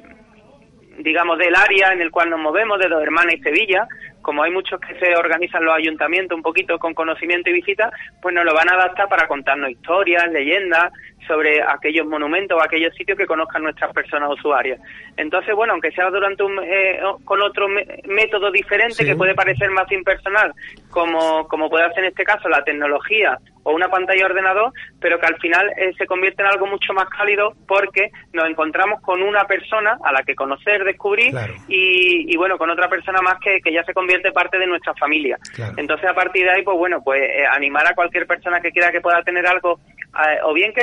digamos, 1.00 1.38
del 1.38 1.56
área 1.56 1.94
en 1.94 2.02
el 2.02 2.12
cual 2.12 2.30
nos 2.30 2.40
movemos, 2.40 2.80
de 2.80 2.88
Dos 2.88 3.02
Hermanas 3.02 3.36
y 3.36 3.42
Sevilla, 3.42 3.88
como 4.22 4.44
hay 4.44 4.52
muchos 4.52 4.80
que 4.80 4.98
se 5.00 5.16
organizan 5.16 5.64
los 5.64 5.74
ayuntamientos 5.74 6.36
un 6.36 6.44
poquito 6.44 6.78
con 6.78 6.94
conocimiento 6.94 7.50
y 7.50 7.54
visita, 7.54 7.92
pues 8.22 8.36
nos 8.36 8.46
lo 8.46 8.54
van 8.54 8.70
a 8.70 8.74
adaptar 8.74 9.08
para 9.08 9.28
contarnos 9.28 9.72
historias, 9.72 10.32
leyendas 10.32 10.92
sobre 11.28 11.62
aquellos 11.62 12.06
monumentos 12.08 12.58
o 12.58 12.64
aquellos 12.64 12.94
sitios 12.96 13.18
que 13.18 13.26
conozcan 13.26 13.64
nuestras 13.64 13.94
personas 13.94 14.32
usuarias. 14.32 14.80
Entonces, 15.18 15.54
bueno, 15.56 15.74
aunque 15.74 15.92
sea 15.92 16.10
durante 16.10 16.44
un, 16.44 16.60
eh, 16.64 17.00
con 17.26 17.42
otro 17.42 17.68
método 18.06 18.52
diferente 18.52 18.96
Sí. 18.96 19.06
que 19.06 19.16
puede 19.16 19.36
parecer 19.36 19.70
más 19.72 19.92
impersonal, 19.92 20.54
como, 20.90 21.48
como 21.48 21.70
puede 21.70 21.86
hacer 21.86 22.00
en 22.04 22.10
este 22.10 22.24
caso 22.24 22.50
la 22.50 22.64
tecnología 22.64 23.38
o 23.64 23.74
una 23.74 23.90
pantalla 23.90 24.20
de 24.20 24.26
ordenador, 24.32 24.72
pero 25.02 25.20
que 25.20 25.28
al 25.28 25.38
final 25.38 25.70
eh, 25.78 25.92
se 25.98 26.06
convierte 26.08 26.42
en 26.42 26.48
algo 26.48 26.66
mucho 26.66 26.94
más 26.94 27.06
cálido 27.10 27.54
porque 27.68 28.10
nos 28.34 28.48
encontramos 28.50 29.02
con 29.02 29.22
una 29.22 29.44
persona 29.46 29.98
a 30.04 30.12
la 30.14 30.24
que 30.24 30.34
conocer, 30.34 30.84
descubrir 30.86 31.32
Claro. 31.32 31.54
y, 31.68 32.34
y, 32.34 32.38
bueno, 32.38 32.58
con 32.58 32.70
otra 32.70 32.88
persona 32.90 33.22
más 33.22 33.36
que, 33.40 33.60
que 33.62 33.74
ya 33.74 33.84
se 33.84 33.94
convierte 33.94 34.32
parte 34.32 34.58
de 34.58 34.66
nuestra 34.66 34.94
familia. 34.96 35.38
Claro. 35.54 35.74
Entonces 35.78 36.10
a 36.10 36.14
partir 36.14 36.46
de 36.46 36.52
ahí, 36.52 36.64
pues 36.64 36.78
bueno, 36.78 37.02
pues 37.04 37.22
eh, 37.22 37.46
animar 37.52 37.86
a 37.86 37.94
cualquier 37.96 38.26
persona 38.26 38.62
que 38.62 38.72
quiera 38.72 38.92
que 38.92 39.02
pueda 39.02 39.22
tener 39.24 39.46
algo 39.46 39.80
eh, 40.26 40.40
o 40.44 40.54
bien 40.54 40.74
que 40.74 40.82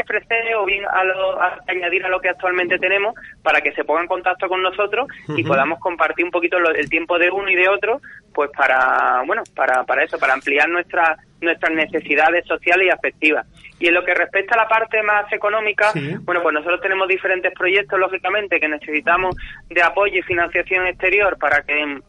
o 0.58 0.64
bien 0.64 0.84
a 0.90 1.04
lo- 1.04 1.40
a 1.40 1.60
añadir 1.68 2.04
a 2.04 2.08
lo 2.08 2.20
que 2.20 2.28
actualmente 2.28 2.78
tenemos 2.78 3.14
para 3.42 3.60
que 3.60 3.72
se 3.72 3.84
ponga 3.84 4.00
en 4.02 4.06
contacto 4.08 4.48
con 4.48 4.60
nosotros 4.62 5.06
y 5.28 5.44
podamos 5.44 5.78
compartir 5.78 6.24
un 6.24 6.30
poquito 6.32 6.58
lo- 6.58 6.70
el 6.74 6.88
tiempo 6.90 7.18
de 7.18 7.30
uno 7.30 7.48
y 7.48 7.54
de 7.54 7.68
otro 7.68 8.00
pues 8.34 8.50
para 8.56 9.22
bueno 9.26 9.42
para, 9.54 9.84
para 9.84 10.02
eso 10.02 10.18
para 10.18 10.34
ampliar 10.34 10.68
nuestra, 10.68 11.16
nuestras 11.40 11.72
necesidades 11.72 12.44
sociales 12.46 12.86
y 12.88 12.90
afectivas 12.90 13.46
y 13.78 13.86
en 13.86 13.94
lo 13.94 14.04
que 14.04 14.14
respecta 14.14 14.54
a 14.54 14.58
la 14.58 14.68
parte 14.68 15.00
más 15.02 15.32
económica 15.32 15.92
Sí. 15.92 16.16
bueno 16.22 16.42
pues 16.42 16.54
nosotros 16.54 16.80
tenemos 16.80 17.06
diferentes 17.06 17.52
proyectos 17.54 17.98
lógicamente 17.98 18.58
que 18.58 18.68
necesitamos 18.68 19.36
de 19.68 19.82
apoyo 19.82 20.18
y 20.18 20.22
financiación 20.22 20.86
exterior 20.88 21.38
para 21.38 21.62
que 21.62 22.00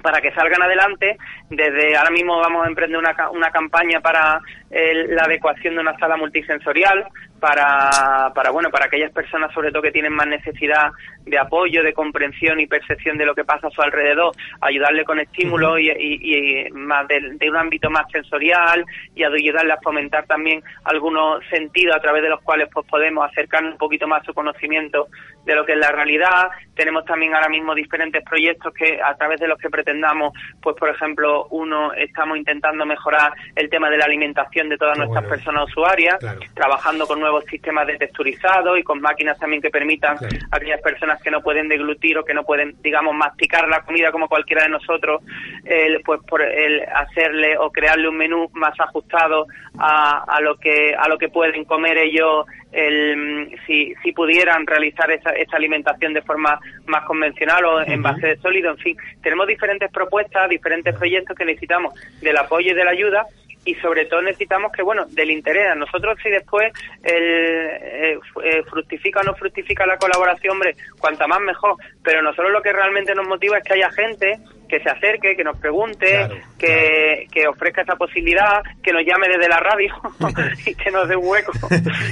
para 0.00 0.20
que 0.20 0.30
salgan 0.30 0.62
adelante. 0.62 1.18
Desde 1.50 1.96
ahora 1.96 2.10
mismo 2.10 2.38
vamos 2.38 2.64
a 2.64 2.68
emprender 2.68 2.96
una, 3.00 3.16
una 3.30 3.50
campaña 3.50 3.98
para 4.00 4.40
el- 4.70 5.12
la 5.16 5.24
adecuación 5.24 5.74
de 5.74 5.80
una 5.80 5.98
sala 5.98 6.16
multisensorial 6.16 7.04
para, 7.38 8.32
para 8.34 8.50
bueno 8.50 8.70
para 8.70 8.86
aquellas 8.86 9.12
personas 9.12 9.52
sobre 9.52 9.70
todo 9.70 9.82
que 9.82 9.92
tienen 9.92 10.12
más 10.12 10.26
necesidad 10.26 10.90
de 11.28 11.38
apoyo 11.38 11.82
de 11.82 11.92
comprensión 11.92 12.60
y 12.60 12.66
percepción 12.66 13.16
de 13.18 13.26
lo 13.26 13.34
que 13.34 13.44
pasa 13.44 13.68
a 13.68 13.70
su 13.70 13.80
alrededor 13.82 14.32
ayudarle 14.60 15.04
con 15.04 15.20
estímulos 15.20 15.78
y, 15.80 15.90
y- 15.90 16.64
y 16.66 16.70
más 16.70 17.06
del- 17.08 17.38
de, 17.38 17.48
un 17.50 17.56
ámbito 17.56 17.90
más 17.90 18.10
sensorial 18.10 18.84
y 19.14 19.24
ayudarle 19.24 19.72
a 19.72 19.80
fomentar 19.82 20.26
también 20.26 20.62
algunos 20.84 21.42
sentidos 21.50 21.96
a 21.96 22.00
través 22.00 22.22
de 22.22 22.28
los 22.30 22.40
cuales 22.42 22.68
pues 22.72 22.86
podemos 22.86 23.28
acercarnos 23.30 23.72
un 23.72 23.78
poquito 23.78 24.06
más 24.06 24.22
a 24.22 24.26
su 24.26 24.34
conocimiento 24.34 25.08
de 25.44 25.54
lo 25.54 25.64
que 25.64 25.72
es 25.72 25.78
la 25.78 25.90
realidad 25.92 26.50
tenemos 26.74 27.04
también 27.04 27.34
ahora 27.34 27.48
mismo 27.48 27.74
diferentes 27.74 28.22
proyectos 28.24 28.72
que 28.74 29.00
a 29.02 29.14
través 29.16 29.40
de 29.40 29.48
los 29.48 29.58
que 29.58 29.70
pretendamos 29.70 30.32
pues 30.62 30.76
por 30.76 30.88
ejemplo 30.90 31.46
uno 31.50 31.92
estamos 31.94 32.36
intentando 32.38 32.84
mejorar 32.86 33.32
el 33.56 33.68
tema 33.70 33.90
de 33.90 33.98
la 33.98 34.04
alimentación 34.04 34.68
de 34.68 34.76
todas 34.76 34.94
Qué 34.94 34.98
nuestras 35.00 35.24
bueno. 35.24 35.36
personas 35.36 35.64
usuarias 35.68 36.16
Claro. 36.20 36.40
trabajando 36.54 37.06
con 37.06 37.20
nuevos 37.20 37.44
sistemas 37.46 37.86
de 37.86 37.96
texturizado 37.96 38.76
y 38.76 38.82
con 38.82 39.00
máquinas 39.00 39.38
también 39.38 39.62
que 39.62 39.70
permitan 39.70 40.16
Claro. 40.18 40.36
a 40.50 40.56
aquellas 40.56 40.80
personas 40.80 41.17
que 41.22 41.30
no 41.30 41.42
pueden 41.42 41.68
deglutir 41.68 42.18
o 42.18 42.24
que 42.24 42.34
no 42.34 42.44
pueden, 42.44 42.76
digamos, 42.82 43.14
masticar 43.14 43.68
la 43.68 43.82
comida 43.82 44.12
como 44.12 44.28
cualquiera 44.28 44.64
de 44.64 44.70
nosotros, 44.70 45.22
el, 45.64 46.00
pues 46.02 46.20
por 46.28 46.42
el 46.42 46.82
hacerle 46.94 47.56
o 47.58 47.70
crearle 47.70 48.08
un 48.08 48.16
menú 48.16 48.48
más 48.52 48.78
ajustado 48.78 49.46
a, 49.78 50.24
a 50.24 50.40
lo 50.40 50.56
que 50.56 50.94
a 50.94 51.08
lo 51.08 51.18
que 51.18 51.28
pueden 51.28 51.64
comer 51.64 51.98
ellos 51.98 52.46
el, 52.72 53.58
si, 53.66 53.94
si 54.02 54.12
pudieran 54.12 54.66
realizar 54.66 55.10
esa, 55.10 55.30
esa 55.30 55.56
alimentación 55.56 56.12
de 56.12 56.22
forma 56.22 56.58
más 56.86 57.04
convencional 57.04 57.64
o 57.64 57.80
en 57.82 58.02
base 58.02 58.26
de 58.26 58.36
sólido, 58.38 58.70
en 58.70 58.78
fin, 58.78 58.96
tenemos 59.22 59.46
diferentes 59.46 59.90
propuestas, 59.90 60.48
diferentes 60.48 60.94
proyectos 60.96 61.36
que 61.36 61.44
necesitamos 61.44 61.94
del 62.20 62.36
apoyo 62.36 62.72
y 62.72 62.74
de 62.74 62.84
la 62.84 62.90
ayuda 62.90 63.26
y 63.64 63.74
sobre 63.76 64.06
todo 64.06 64.22
necesitamos 64.22 64.72
que, 64.72 64.82
bueno, 64.82 65.06
del 65.06 65.30
interés. 65.30 65.72
A 65.72 65.74
nosotros 65.74 66.18
si 66.22 66.30
después 66.30 66.72
el, 67.02 67.22
eh, 67.22 68.18
eh, 68.44 68.62
fructifica 68.68 69.20
o 69.20 69.24
no 69.24 69.34
fructifica 69.34 69.86
la 69.86 69.98
colaboración, 69.98 70.52
hombre, 70.52 70.76
cuanta 70.98 71.26
más 71.26 71.40
mejor. 71.40 71.76
Pero 72.02 72.22
nosotros 72.22 72.52
lo 72.52 72.62
que 72.62 72.72
realmente 72.72 73.14
nos 73.14 73.26
motiva 73.26 73.58
es 73.58 73.64
que 73.64 73.74
haya 73.74 73.90
gente 73.90 74.38
que 74.68 74.80
se 74.80 74.90
acerque, 74.90 75.36
que 75.36 75.44
nos 75.44 75.56
pregunte, 75.58 76.08
Claro, 76.08 76.36
que, 76.58 77.26
que 77.32 77.46
ofrezca 77.48 77.82
esa 77.82 77.96
posibilidad, 77.96 78.62
que 78.82 78.92
nos 78.92 79.04
llame 79.04 79.28
desde 79.28 79.48
la 79.48 79.60
radio 79.60 79.94
y 80.66 80.74
que 80.74 80.90
nos 80.90 81.08
dé 81.08 81.16
un 81.16 81.26
hueco 81.26 81.52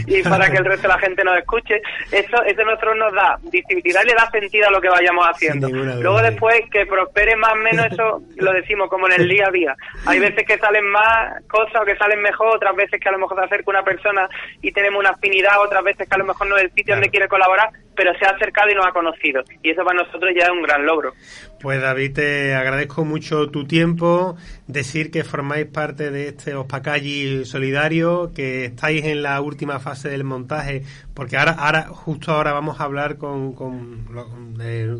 y 0.07 0.23
para 0.23 0.51
que 0.51 0.57
el 0.57 0.65
resto 0.65 0.83
de 0.83 0.95
la 0.95 0.99
gente 0.99 1.25
nos 1.25 1.37
escuche. 1.39 1.81
Eso, 2.11 2.43
eso 2.45 2.65
nosotros 2.65 2.97
nos 2.97 3.13
da 3.13 3.39
visibilidad 3.51 4.03
y 4.05 4.09
le 4.09 4.15
da 4.15 4.31
sentido 4.31 4.69
a 4.69 4.71
lo 4.71 4.81
que 4.81 4.89
vayamos 4.89 5.27
haciendo. 5.27 5.69
Luego 5.69 6.23
después 6.23 6.61
que 6.71 6.87
prospere 6.87 7.37
más 7.37 7.53
o 7.53 7.57
menos 7.57 7.87
eso 7.93 8.23
lo 8.37 8.53
decimos 8.53 8.89
como 8.89 9.07
en 9.09 9.21
el 9.21 9.29
día 9.29 9.47
a 9.49 9.51
día. 9.51 9.75
Hay 10.07 10.19
veces 10.19 10.45
que 10.47 10.59
salen 10.59 10.87
más 10.91 11.43
cosas 11.49 11.83
o 11.83 11.85
que 11.85 11.97
salen 11.97 12.21
mejor, 12.23 12.57
otras 12.57 12.75
veces 12.75 13.01
que 13.01 13.09
a 13.09 13.13
lo 13.13 13.19
mejor 13.19 13.39
se 13.39 13.45
acerca 13.45 13.71
una 13.71 13.83
persona 13.83 14.29
y 14.63 14.73
tenemos 14.73 15.01
una 15.01 15.11
afinidad, 15.11 15.61
otras 15.61 15.85
veces 15.85 16.09
que 16.09 16.15
a 16.15 16.19
lo 16.19 16.25
mejor 16.25 16.47
no 16.49 16.57
es 16.57 16.65
el 16.65 16.71
sitio 16.71 16.87
Claro. 16.87 17.01
donde 17.01 17.11
quiere 17.11 17.29
colaborar, 17.29 17.69
pero 17.97 18.12
se 18.18 18.26
ha 18.26 18.30
acercado 18.30 18.70
y 18.70 18.74
nos 18.74 18.86
ha 18.86 18.92
conocido. 18.92 19.42
Y 19.62 19.70
eso 19.70 19.82
para 19.84 20.03
nosotros 20.05 20.30
ya 20.36 20.44
es 20.44 20.51
un 20.51 20.62
gran 20.62 20.84
logro. 20.84 21.12
Pues 21.61 21.80
David, 21.80 22.12
te 22.12 22.55
agradezco 22.55 23.05
mucho 23.05 23.49
tu 23.51 23.66
tiempo, 23.66 24.36
decir 24.66 25.11
que 25.11 25.24
formáis 25.24 25.66
parte 25.66 26.11
de 26.11 26.28
este 26.28 26.55
Ospacalli 26.55 27.44
solidario, 27.44 28.30
que 28.34 28.66
estáis 28.66 29.05
en 29.05 29.22
la 29.22 29.40
última 29.40 29.80
fase 29.80 30.09
del 30.09 30.22
montaje, 30.24 30.82
porque 31.14 31.36
ahora, 31.36 31.53
ahora 31.53 31.82
justo 31.88 32.32
ahora 32.32 32.53
vamos 32.53 32.78
a 32.80 32.84
hablar 32.84 33.16
con, 33.16 33.55
con, 33.55 34.07
lo- 34.12 34.28
con, 34.28 34.55
eh, 34.61 34.97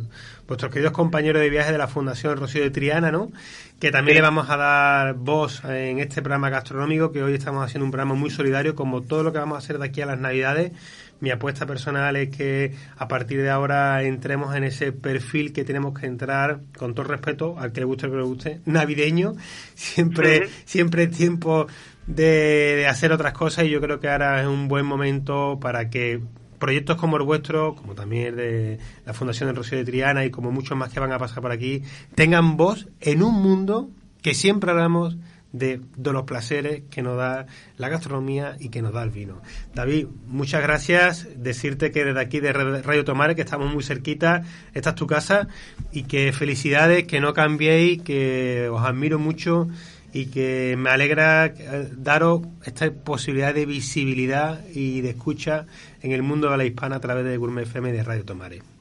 vuestros 0.49 0.73
queridos 0.73 0.93
compañeros 0.93 1.43
de 1.43 1.51
viaje 1.51 1.73
de 1.73 1.79
la 1.79 1.89
Fundación 1.89 2.37
Rocío 2.39 2.63
de 2.63 2.71
Triana, 2.71 3.11
¿no? 3.13 3.31
Que 3.81 3.91
también 3.91 4.15
Sí. 4.15 4.19
le 4.21 4.23
vamos 4.23 4.49
a 4.49 4.57
dar 4.57 5.15
voz 5.15 5.63
en 5.65 5.99
este 5.99 6.23
programa 6.23 6.49
gastronómico, 6.49 7.13
que 7.13 7.23
hoy 7.23 7.35
estamos 7.35 7.63
haciendo 7.65 7.85
un 7.85 7.91
programa 7.91 8.15
muy 8.15 8.31
solidario, 8.31 8.75
como 8.75 9.03
todo 9.03 9.23
lo 9.23 9.33
que 9.33 9.39
vamos 9.39 9.57
a 9.57 9.59
hacer 9.59 9.79
de 9.79 9.85
aquí 9.85 10.01
a 10.01 10.07
las 10.07 10.19
Navidades. 10.19 10.73
Mi 11.21 11.31
apuesta 11.31 11.67
personal 11.67 12.17
es 12.17 12.29
que 12.35 12.75
a 12.97 13.09
partir 13.09 13.41
de 13.41 13.51
ahora 13.51 14.03
entremos 14.03 14.55
en 14.55 14.65
ese 14.65 14.93
perfil 14.93 15.53
que 15.53 15.65
tenemos 15.65 15.99
que 15.99 16.07
entrar, 16.07 16.61
con 16.77 16.95
todo 16.95 17.07
respeto, 17.07 17.59
al 17.59 17.73
que 17.73 17.81
le 17.81 17.87
guste 17.87 18.07
o 18.07 18.11
que 18.11 18.17
le 18.17 18.23
guste, 18.23 18.61
navideño. 18.67 19.35
Siempre, 19.75 20.49
siempre 20.65 21.05
es 21.05 21.11
tiempo 21.11 21.67
de, 22.07 22.77
de 22.77 22.87
hacer 22.87 23.13
otras 23.13 23.33
cosas 23.33 23.65
y 23.65 23.71
yo 23.71 23.81
creo 23.81 23.99
que 24.01 24.09
ahora 24.09 24.41
es 24.41 24.47
un 24.47 24.69
buen 24.69 24.85
momento 24.85 25.59
para 25.61 25.89
que 25.89 26.21
proyectos 26.59 26.97
como 26.97 27.17
el 27.17 27.23
vuestro, 27.23 27.75
como 27.75 27.95
también 27.95 28.29
el 28.29 28.37
de 28.37 28.79
la 29.05 29.13
Fundación 29.13 29.49
del 29.49 29.57
Rocío 29.57 29.79
de 29.79 29.85
Triana 29.85 30.25
y 30.25 30.31
como 30.31 30.51
muchos 30.51 30.77
más 30.77 30.93
que 30.93 31.01
van 31.01 31.13
a 31.13 31.19
pasar 31.19 31.43
por 31.43 31.53
aquí, 31.53 31.83
tengan 32.15 32.57
voz 32.57 32.89
en 33.01 33.23
un 33.23 33.35
mundo 33.35 33.91
que 34.23 34.35
siempre 34.35 34.71
hablamos 34.71 35.17
de, 35.59 35.81
los 35.97 36.23
placeres 36.25 36.83
que 36.91 37.03
nos 37.03 37.17
da 37.17 37.47
la 37.77 37.89
gastronomía 37.89 38.57
y 38.59 38.69
que 38.69 38.83
nos 38.83 38.93
da 38.93 39.03
el 39.03 39.11
vino. 39.11 39.41
David, 39.75 40.07
muchas 40.27 40.63
gracias. 40.63 41.29
Decirte 41.37 41.91
que 41.91 42.05
desde 42.05 42.21
aquí 42.21 42.41
de 42.41 42.53
Radio 42.53 43.05
Tomare, 43.05 43.35
que 43.35 43.43
estamos 43.43 43.73
muy 43.73 43.83
cerquita, 43.83 44.43
esta 44.75 44.91
es 44.91 44.97
tu 44.97 45.07
casa 45.07 45.49
y 45.93 46.05
que 46.05 46.33
felicidades, 46.33 47.07
que 47.07 47.21
no 47.21 47.33
cambiéis, 47.35 48.03
que 48.03 48.69
os 48.71 48.83
admiro 48.83 49.19
mucho 49.19 49.69
y 50.13 50.27
que 50.27 50.77
me 50.79 50.91
alegra 50.91 51.47
eh, 51.47 51.91
daros 51.97 52.43
esta 52.65 52.91
posibilidad 52.91 53.53
de 53.53 53.67
visibilidad 53.67 54.67
y 54.73 55.01
de 55.03 55.11
escucha 55.11 55.67
en 56.01 56.13
el 56.13 56.23
mundo 56.23 56.51
de 56.51 56.57
la 56.57 56.65
hispana 56.65 56.97
a 56.97 57.01
través 57.01 57.25
de 57.25 57.37
Gourmet 57.37 57.65
FM 57.65 57.93
de 57.93 58.03
Radio 58.03 58.25
Tomare. 58.25 58.76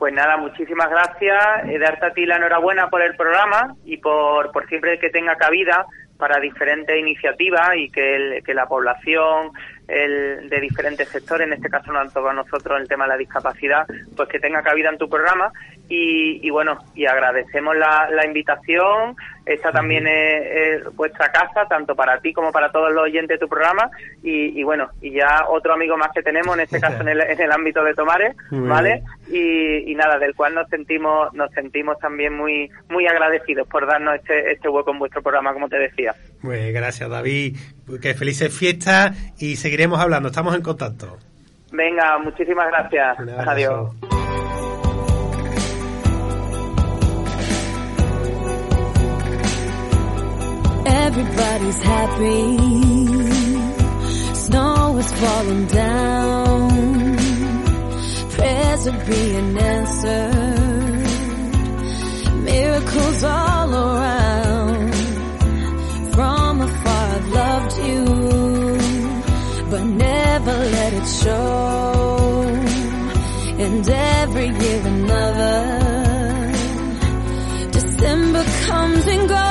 Pues 0.00 0.14
nada, 0.14 0.38
muchísimas 0.38 0.88
gracias. 0.88 1.68
Eh, 1.68 1.78
darte 1.78 2.06
a 2.06 2.12
ti 2.14 2.24
la 2.24 2.36
enhorabuena 2.36 2.88
por 2.88 3.02
el 3.02 3.14
programa 3.16 3.76
y 3.84 3.98
por, 3.98 4.50
por 4.50 4.66
siempre 4.66 4.98
que 4.98 5.10
tenga 5.10 5.36
cabida 5.36 5.84
para 6.16 6.40
diferentes 6.40 6.98
iniciativas 6.98 7.76
y 7.76 7.90
que, 7.90 8.16
el- 8.16 8.42
que 8.42 8.54
la 8.54 8.64
población 8.66 9.50
el, 9.90 10.48
de 10.48 10.60
diferentes 10.60 11.08
sectores, 11.08 11.46
en 11.46 11.54
este 11.54 11.68
caso 11.68 11.92
nos 11.92 12.02
han 12.02 12.08
tocado 12.08 12.30
a 12.30 12.34
nosotros 12.34 12.80
el 12.80 12.88
tema 12.88 13.04
de 13.04 13.10
la 13.10 13.16
discapacidad, 13.16 13.86
pues 14.16 14.28
que 14.28 14.38
tenga 14.38 14.62
cabida 14.62 14.90
en 14.90 14.98
tu 14.98 15.08
programa 15.08 15.52
y, 15.88 16.46
y 16.46 16.50
bueno, 16.50 16.78
y 16.94 17.06
agradecemos 17.06 17.76
la, 17.76 18.08
la 18.10 18.24
invitación. 18.24 19.16
Esta 19.44 19.72
también 19.72 20.06
es, 20.06 20.46
es 20.46 20.94
vuestra 20.94 21.32
casa, 21.32 21.66
tanto 21.68 21.96
para 21.96 22.20
ti 22.20 22.32
como 22.32 22.52
para 22.52 22.70
todos 22.70 22.92
los 22.92 23.04
oyentes 23.04 23.36
de 23.36 23.38
tu 23.38 23.48
programa 23.48 23.90
y, 24.22 24.58
y 24.58 24.62
bueno, 24.62 24.90
y 25.00 25.12
ya 25.12 25.46
otro 25.48 25.74
amigo 25.74 25.96
más 25.96 26.10
que 26.14 26.22
tenemos, 26.22 26.54
en 26.54 26.62
este 26.62 26.80
caso 26.80 27.00
en 27.00 27.08
el, 27.08 27.20
en 27.20 27.40
el 27.40 27.50
ámbito 27.50 27.82
de 27.82 27.94
Tomares, 27.94 28.36
¿vale? 28.50 29.02
y, 29.28 29.90
y 29.90 29.94
nada, 29.94 30.18
del 30.18 30.34
cual 30.34 30.54
nos 30.54 30.68
sentimos 30.68 31.32
nos 31.34 31.50
sentimos 31.52 31.98
también 31.98 32.34
muy 32.34 32.70
muy 32.88 33.06
agradecidos 33.06 33.66
por 33.68 33.86
darnos 33.86 34.16
este 34.16 34.52
este 34.52 34.68
hueco 34.68 34.92
en 34.92 34.98
vuestro 34.98 35.22
programa, 35.22 35.52
como 35.52 35.68
te 35.68 35.78
decía. 35.78 36.14
Pues 36.42 36.72
gracias 36.72 37.10
David, 37.10 37.56
que 38.00 38.14
felices 38.14 38.56
fiestas 38.56 39.16
y 39.38 39.56
seguiremos 39.56 39.79
hablando, 39.84 40.28
estamos 40.28 40.54
en 40.54 40.62
contacto. 40.62 41.16
Venga, 41.72 42.18
muchísimas 42.18 42.66
gracias. 42.68 43.18
Adiós. 43.46 43.90
Everybody's 50.86 51.82
happy. 51.82 52.56
Snow 54.34 54.96
is 54.98 55.12
falling 55.12 55.66
down. 55.66 57.16
Prayers 58.30 58.86
are 58.86 59.04
being 59.06 59.58
answered. 59.58 61.06
Miracles 62.44 63.24
all 63.24 63.74
around. 63.74 64.94
From 66.14 66.60
afar, 66.60 67.16
I've 67.16 67.28
loved 67.28 67.78
you, 67.78 68.04
never 70.44 70.64
let 70.64 70.92
it 70.92 71.06
show. 71.06 72.44
And 73.58 73.88
every 73.88 74.48
year 74.48 74.82
another. 74.86 76.52
December 77.72 78.44
comes 78.66 79.06
and 79.06 79.28
goes. 79.28 79.49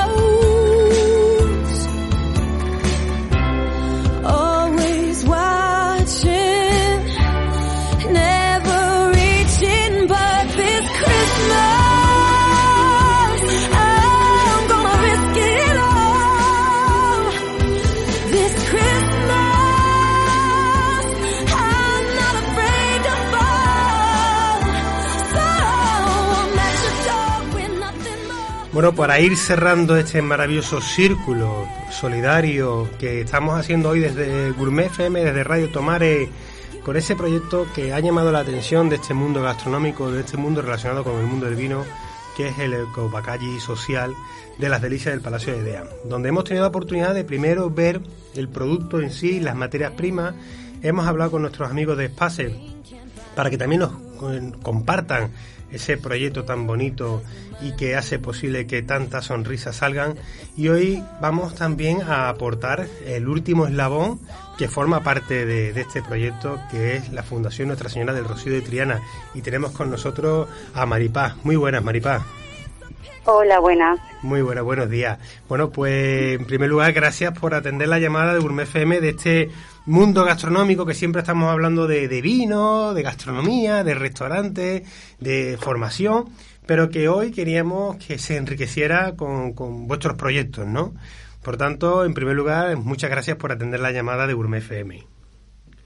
Bueno, 28.80 28.94
para 28.96 29.20
ir 29.20 29.36
cerrando 29.36 29.94
este 29.94 30.22
maravilloso 30.22 30.80
círculo 30.80 31.68
solidario 31.90 32.88
que 32.98 33.20
estamos 33.20 33.60
haciendo 33.60 33.90
hoy 33.90 34.00
desde 34.00 34.52
Gourmet 34.52 34.86
FM, 34.86 35.22
desde 35.22 35.44
Radio 35.44 35.68
Tomare, 35.68 36.30
con 36.82 36.96
ese 36.96 37.14
proyecto 37.14 37.66
que 37.74 37.92
ha 37.92 38.00
llamado 38.00 38.32
la 38.32 38.38
atención 38.38 38.88
de 38.88 38.96
este 38.96 39.12
mundo 39.12 39.42
gastronómico, 39.42 40.10
de 40.10 40.20
este 40.20 40.38
mundo 40.38 40.62
relacionado 40.62 41.04
con 41.04 41.20
el 41.20 41.26
mundo 41.26 41.44
del 41.44 41.56
vino, 41.56 41.84
que 42.38 42.48
es 42.48 42.58
el 42.58 42.72
Ecobacalli 42.72 43.60
social 43.60 44.14
de 44.56 44.70
las 44.70 44.80
delicias 44.80 45.12
del 45.12 45.20
Palacio 45.20 45.52
de 45.52 45.58
Idea, 45.58 45.84
donde 46.06 46.30
hemos 46.30 46.44
tenido 46.44 46.64
la 46.64 46.70
oportunidad 46.70 47.12
de 47.12 47.24
primero 47.24 47.68
ver 47.68 48.00
el 48.34 48.48
producto 48.48 48.98
en 48.98 49.10
sí, 49.10 49.40
las 49.40 49.56
materias 49.56 49.92
primas, 49.92 50.34
hemos 50.80 51.06
hablado 51.06 51.32
con 51.32 51.42
nuestros 51.42 51.70
amigos 51.70 51.98
de 51.98 52.06
Space 52.06 52.58
para 53.36 53.50
que 53.50 53.58
también 53.58 53.80
nos 53.80 53.92
eh, 54.32 54.52
compartan 54.62 55.32
ese 55.72 55.96
proyecto 55.96 56.44
tan 56.44 56.66
bonito 56.66 57.22
y 57.60 57.76
que 57.76 57.96
hace 57.96 58.18
posible 58.18 58.66
que 58.66 58.82
tantas 58.82 59.26
sonrisas 59.26 59.76
salgan. 59.76 60.16
Y 60.56 60.68
hoy 60.68 61.02
vamos 61.20 61.54
también 61.54 62.02
a 62.02 62.28
aportar 62.28 62.86
el 63.06 63.28
último 63.28 63.66
eslabón 63.66 64.20
que 64.58 64.68
forma 64.68 65.02
parte 65.02 65.46
de, 65.46 65.72
de 65.72 65.80
este 65.80 66.02
proyecto, 66.02 66.60
que 66.70 66.96
es 66.96 67.12
la 67.12 67.22
Fundación 67.22 67.68
Nuestra 67.68 67.88
Señora 67.88 68.12
del 68.12 68.24
Rocío 68.24 68.52
de 68.52 68.60
Triana. 68.60 69.00
Y 69.34 69.42
tenemos 69.42 69.72
con 69.72 69.90
nosotros 69.90 70.48
a 70.74 70.86
Maripaz. 70.86 71.36
Muy 71.44 71.56
buenas, 71.56 71.82
Maripaz. 71.82 72.22
Hola, 73.24 73.60
buenas. 73.60 74.00
Muy 74.22 74.42
buenas, 74.42 74.64
buenos 74.64 74.88
días. 74.88 75.18
Bueno, 75.48 75.70
pues 75.70 76.38
en 76.40 76.46
primer 76.46 76.70
lugar, 76.70 76.92
gracias 76.92 77.38
por 77.38 77.54
atender 77.54 77.88
la 77.88 77.98
llamada 77.98 78.32
de 78.34 78.40
Gourmet 78.40 78.66
FM 78.66 79.00
de 79.00 79.08
este 79.10 79.50
mundo 79.90 80.24
gastronómico 80.24 80.86
que 80.86 80.94
siempre 80.94 81.20
estamos 81.20 81.50
hablando 81.50 81.86
de, 81.86 82.06
de 82.06 82.22
vino, 82.22 82.94
de 82.94 83.02
gastronomía, 83.02 83.82
de 83.82 83.94
restaurantes, 83.94 85.16
de 85.18 85.58
formación, 85.60 86.26
pero 86.64 86.90
que 86.90 87.08
hoy 87.08 87.32
queríamos 87.32 87.96
que 87.96 88.18
se 88.18 88.36
enriqueciera 88.36 89.16
con, 89.16 89.52
con 89.52 89.88
vuestros 89.88 90.14
proyectos, 90.14 90.66
¿no? 90.66 90.94
Por 91.42 91.56
tanto, 91.56 92.04
en 92.04 92.14
primer 92.14 92.36
lugar, 92.36 92.76
muchas 92.76 93.10
gracias 93.10 93.36
por 93.36 93.50
atender 93.50 93.80
la 93.80 93.90
llamada 93.90 94.26
de 94.26 94.34
Gourmet 94.34 94.58
FM. 94.62 95.06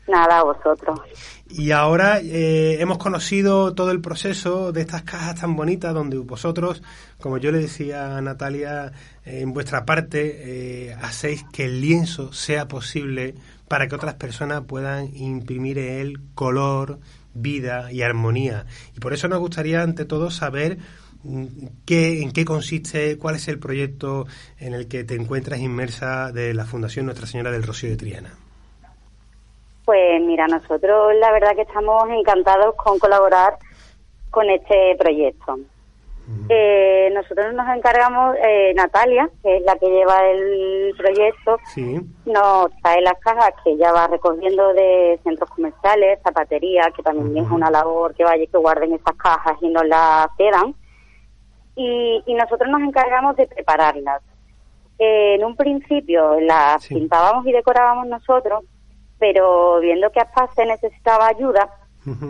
Nada, 0.07 0.41
a 0.41 0.43
vosotros. 0.43 1.01
Y 1.49 1.71
ahora 1.71 2.21
eh, 2.21 2.81
hemos 2.81 2.99
conocido 2.99 3.75
todo 3.75 3.91
el 3.91 4.03
proceso 4.03 4.71
de 4.73 4.83
estas 4.83 5.03
cajas 5.03 5.41
tan 5.41 5.57
bonitas 5.57 5.95
donde 5.95 6.19
vosotros, 6.19 6.83
como 7.19 7.39
yo 7.39 7.51
le 7.53 7.59
decía 7.59 8.19
a 8.19 8.21
Natalia, 8.21 8.93
en 9.25 9.55
vuestra 9.55 9.87
parte 9.87 10.89
eh, 10.91 10.97
hacéis 11.01 11.45
que 11.53 11.65
el 11.65 11.81
lienzo 11.81 12.35
sea 12.35 12.69
posible 12.69 13.35
para 13.75 13.89
que 13.89 13.97
otras 13.97 14.15
personas 14.15 14.63
puedan 14.69 15.11
imprimir 15.17 15.79
en 15.79 15.99
él 15.99 16.19
color, 16.37 17.01
vida 17.35 17.91
y 17.91 18.03
armonía. 18.03 18.67
Y 18.97 19.01
por 19.01 19.13
eso 19.13 19.27
nos 19.27 19.41
gustaría 19.41 19.83
ante 19.83 20.05
todo 20.05 20.31
saber 20.31 20.79
mm, 21.25 21.47
qué, 21.85 22.23
en 22.23 22.31
qué 22.31 22.45
consiste, 22.45 23.19
cuál 23.19 23.35
es 23.35 23.49
el 23.49 23.59
proyecto 23.59 24.27
en 24.61 24.75
el 24.75 24.87
que 24.87 25.03
te 25.03 25.17
encuentras 25.17 25.59
inmersa 25.59 26.31
de 26.31 26.55
la 26.55 26.67
Fundación 26.67 27.07
Nuestra 27.07 27.27
Señora 27.27 27.51
del 27.51 27.65
Rocío 27.65 27.91
de 27.91 27.97
Triana. 27.97 28.31
Pues 29.85 30.23
mira, 30.23 30.47
nosotros 30.47 31.13
la 31.19 31.33
verdad 31.33 31.57
que 31.57 31.63
estamos 31.63 32.05
encantados 32.11 32.77
con 32.77 33.01
colaborar 33.01 33.59
con 34.31 34.49
este 34.51 34.95
proyecto. 34.97 35.59
Eh, 36.49 37.11
nosotros 37.13 37.53
nos 37.55 37.69
encargamos, 37.77 38.37
eh, 38.43 38.73
Natalia, 38.75 39.29
que 39.43 39.57
es 39.59 39.63
la 39.63 39.77
que 39.77 39.89
lleva 39.89 40.25
el 40.27 40.95
proyecto, 40.97 41.59
Sí. 41.75 42.01
nos 42.25 42.71
trae 42.83 43.03
las 43.03 43.19
cajas 43.21 43.53
que 43.63 43.73
ella 43.73 43.93
va 43.93 44.07
recogiendo 44.07 44.73
de 44.73 45.19
centros 45.23 45.51
comerciales, 45.51 46.19
zapatería, 46.23 46.91
que 46.97 47.03
también 47.03 47.45
es 47.45 47.51
una 47.51 47.71
labor 47.71 48.15
que 48.15 48.25
vaya 48.25 48.47
que 48.47 48.57
guarden 48.59 48.95
esas 48.95 49.17
cajas 49.17 49.57
y 49.61 49.69
nos 49.69 49.87
las 49.87 50.29
cedan. 50.39 50.75
Y, 51.77 52.23
y 52.27 52.35
nosotros 52.35 52.71
nos 52.71 52.81
encargamos 52.83 53.37
de 53.37 53.47
prepararlas. 53.47 54.23
Eh, 54.99 55.35
en 55.35 55.45
un 55.45 55.57
principio 55.57 56.39
las 56.41 56.83
Sí. 56.85 56.95
pintábamos 56.95 57.45
y 57.47 57.53
decorábamos 57.53 58.07
nosotros, 58.07 58.65
pero 59.19 59.81
viendo 59.81 60.11
que 60.11 60.21
Aspace 60.21 60.65
necesitaba 60.67 61.27
ayuda, 61.27 61.69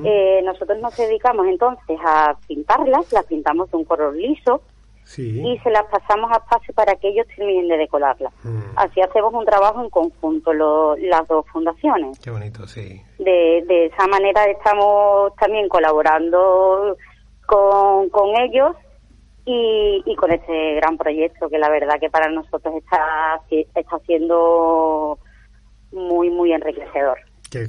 Eh, 0.04 0.40
nosotros 0.44 0.78
nos 0.80 0.96
dedicamos 0.96 1.46
entonces 1.46 1.98
a 2.04 2.36
pintarlas, 2.46 3.12
las 3.12 3.26
pintamos 3.26 3.70
de 3.70 3.76
un 3.78 3.84
color 3.84 4.14
liso 4.14 4.62
sí. 5.04 5.42
y 5.44 5.58
se 5.58 5.70
las 5.70 5.84
pasamos 5.84 6.30
a 6.30 6.36
Aspace 6.36 6.72
para 6.72 6.94
que 6.96 7.08
ellos 7.08 7.26
terminen 7.36 7.68
de 7.68 7.76
decorarlas. 7.78 8.32
Mm. 8.44 8.60
Así 8.76 9.00
hacemos 9.00 9.34
un 9.34 9.44
trabajo 9.44 9.82
en 9.82 9.90
conjunto 9.90 10.52
lo- 10.52 10.96
las 10.96 11.26
dos 11.28 11.44
fundaciones. 11.52 12.18
Qué 12.20 12.30
bonito, 12.30 12.66
sí. 12.66 13.02
De, 13.18 13.64
de 13.66 13.86
esa 13.86 14.06
manera 14.06 14.44
estamos 14.46 15.34
también 15.36 15.68
colaborando 15.68 16.96
con, 17.46 18.08
con 18.10 18.28
ellos 18.40 18.76
y, 19.46 20.02
y 20.06 20.16
con 20.16 20.30
este 20.32 20.74
gran 20.76 20.96
proyecto 20.96 21.48
que 21.50 21.58
la 21.58 21.68
verdad 21.68 21.98
que 22.00 22.08
para 22.10 22.30
nosotros 22.30 22.74
está, 22.76 23.40
está 23.50 23.98
siendo 24.06 25.18
muy, 25.92 26.30
muy 26.30 26.52
enriquecedor. 26.52 27.18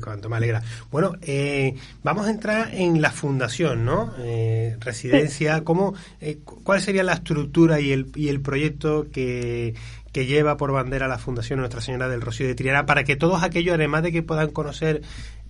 Cuanto, 0.04 0.30
me 0.30 0.38
alegra. 0.38 0.62
Bueno, 0.92 1.14
eh, 1.22 1.76
vamos 2.04 2.28
a 2.28 2.32
entrar 2.32 2.74
en 2.74 3.02
la 3.02 3.12
fundación, 3.12 3.86
¿no? 3.86 4.14
Eh, 4.20 4.78
residencia, 4.80 5.64
¿cómo, 5.64 5.94
eh, 6.22 6.40
cu- 6.44 6.62
¿cuál 6.64 6.82
sería 6.82 7.04
la 7.04 7.14
estructura 7.14 7.80
y 7.80 7.92
el, 7.92 8.12
y 8.16 8.30
el 8.30 8.42
proyecto 8.42 9.08
que, 9.12 9.74
que 10.12 10.26
lleva 10.26 10.58
por 10.58 10.72
bandera 10.72 11.08
la 11.08 11.18
Fundación 11.18 11.60
Nuestra 11.60 11.82
Señora 11.82 12.08
del 12.10 12.22
Rocío 12.22 12.48
de 12.48 12.56
Triana 12.56 12.86
para 12.86 13.04
que 13.04 13.16
todos 13.16 13.44
aquellos, 13.44 13.76
además 13.76 14.04
de 14.04 14.12
que 14.12 14.24
puedan 14.24 14.52
conocer 14.52 15.02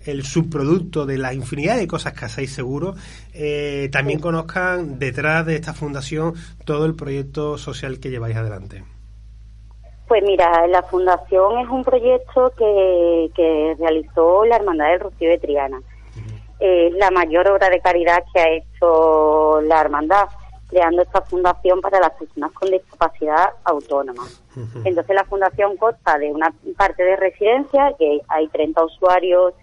el 0.06 0.24
subproducto 0.24 1.06
de 1.08 1.18
la 1.18 1.34
infinidad 1.34 1.78
de 1.78 1.88
cosas 1.88 2.14
que 2.14 2.26
hacéis 2.26 2.52
seguro, 2.52 2.96
eh, 3.34 3.90
también 3.92 4.20
conozcan 4.20 5.00
detrás 5.00 5.46
de 5.48 5.56
esta 5.56 5.74
fundación 5.74 6.36
todo 6.64 6.86
el 6.86 6.94
proyecto 6.94 7.58
social 7.58 8.00
que 8.00 8.12
lleváis 8.12 8.36
adelante. 8.36 8.84
Pues 10.08 10.24
mira, 10.24 10.68
la 10.68 10.84
fundación 10.84 11.60
es 11.60 11.70
un 11.70 11.84
proyecto 11.84 12.52
que, 12.58 13.32
que 13.36 13.76
realizó 13.80 14.46
la 14.46 14.58
Hermandad 14.58 14.90
del 14.90 15.00
Rocío 15.00 15.30
de 15.30 15.40
Triana. 15.40 15.82
Es 16.60 16.94
la 16.94 17.12
mayor 17.12 17.48
obra 17.50 17.70
de 17.70 17.82
caridad 17.82 18.24
que 18.34 18.40
ha 18.40 18.50
hecho 18.50 19.62
la 19.62 19.82
hermandad, 19.82 20.28
creando 20.70 21.02
esta 21.02 21.22
fundación 21.22 21.82
para 21.82 22.00
las 22.00 22.12
personas 22.12 22.52
con 22.52 22.70
discapacidad 22.70 23.54
autónoma. 23.64 24.24
Entonces 24.84 25.16
la 25.16 25.26
fundación 25.26 25.76
consta 25.78 26.18
de 26.18 26.32
una 26.32 26.54
parte 26.78 27.04
de 27.04 27.16
residencia, 27.16 27.94
que 27.98 28.22
hay 28.28 28.48
30 28.48 28.86
usuarios 28.86 29.54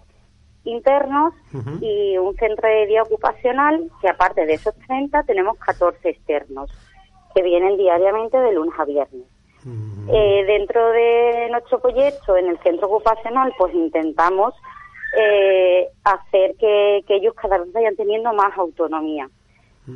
internos, 0.65 1.33
y 1.81 2.17
un 2.17 2.35
centro 2.35 2.67
de 2.67 2.85
día 2.85 3.03
ocupacional, 3.03 3.89
que 4.01 4.09
aparte 4.09 4.45
de 4.45 4.53
esos 4.53 4.75
30 4.87 5.23
tenemos 5.23 5.57
14 5.57 6.09
externos, 6.09 6.69
que 7.33 7.41
vienen 7.41 7.77
diariamente 7.77 8.37
de 8.37 8.53
lunes 8.53 8.73
a 8.77 8.85
viernes. 8.85 9.32
Mm, 9.65 10.09
Eh, 10.13 10.43
dentro 10.45 10.91
de 10.91 11.47
nuestro 11.51 11.79
proyecto 11.79 12.35
en 12.37 12.47
el 12.47 12.57
centro 12.59 12.87
ocupacional, 12.87 13.53
pues 13.57 13.73
intentamos 13.73 14.53
eh, 15.17 15.89
hacer 16.03 16.55
que, 16.57 17.03
que 17.07 17.15
ellos 17.15 17.33
cada 17.35 17.59
vez 17.59 17.71
vayan 17.71 17.95
teniendo 17.95 18.33
más 18.33 18.57
autonomía. 18.57 19.29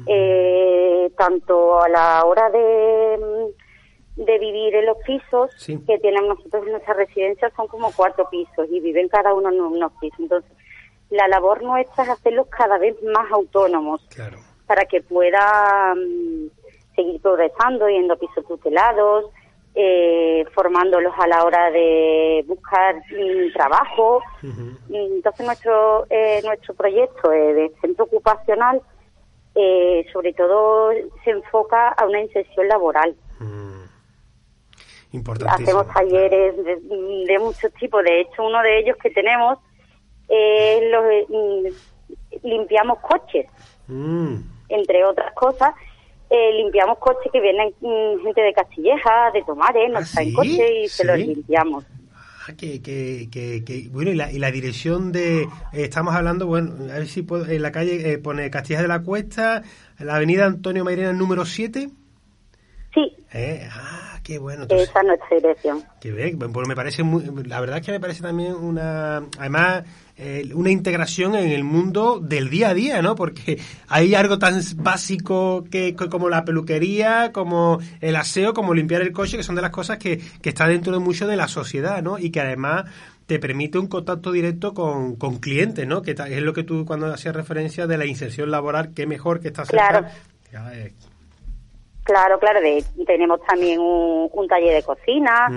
Eh, 0.05 1.09
tanto 1.17 1.81
a 1.81 1.87
la 1.89 2.23
hora 2.25 2.49
de, 2.49 3.17
mm, 3.17 4.23
de 4.25 4.37
vivir 4.39 4.75
en 4.75 4.85
los 4.85 4.97
pisos 5.05 5.49
Sí. 5.57 5.79
que 5.87 5.97
tenemos 5.99 6.37
nosotros 6.37 6.65
en 6.65 6.71
nuestra 6.73 6.93
residencia, 6.93 7.49
son 7.55 7.67
como 7.67 7.91
cuatro 7.95 8.29
pisos 8.29 8.67
y 8.69 8.79
viven 8.79 9.07
cada 9.07 9.33
uno 9.33 9.49
en 9.49 9.61
unos 9.61 9.91
pisos. 10.01 10.19
Entonces, 10.19 10.51
la 11.09 11.27
labor 11.29 11.63
nuestra 11.63 12.03
es 12.03 12.09
hacerlos 12.09 12.47
cada 12.47 12.77
vez 12.77 13.01
más 13.03 13.31
autónomos 13.31 14.05
Claro. 14.13 14.37
para 14.67 14.85
que 14.85 15.01
puedan 15.01 16.51
seguir 16.95 17.21
progresando, 17.21 17.87
yendo 17.87 18.13
a 18.15 18.17
pisos 18.17 18.45
tutelados, 18.45 19.25
eh, 19.79 20.43
formándolos 20.55 21.13
a 21.19 21.27
la 21.27 21.43
hora 21.43 21.69
de 21.69 22.43
buscar 22.47 22.95
mm, 22.95 23.53
trabajo. 23.53 24.21
Entonces 24.89 25.45
nuestro 25.45 26.07
eh, 26.09 26.41
nuestro 26.43 26.73
proyecto 26.73 27.31
eh, 27.31 27.53
de 27.53 27.71
centro 27.81 28.05
ocupacional 28.05 28.81
eh, 29.53 30.05
sobre 30.11 30.33
todo 30.33 30.91
se 31.23 31.29
enfoca 31.31 31.89
a 31.89 32.05
una 32.05 32.21
inserción 32.21 32.67
laboral. 32.67 33.15
Mm. 33.39 33.83
Hacemos 35.47 35.87
talleres 35.93 36.57
de, 36.57 36.75
de 37.27 37.39
muchos 37.39 37.71
tipos. 37.73 38.03
De 38.03 38.21
hecho, 38.21 38.43
uno 38.43 38.61
de 38.61 38.79
ellos 38.79 38.97
que 39.01 39.09
tenemos 39.11 39.57
es 40.27 40.91
los 40.91 41.05
eh, 41.05 41.25
mm, 41.29 42.47
limpiamos 42.47 42.99
coches 42.99 43.47
Mm. 43.87 44.41
entre 44.69 45.05
otras 45.05 45.33
cosas, 45.33 45.73
eh, 46.29 46.53
limpiamos 46.53 46.97
coches 46.99 47.31
que 47.31 47.39
vienen 47.41 47.73
mm, 47.81 48.23
gente 48.23 48.41
de 48.41 48.53
Castilleja, 48.53 49.31
de 49.33 49.43
Tomares, 49.43 49.89
nos 49.91 50.03
¿Ah, 50.03 50.05
traen 50.13 50.29
sí? 50.29 50.35
coches 50.35 50.71
y 50.75 50.89
se 50.89 51.05
los 51.05 51.17
¿Sí? 51.17 51.25
limpiamos. 51.25 51.85
Ah, 52.49 52.53
que, 52.57 52.81
que, 52.81 53.27
que, 53.31 53.63
que- 53.65 53.89
bueno, 53.91 54.11
y 54.11 54.15
la, 54.15 54.31
y 54.31 54.39
la 54.39 54.51
dirección 54.51 55.11
de, 55.11 55.43
eh, 55.43 55.49
estamos 55.73 56.15
hablando, 56.15 56.47
bueno, 56.47 56.71
a 56.91 56.97
ver 56.97 57.07
si 57.07 57.21
puedo, 57.21 57.45
en 57.45 57.61
la 57.61 57.71
calle 57.71 58.11
eh, 58.13 58.17
pone 58.19 58.49
Castilla 58.49 58.81
de 58.81 58.87
la 58.87 59.01
Cuesta, 59.01 59.63
la 59.99 60.15
avenida 60.15 60.45
Antonio 60.45 60.85
Mairena 60.85 61.11
número 61.13 61.45
7. 61.45 61.89
Sí, 62.93 63.15
Eh, 63.33 63.67
ah, 63.71 64.19
qué 64.23 64.39
bueno. 64.39 64.63
Entonces, 64.63 64.89
esa 64.89 65.01
es 65.01 65.05
nuestra 65.07 65.35
dirección. 65.35 65.83
que 65.99 66.11
bien, 66.11 66.39
pues 66.39 66.67
me 66.67 66.75
parece 66.75 67.03
muy, 67.03 67.23
la 67.45 67.59
verdad 67.59 67.79
es 67.79 67.85
que 67.85 67.91
me 67.91 67.99
parece 67.99 68.23
también 68.23 68.53
una, 68.55 69.17
además, 69.37 69.83
eh, 70.19 70.49
una 70.55 70.71
integración 70.71 71.35
en 71.35 71.51
el 71.51 71.63
mundo 71.63 72.19
del 72.19 72.49
día 72.49 72.69
a 72.69 72.73
día, 72.73 73.01
¿no? 73.03 73.15
Porque 73.15 73.59
hay 73.87 74.15
algo 74.15 74.39
tan 74.39 74.59
básico 74.77 75.65
que, 75.69 75.95
como 75.95 76.29
la 76.29 76.43
peluquería, 76.43 77.31
como 77.31 77.79
el 78.01 78.15
aseo, 78.15 78.53
como 78.53 78.73
limpiar 78.73 79.03
el 79.03 79.11
coche, 79.11 79.37
que 79.37 79.43
son 79.43 79.55
de 79.55 79.61
las 79.61 79.71
cosas 79.71 79.97
que, 79.99 80.19
que 80.41 80.49
está 80.49 80.67
dentro 80.67 80.91
de 80.93 80.99
mucho 80.99 81.27
de 81.27 81.35
la 81.35 81.47
sociedad, 81.47 82.01
¿no? 82.01 82.17
Y 82.17 82.31
que 82.31 82.41
además 82.41 82.85
te 83.27 83.39
permite 83.39 83.77
un 83.77 83.87
contacto 83.87 84.31
directo 84.31 84.73
con, 84.73 85.17
con 85.17 85.37
clientes, 85.37 85.85
¿no? 85.85 86.01
Que 86.01 86.11
es 86.11 86.41
lo 86.41 86.53
que 86.53 86.63
tú 86.63 86.85
cuando 86.85 87.13
hacías 87.13 87.35
referencia 87.35 87.85
de 87.85 87.97
la 87.97 88.05
inserción 88.05 88.49
laboral, 88.49 88.93
qué 88.95 89.05
mejor 89.05 89.39
que 89.39 89.49
está 89.49 89.65
cerca. 89.65 89.87
Claro. 90.49 90.71
Eh, 90.73 90.93
Claro, 92.07 92.39
claro, 92.39 92.61
de, 92.61 92.85
tenemos 93.05 93.41
también 93.41 93.81
un, 93.81 94.29
un 94.31 94.47
taller 94.47 94.75
de 94.75 94.83
cocina. 94.83 95.49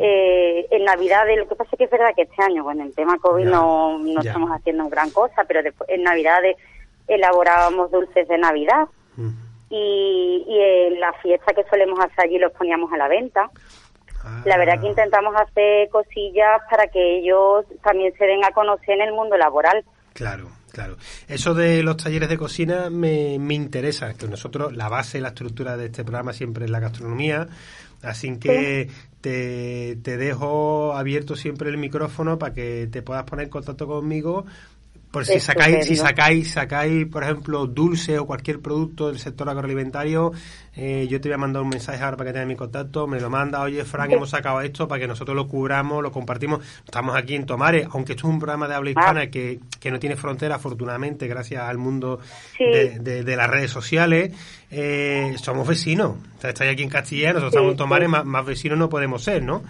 Eh, 0.00 0.66
en 0.70 0.84
Navidades, 0.84 1.36
lo 1.36 1.46
que 1.46 1.54
pasa 1.54 1.68
es 1.72 1.76
que 1.76 1.84
es 1.84 1.90
verdad 1.90 2.14
que 2.16 2.22
este 2.22 2.42
año, 2.42 2.64
con 2.64 2.80
el 2.80 2.94
tema 2.94 3.18
COVID, 3.18 3.44
no, 3.44 3.98
no 3.98 4.20
estamos 4.20 4.50
haciendo 4.50 4.88
gran 4.88 5.10
cosa, 5.10 5.44
pero 5.46 5.62
después, 5.62 5.86
en 5.90 6.04
Navidades 6.04 6.56
elaborábamos 7.08 7.90
dulces 7.90 8.26
de 8.26 8.38
Navidad 8.38 8.88
y, 9.68 10.44
y 10.48 10.60
en 10.60 10.98
la 10.98 11.12
fiesta 11.20 11.52
que 11.52 11.64
solemos 11.68 12.00
hacer 12.00 12.24
allí 12.24 12.38
los 12.38 12.52
poníamos 12.52 12.90
a 12.90 12.96
la 12.96 13.08
venta. 13.08 13.50
La 14.46 14.56
verdad 14.56 14.80
que 14.80 14.86
Ah, 14.86 14.90
intentamos 14.90 15.34
hacer 15.36 15.90
cosillas 15.90 16.62
para 16.70 16.86
que 16.86 17.18
ellos 17.18 17.66
también 17.82 18.14
se 18.16 18.24
den 18.24 18.42
a 18.46 18.52
conocer 18.52 18.94
en 18.94 19.08
el 19.08 19.12
mundo 19.12 19.36
laboral. 19.36 19.84
Claro, 20.14 20.48
claro. 20.78 20.96
Eso 21.26 21.54
de 21.54 21.82
los 21.82 21.96
talleres 21.96 22.28
de 22.28 22.38
cocina 22.38 22.88
me, 22.88 23.36
me 23.40 23.54
interesa, 23.54 24.14
que 24.14 24.28
nosotros, 24.28 24.76
la 24.76 24.88
base, 24.88 25.20
la 25.20 25.28
estructura 25.28 25.76
de 25.76 25.86
este 25.86 26.04
programa 26.04 26.32
siempre 26.32 26.66
es 26.66 26.70
la 26.70 26.78
gastronomía, 26.78 27.48
así 28.00 28.36
que 28.38 28.88
te, 29.20 29.98
te 30.00 30.16
dejo 30.16 30.94
abierto 30.94 31.34
siempre 31.34 31.68
el 31.70 31.78
micrófono 31.78 32.38
para 32.38 32.54
que 32.54 32.88
te 32.92 33.02
puedas 33.02 33.24
poner 33.24 33.46
en 33.46 33.50
contacto 33.50 33.88
conmigo. 33.88 34.46
Por 35.10 35.24
si 35.24 35.40
sacáis, 35.40 35.86
si 35.86 35.96
sacáis, 35.96 36.50
sacáis, 36.52 37.06
por 37.06 37.22
ejemplo, 37.24 37.66
dulce 37.66 38.18
o 38.18 38.26
cualquier 38.26 38.60
producto 38.60 39.08
del 39.08 39.18
sector 39.18 39.48
agroalimentario, 39.48 40.32
eh, 40.76 41.06
yo 41.08 41.18
te 41.18 41.28
voy 41.30 41.34
a 41.34 41.38
mandar 41.38 41.62
un 41.62 41.70
mensaje 41.70 42.02
ahora 42.04 42.16
para 42.18 42.28
que 42.28 42.34
tengas 42.34 42.46
mi 42.48 42.56
contacto, 42.56 43.06
me 43.06 43.18
lo 43.18 43.30
manda, 43.30 43.62
oye 43.62 43.84
Frank, 43.86 44.12
hemos 44.12 44.28
sacado 44.30 44.60
esto 44.60 44.86
para 44.86 45.00
que 45.00 45.08
nosotros 45.08 45.34
lo 45.34 45.48
cubramos, 45.48 46.02
lo 46.02 46.12
compartimos. 46.12 46.60
Estamos 46.84 47.16
aquí 47.16 47.34
en 47.34 47.46
Tomares, 47.46 47.88
aunque 47.90 48.12
esto 48.12 48.26
es 48.28 48.32
un 48.34 48.38
programa 48.38 48.68
de 48.68 48.74
habla 48.74 48.90
hispana 48.90 49.30
que, 49.30 49.60
que 49.80 49.90
no 49.90 49.98
tiene 49.98 50.14
frontera, 50.14 50.56
afortunadamente, 50.56 51.26
gracias 51.26 51.62
al 51.62 51.78
mundo 51.78 52.20
Sí. 52.58 52.64
de, 52.64 52.98
de- 52.98 53.24
de 53.24 53.36
las 53.36 53.48
redes 53.48 53.70
sociales, 53.70 54.32
eh, 54.70 55.34
somos 55.38 55.66
vecinos. 55.66 56.16
O 56.36 56.40
sea, 56.40 56.50
estáis 56.50 56.70
aquí 56.72 56.82
en 56.82 56.90
Castilla, 56.90 57.28
nosotros 57.32 57.52
Sí, 57.52 57.56
estamos 57.56 57.72
en 57.72 57.76
Tomares, 57.78 58.06
sí. 58.06 58.12
más, 58.12 58.24
más 58.26 58.44
vecinos 58.44 58.78
no 58.78 58.88
podemos 58.90 59.24
ser, 59.24 59.42
¿no? 59.42 59.62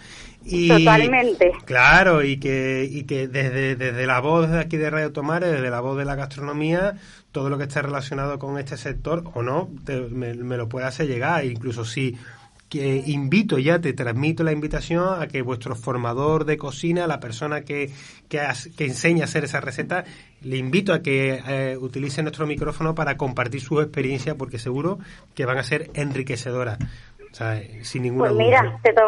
Y, 0.51 0.69
Totalmente. 0.69 1.53
Claro, 1.65 2.23
y 2.25 2.39
que, 2.39 2.89
y 2.91 3.05
que 3.05 3.29
desde, 3.29 3.77
desde 3.77 4.07
la 4.07 4.21
voz 4.21 4.49
de 4.51 4.59
aquí 4.61 4.77
de 4.77 4.89
Radio 4.91 5.13
Tomares, 5.13 5.51
desde 5.53 5.71
la 5.71 5.81
voz 5.81 5.99
de 5.99 6.05
la 6.05 6.15
gastronomía, 6.15 6.95
todo 7.33 7.51
lo 7.51 7.59
que 7.59 7.65
esté 7.65 7.83
relacionado 7.83 8.39
con 8.39 8.59
este 8.59 8.77
sector 8.77 9.25
o 9.35 9.43
no, 9.43 9.69
te- 9.85 10.01
me, 10.01 10.35
me 10.35 10.57
lo 10.57 10.69
puede 10.69 10.87
hacer 10.87 11.07
llegar. 11.07 11.45
Incluso 11.45 11.85
si 11.85 12.17
que 12.71 13.03
invito 13.07 13.59
ya, 13.59 13.79
te 13.81 13.95
transmito 13.95 14.45
la 14.45 14.53
invitación 14.53 15.23
a 15.23 15.27
que 15.27 15.41
vuestro 15.41 15.75
formador 15.75 16.45
de 16.45 16.59
cocina, 16.59 17.07
la 17.07 17.19
persona 17.19 17.63
que, 17.63 17.91
que, 18.29 18.41
has- 18.41 18.69
que 18.77 18.85
enseña 18.85 19.23
a 19.23 19.25
hacer 19.25 19.45
esa 19.45 19.61
receta, 19.61 20.05
le 20.43 20.59
invito 20.59 20.93
a 20.93 21.01
que 21.01 21.41
eh, 21.49 21.77
utilice 21.81 22.23
nuestro 22.23 22.47
micrófono 22.47 22.95
para 22.95 23.17
compartir 23.17 23.63
su 23.63 23.81
experiencia 23.81 24.35
porque 24.35 24.59
seguro 24.59 24.99
que 25.35 25.47
van 25.47 25.57
a 25.57 25.63
ser 25.63 25.91
enriquecedoras. 25.95 26.79
O 27.33 27.35
sea, 27.35 27.61
sin 27.83 28.03
ninguna 28.03 28.31
Pues 28.31 28.33
duda. 28.33 28.63
mira, 28.63 28.81
te, 28.83 28.93
to- 28.93 29.01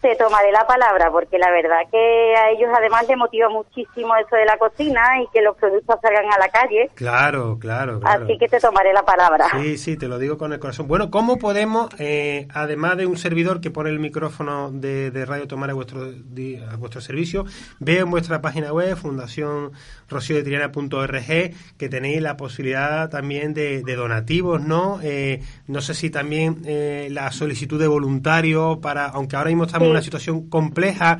te 0.00 0.16
tomaré 0.16 0.50
la 0.50 0.66
palabra 0.66 1.10
porque 1.10 1.38
la 1.38 1.50
verdad 1.50 1.80
que 1.90 2.34
a 2.36 2.50
ellos 2.50 2.70
además 2.74 3.06
les 3.06 3.16
motiva 3.16 3.48
muchísimo 3.48 4.16
eso 4.16 4.34
de 4.34 4.46
la 4.46 4.56
cocina 4.56 5.22
y 5.22 5.26
que 5.32 5.42
los 5.42 5.56
productos 5.56 5.96
salgan 6.00 6.32
a 6.32 6.38
la 6.38 6.48
calle. 6.48 6.90
Claro, 6.94 7.58
claro, 7.58 8.00
claro. 8.00 8.24
Así 8.24 8.38
que 8.38 8.48
te 8.48 8.58
tomaré 8.58 8.92
la 8.92 9.04
palabra. 9.04 9.48
Sí, 9.60 9.76
sí, 9.76 9.96
te 9.96 10.08
lo 10.08 10.18
digo 10.18 10.38
con 10.38 10.52
el 10.52 10.58
corazón. 10.58 10.88
Bueno, 10.88 11.10
¿cómo 11.10 11.38
podemos, 11.38 11.90
eh, 11.98 12.48
además 12.54 12.96
de 12.96 13.06
un 13.06 13.18
servidor 13.18 13.60
que 13.60 13.70
pone 13.70 13.90
el 13.90 13.98
micrófono 13.98 14.70
de, 14.72 15.10
de 15.10 15.26
Radio 15.26 15.46
Tomar 15.46 15.70
a 15.70 15.74
vuestro, 15.74 16.02
a 16.02 16.76
vuestro 16.76 17.00
servicio, 17.00 17.44
veo 17.78 18.04
en 18.04 18.10
vuestra 18.10 18.40
página 18.40 18.72
web, 18.72 18.96
fundación 18.96 19.72
rociodetriana.org, 20.08 21.54
que 21.76 21.88
tenéis 21.88 22.22
la 22.22 22.36
posibilidad 22.36 23.10
también 23.10 23.52
de, 23.52 23.82
de 23.82 23.96
donativos, 23.96 24.62
¿no? 24.62 24.98
Eh, 25.02 25.42
no 25.66 25.80
sé 25.82 25.94
si 25.94 26.10
también 26.10 26.62
eh, 26.64 27.08
la 27.10 27.30
solicitud 27.32 27.78
de 27.78 27.86
voluntarios 27.86 28.78
para, 28.78 29.06
aunque 29.06 29.36
ahora 29.36 29.48
mismo 29.48 29.64
estamos. 29.64 29.89
Una 29.90 30.02
situación 30.02 30.48
compleja, 30.48 31.18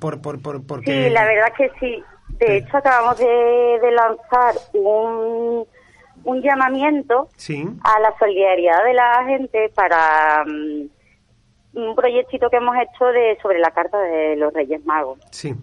por, 0.00 0.20
por, 0.20 0.40
por, 0.42 0.66
porque... 0.66 1.04
Sí, 1.04 1.10
la 1.10 1.24
verdad 1.24 1.52
que 1.56 1.70
sí. 1.80 2.02
De 2.38 2.56
hecho, 2.58 2.76
acabamos 2.78 3.16
de, 3.18 3.26
de 3.26 3.90
lanzar 3.92 4.54
un, 4.72 5.64
un 6.24 6.42
llamamiento 6.42 7.28
Sí, 7.36 7.64
a 7.84 8.00
la 8.00 8.12
solidaridad 8.18 8.82
de 8.84 8.94
la 8.94 9.24
gente 9.26 9.70
para 9.74 10.44
mm, 10.44 10.88
un 11.74 11.94
proyectito 11.94 12.48
que 12.50 12.56
hemos 12.56 12.74
hecho 12.76 13.04
de 13.06 13.38
sobre 13.42 13.58
la 13.60 13.70
carta 13.70 13.98
de 13.98 14.36
los 14.36 14.52
Reyes 14.52 14.84
Magos. 14.84 15.18
sí. 15.30 15.54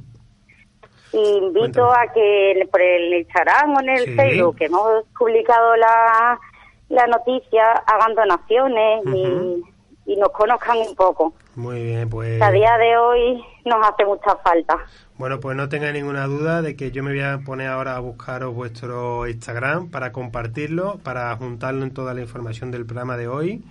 Invito 1.13 1.59
Cuéntame. 1.87 1.91
a 2.09 2.13
que 2.13 2.67
por 2.71 2.81
el 2.81 3.13
Instagram 3.15 3.75
o 3.75 3.79
en 3.81 3.89
el 3.89 4.05
Sí. 4.05 4.15
Facebook 4.15 4.55
que 4.55 4.65
hemos 4.67 5.03
publicado 5.19 5.75
la, 5.75 6.39
la 6.87 7.07
noticia 7.07 7.71
hagan 7.85 8.15
donaciones 8.15 9.03
y, 9.13 9.61
y 10.05 10.15
nos 10.15 10.29
conozcan 10.29 10.77
un 10.77 10.95
poco. 10.95 11.33
Muy 11.55 11.83
bien, 11.83 12.09
pues... 12.09 12.41
A 12.41 12.51
día 12.51 12.77
de 12.77 12.97
hoy 12.97 13.43
nos 13.65 13.85
hace 13.85 14.05
mucha 14.05 14.35
falta. 14.37 14.77
Bueno, 15.17 15.39
pues 15.39 15.55
no 15.55 15.69
tenga 15.69 15.91
ninguna 15.91 16.25
duda 16.25 16.61
de 16.61 16.75
que 16.75 16.91
yo 16.91 17.03
me 17.03 17.11
voy 17.11 17.21
a 17.21 17.39
poner 17.45 17.67
ahora 17.67 17.95
a 17.95 17.99
buscaros 17.99 18.53
vuestro 18.55 19.27
Instagram 19.27 19.89
para 19.89 20.11
compartirlo, 20.11 20.97
para 21.03 21.35
juntarlo 21.35 21.83
en 21.83 21.93
toda 21.93 22.13
la 22.13 22.21
información 22.21 22.71
del 22.71 22.85
programa 22.85 23.17
de 23.17 23.27
hoy, 23.27 23.63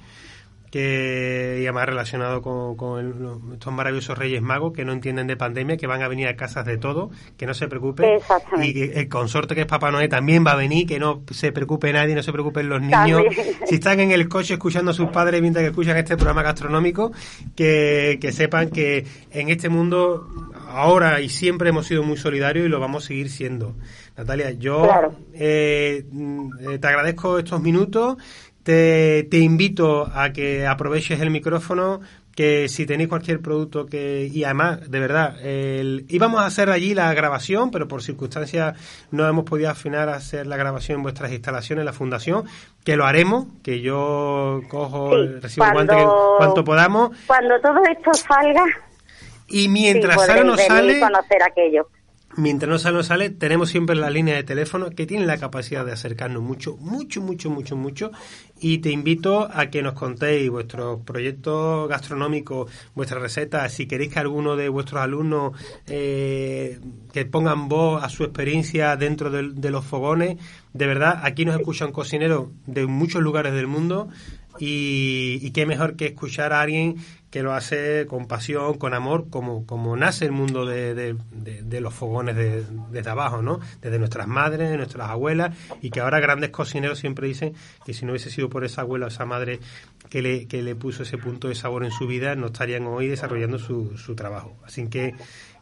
que 0.70 1.58
y 1.60 1.64
además 1.66 1.86
relacionado 1.86 2.42
con, 2.42 2.76
con 2.76 3.00
el- 3.00 3.18
los- 3.22 3.38
estos 3.52 3.72
maravillosos 3.72 4.16
Reyes 4.16 4.40
Magos 4.42 4.72
que 4.72 4.84
no 4.84 4.92
entienden 4.92 5.26
de 5.26 5.36
pandemia, 5.36 5.76
que 5.76 5.86
van 5.86 6.02
a 6.02 6.08
venir 6.08 6.28
a 6.28 6.36
casas 6.36 6.64
de 6.64 6.78
todo, 6.78 7.10
que 7.36 7.46
no 7.46 7.54
se 7.54 7.66
preocupen. 7.68 8.20
Y 8.62 8.72
que 8.72 8.84
el 9.00 9.08
consorte 9.08 9.54
que 9.54 9.62
es 9.62 9.66
Papá 9.66 9.90
Noé 9.90 10.08
también 10.08 10.44
va 10.46 10.52
a 10.52 10.56
venir, 10.56 10.86
que 10.86 10.98
no 11.00 11.22
se 11.30 11.52
preocupe 11.52 11.92
nadie, 11.92 12.14
no 12.14 12.22
se 12.22 12.32
preocupen 12.32 12.68
los 12.68 12.80
niños. 12.80 13.22
También. 13.24 13.26
Si 13.66 13.74
están 13.76 14.00
en 14.00 14.10
el 14.10 14.28
coche 14.28 14.54
escuchando 14.54 14.90
a 14.90 14.94
sus 14.94 15.08
padres 15.10 15.40
mientras 15.40 15.62
que 15.62 15.68
escuchan 15.70 15.96
este 15.96 16.16
programa 16.16 16.42
gastronómico, 16.42 17.12
que, 17.54 18.18
que 18.20 18.32
sepan 18.32 18.70
que 18.70 19.04
en 19.30 19.48
este 19.48 19.68
mundo 19.68 20.28
ahora 20.68 21.20
y 21.20 21.28
siempre 21.28 21.68
hemos 21.70 21.86
sido 21.86 22.02
muy 22.02 22.16
solidarios 22.16 22.66
y 22.66 22.68
lo 22.68 22.80
vamos 22.80 23.04
a 23.04 23.06
seguir 23.08 23.28
siendo. 23.30 23.74
Natalia, 24.16 24.50
yo 24.52 24.82
Claro. 24.82 25.14
eh, 25.34 26.04
te 26.80 26.86
agradezco 26.86 27.38
estos 27.38 27.60
minutos, 27.62 28.16
te, 28.62 29.24
te 29.30 29.38
invito 29.38 30.11
a 30.14 30.32
que 30.32 30.66
aproveches 30.66 31.20
el 31.20 31.30
micrófono, 31.30 32.00
que 32.34 32.68
si 32.68 32.86
tenéis 32.86 33.08
cualquier 33.08 33.40
producto 33.40 33.86
que... 33.86 34.30
Y 34.32 34.44
además, 34.44 34.88
de 34.90 35.00
verdad, 35.00 35.36
el- 35.44 36.06
íbamos 36.08 36.40
a 36.40 36.46
hacer 36.46 36.70
allí 36.70 36.94
la 36.94 37.12
grabación, 37.12 37.70
pero 37.70 37.88
por 37.88 38.02
circunstancias 38.02 38.76
no 39.11 39.26
hemos 39.28 39.44
podido 39.44 39.68
afinar 39.70 40.08
a 40.08 40.14
hacer 40.14 40.46
la 40.46 40.56
grabación 40.56 40.98
en 40.98 41.02
vuestras 41.02 41.32
instalaciones, 41.32 41.82
en 41.82 41.86
la 41.86 41.92
fundación, 41.92 42.44
que 42.84 42.96
lo 42.96 43.04
haremos, 43.04 43.46
que 43.62 43.80
yo 43.80 44.61
cojo, 44.68 45.11
Sí, 45.11 45.26
recibo 45.40 45.66
el 45.66 45.72
guante 45.72 45.94
cuando- 45.94 46.34
cuanto 46.38 46.64
podamos, 46.64 47.11
Cuando 47.26 47.61
todo 47.61 47.82
esto 47.90 48.14
salga, 48.14 48.64
y 49.48 49.68
mientras 49.68 50.20
sí, 50.20 50.26
sale 50.26 50.40
o 50.40 50.44
no 50.44 50.50
podréis 50.52 50.72
venir 50.72 50.90
sale... 50.92 51.00
conocer 51.00 51.42
aquello. 51.42 51.88
Mientras 52.41 52.70
no 52.70 52.78
sale, 52.78 52.97
no 52.97 53.03
sale, 53.03 53.28
tenemos 53.28 53.68
siempre 53.68 53.95
la 53.95 54.09
línea 54.09 54.34
de 54.34 54.43
teléfono 54.45 54.88
que 54.88 55.05
tiene 55.05 55.26
la 55.26 55.36
capacidad 55.36 55.84
de 55.84 55.93
acercarnos 55.93 56.43
mucho, 56.43 56.78
mucho, 56.78 57.20
mucho, 57.20 57.51
mucho, 57.51 57.76
mucho. 57.76 58.12
Y 58.59 58.78
te 58.78 58.91
invito 58.91 59.47
a 59.53 59.66
que 59.66 59.82
nos 59.82 59.93
contéis 59.93 60.49
vuestros 60.49 61.01
proyectos 61.03 61.86
gastronómicos, 61.91 62.72
vuestras 62.95 63.20
recetas. 63.20 63.74
Si 63.74 63.86
queréis 63.86 64.14
que 64.14 64.20
alguno 64.20 64.57
de 64.57 64.70
vuestros 64.70 65.03
alumnos 65.03 65.53
eh, 65.86 66.80
que 67.12 67.26
pongan 67.26 67.68
voz 67.68 68.03
a 68.03 68.09
su 68.09 68.24
experiencia 68.24 68.97
dentro 68.97 69.28
de, 69.30 69.70
los 69.70 69.84
fogones, 69.84 70.38
de 70.72 70.86
verdad, 70.86 71.20
aquí 71.22 71.45
nos 71.45 71.57
escuchan 71.57 71.93
cocineros 71.93 72.49
de 72.64 72.86
muchos 72.86 73.20
lugares 73.20 73.53
del 73.53 73.66
mundo. 73.66 74.09
Y, 74.62 75.50
qué 75.52 75.64
mejor 75.64 75.96
que 75.96 76.06
escuchar 76.06 76.52
a 76.52 76.61
alguien 76.61 76.96
que 77.30 77.42
lo 77.42 77.52
hace 77.54 78.06
con 78.06 78.26
pasión, 78.26 78.76
con 78.76 78.92
amor, 78.92 79.30
como, 79.30 79.64
como 79.64 79.96
nace 79.96 80.26
el 80.26 80.32
mundo 80.32 80.66
de, 80.66 80.94
de- 80.94 81.16
de- 81.32 81.62
de 81.62 81.80
los 81.80 81.94
fogones 81.94 82.36
de- 82.36 82.64
desde 82.90 83.08
abajo, 83.11 83.40
¿no? 83.40 83.61
Desde 83.80 83.98
nuestras 83.98 84.26
madres, 84.26 84.68
de 84.68 84.76
nuestras 84.76 85.08
abuelas, 85.08 85.56
y 85.80 85.90
que 85.90 86.00
ahora 86.00 86.20
grandes 86.20 86.50
cocineros 86.50 86.98
siempre 86.98 87.26
dicen 87.28 87.54
que 87.86 87.94
si 87.94 88.04
no 88.04 88.12
hubiese 88.12 88.30
sido 88.30 88.50
por 88.50 88.64
esa 88.64 88.82
abuela 88.82 89.06
o 89.06 89.08
esa 89.08 89.24
madre 89.24 89.61
que 90.11 90.20
le, 90.22 90.46
que 90.46 90.61
le 90.62 90.74
puso 90.74 91.04
ese 91.04 91.18
punto 91.18 91.48
de 91.48 91.54
sabor 91.54 91.84
en 91.84 91.92
su 91.92 92.06
vida, 92.06 92.34
no 92.34 92.46
estarían 92.46 92.86
hoy 92.86 93.06
desarrollando 93.06 93.58
su, 93.58 93.96
su 93.96 94.14
trabajo. 94.14 94.56
Así 94.66 94.88
que, 94.88 95.14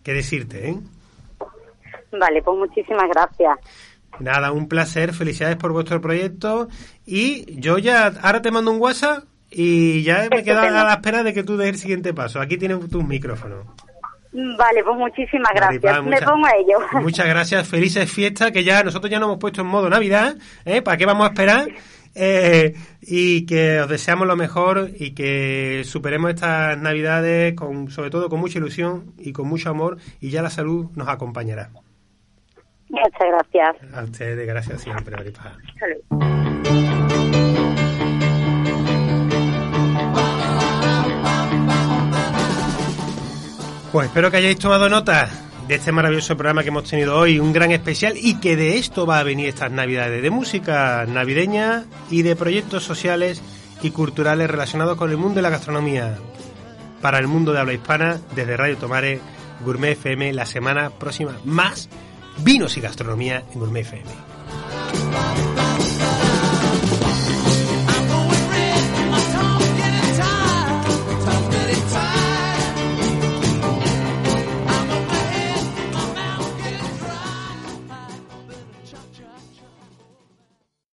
¿qué 0.02 0.12
decirte, 0.14 0.70
eh? 0.70 0.76
Vale, 2.18 2.42
pues 2.42 2.56
muchísimas 2.56 3.08
gracias. 3.10 3.58
Nada, 4.20 4.52
un 4.52 4.68
placer, 4.68 5.12
felicidades 5.12 5.56
por 5.56 5.72
vuestro 5.72 6.00
proyecto, 6.00 6.68
y 7.06 7.60
yo 7.60 7.78
ya, 7.78 8.06
ahora 8.22 8.42
te 8.42 8.50
mando 8.50 8.72
un 8.72 8.80
WhatsApp, 8.80 9.24
y 9.50 10.02
ya 10.02 10.28
me 10.30 10.42
quedo 10.42 10.60
a 10.60 10.70
la 10.70 10.92
espera 10.94 11.22
de 11.22 11.32
que 11.32 11.42
tú 11.42 11.56
des 11.56 11.68
el 11.68 11.78
siguiente 11.78 12.12
paso. 12.12 12.40
Aquí 12.40 12.58
tienes 12.58 12.88
tus 12.90 13.04
micrófonos. 13.04 13.66
Vale, 14.30 14.84
pues 14.84 14.96
muchísimas 14.96 15.52
gracias. 15.54 16.04
Me 16.04 16.20
pongo 16.20 16.46
a 16.46 16.50
ello. 16.50 16.78
Muchas 17.00 17.26
gracias, 17.26 17.66
felices 17.66 18.12
fiestas, 18.12 18.52
que 18.52 18.62
ya 18.62 18.82
nosotros 18.82 19.10
ya 19.10 19.18
nos 19.18 19.28
hemos 19.28 19.38
puesto 19.38 19.62
en 19.62 19.68
modo 19.68 19.88
Navidad, 19.88 20.36
¿eh? 20.66 20.82
¿Para 20.82 20.98
qué 20.98 21.06
vamos 21.06 21.26
a 21.26 21.30
esperar? 21.30 21.66
Eh, 22.14 22.74
y 23.00 23.46
que 23.46 23.80
os 23.80 23.88
deseamos 23.88 24.26
lo 24.26 24.36
mejor 24.36 24.90
y 24.94 25.12
que 25.12 25.82
superemos 25.84 26.30
estas 26.30 26.76
Navidades 26.76 27.54
con, 27.54 27.90
sobre 27.90 28.10
todo 28.10 28.28
con 28.28 28.40
mucha 28.40 28.58
ilusión 28.58 29.12
y 29.18 29.32
con 29.32 29.48
mucho 29.48 29.70
amor 29.70 29.98
y 30.20 30.30
ya 30.30 30.42
la 30.42 30.50
salud 30.50 30.88
nos 30.94 31.08
acompañará. 31.08 31.70
Muchas 32.90 33.12
gracias. 33.20 33.94
A 33.94 34.02
ustedes, 34.02 34.46
gracias 34.46 34.80
siempre, 34.82 35.16
salud. 35.16 35.98
Pues 43.92 44.06
espero 44.08 44.30
que 44.30 44.36
hayáis 44.36 44.58
tomado 44.58 44.88
nota 44.88 45.28
de 45.66 45.74
este 45.74 45.92
maravilloso 45.92 46.36
programa 46.36 46.62
que 46.62 46.68
hemos 46.68 46.88
tenido 46.88 47.18
hoy, 47.18 47.38
un 47.38 47.52
gran 47.52 47.72
especial 47.72 48.14
y 48.16 48.38
que 48.38 48.56
de 48.56 48.78
esto 48.78 49.06
va 49.06 49.18
a 49.18 49.22
venir 49.22 49.48
estas 49.48 49.70
navidades, 49.70 50.22
de 50.22 50.30
música 50.30 51.04
navideña 51.06 51.84
y 52.10 52.22
de 52.22 52.36
proyectos 52.36 52.84
sociales 52.84 53.42
y 53.82 53.90
culturales 53.90 54.50
relacionados 54.50 54.96
con 54.96 55.10
el 55.10 55.16
mundo 55.16 55.36
de 55.36 55.42
la 55.42 55.50
gastronomía. 55.50 56.16
Para 57.02 57.18
el 57.18 57.28
mundo 57.28 57.52
de 57.52 57.60
habla 57.60 57.72
hispana, 57.74 58.18
desde 58.34 58.56
Radio 58.56 58.76
Tomare, 58.76 59.20
Gourmet 59.64 59.92
FM, 59.92 60.32
la 60.32 60.46
semana 60.46 60.90
próxima 60.90 61.38
más 61.44 61.88
vinos 62.38 62.76
y 62.76 62.80
gastronomía 62.80 63.44
en 63.52 63.60
Gourmet 63.60 63.82
FM. 63.82 65.67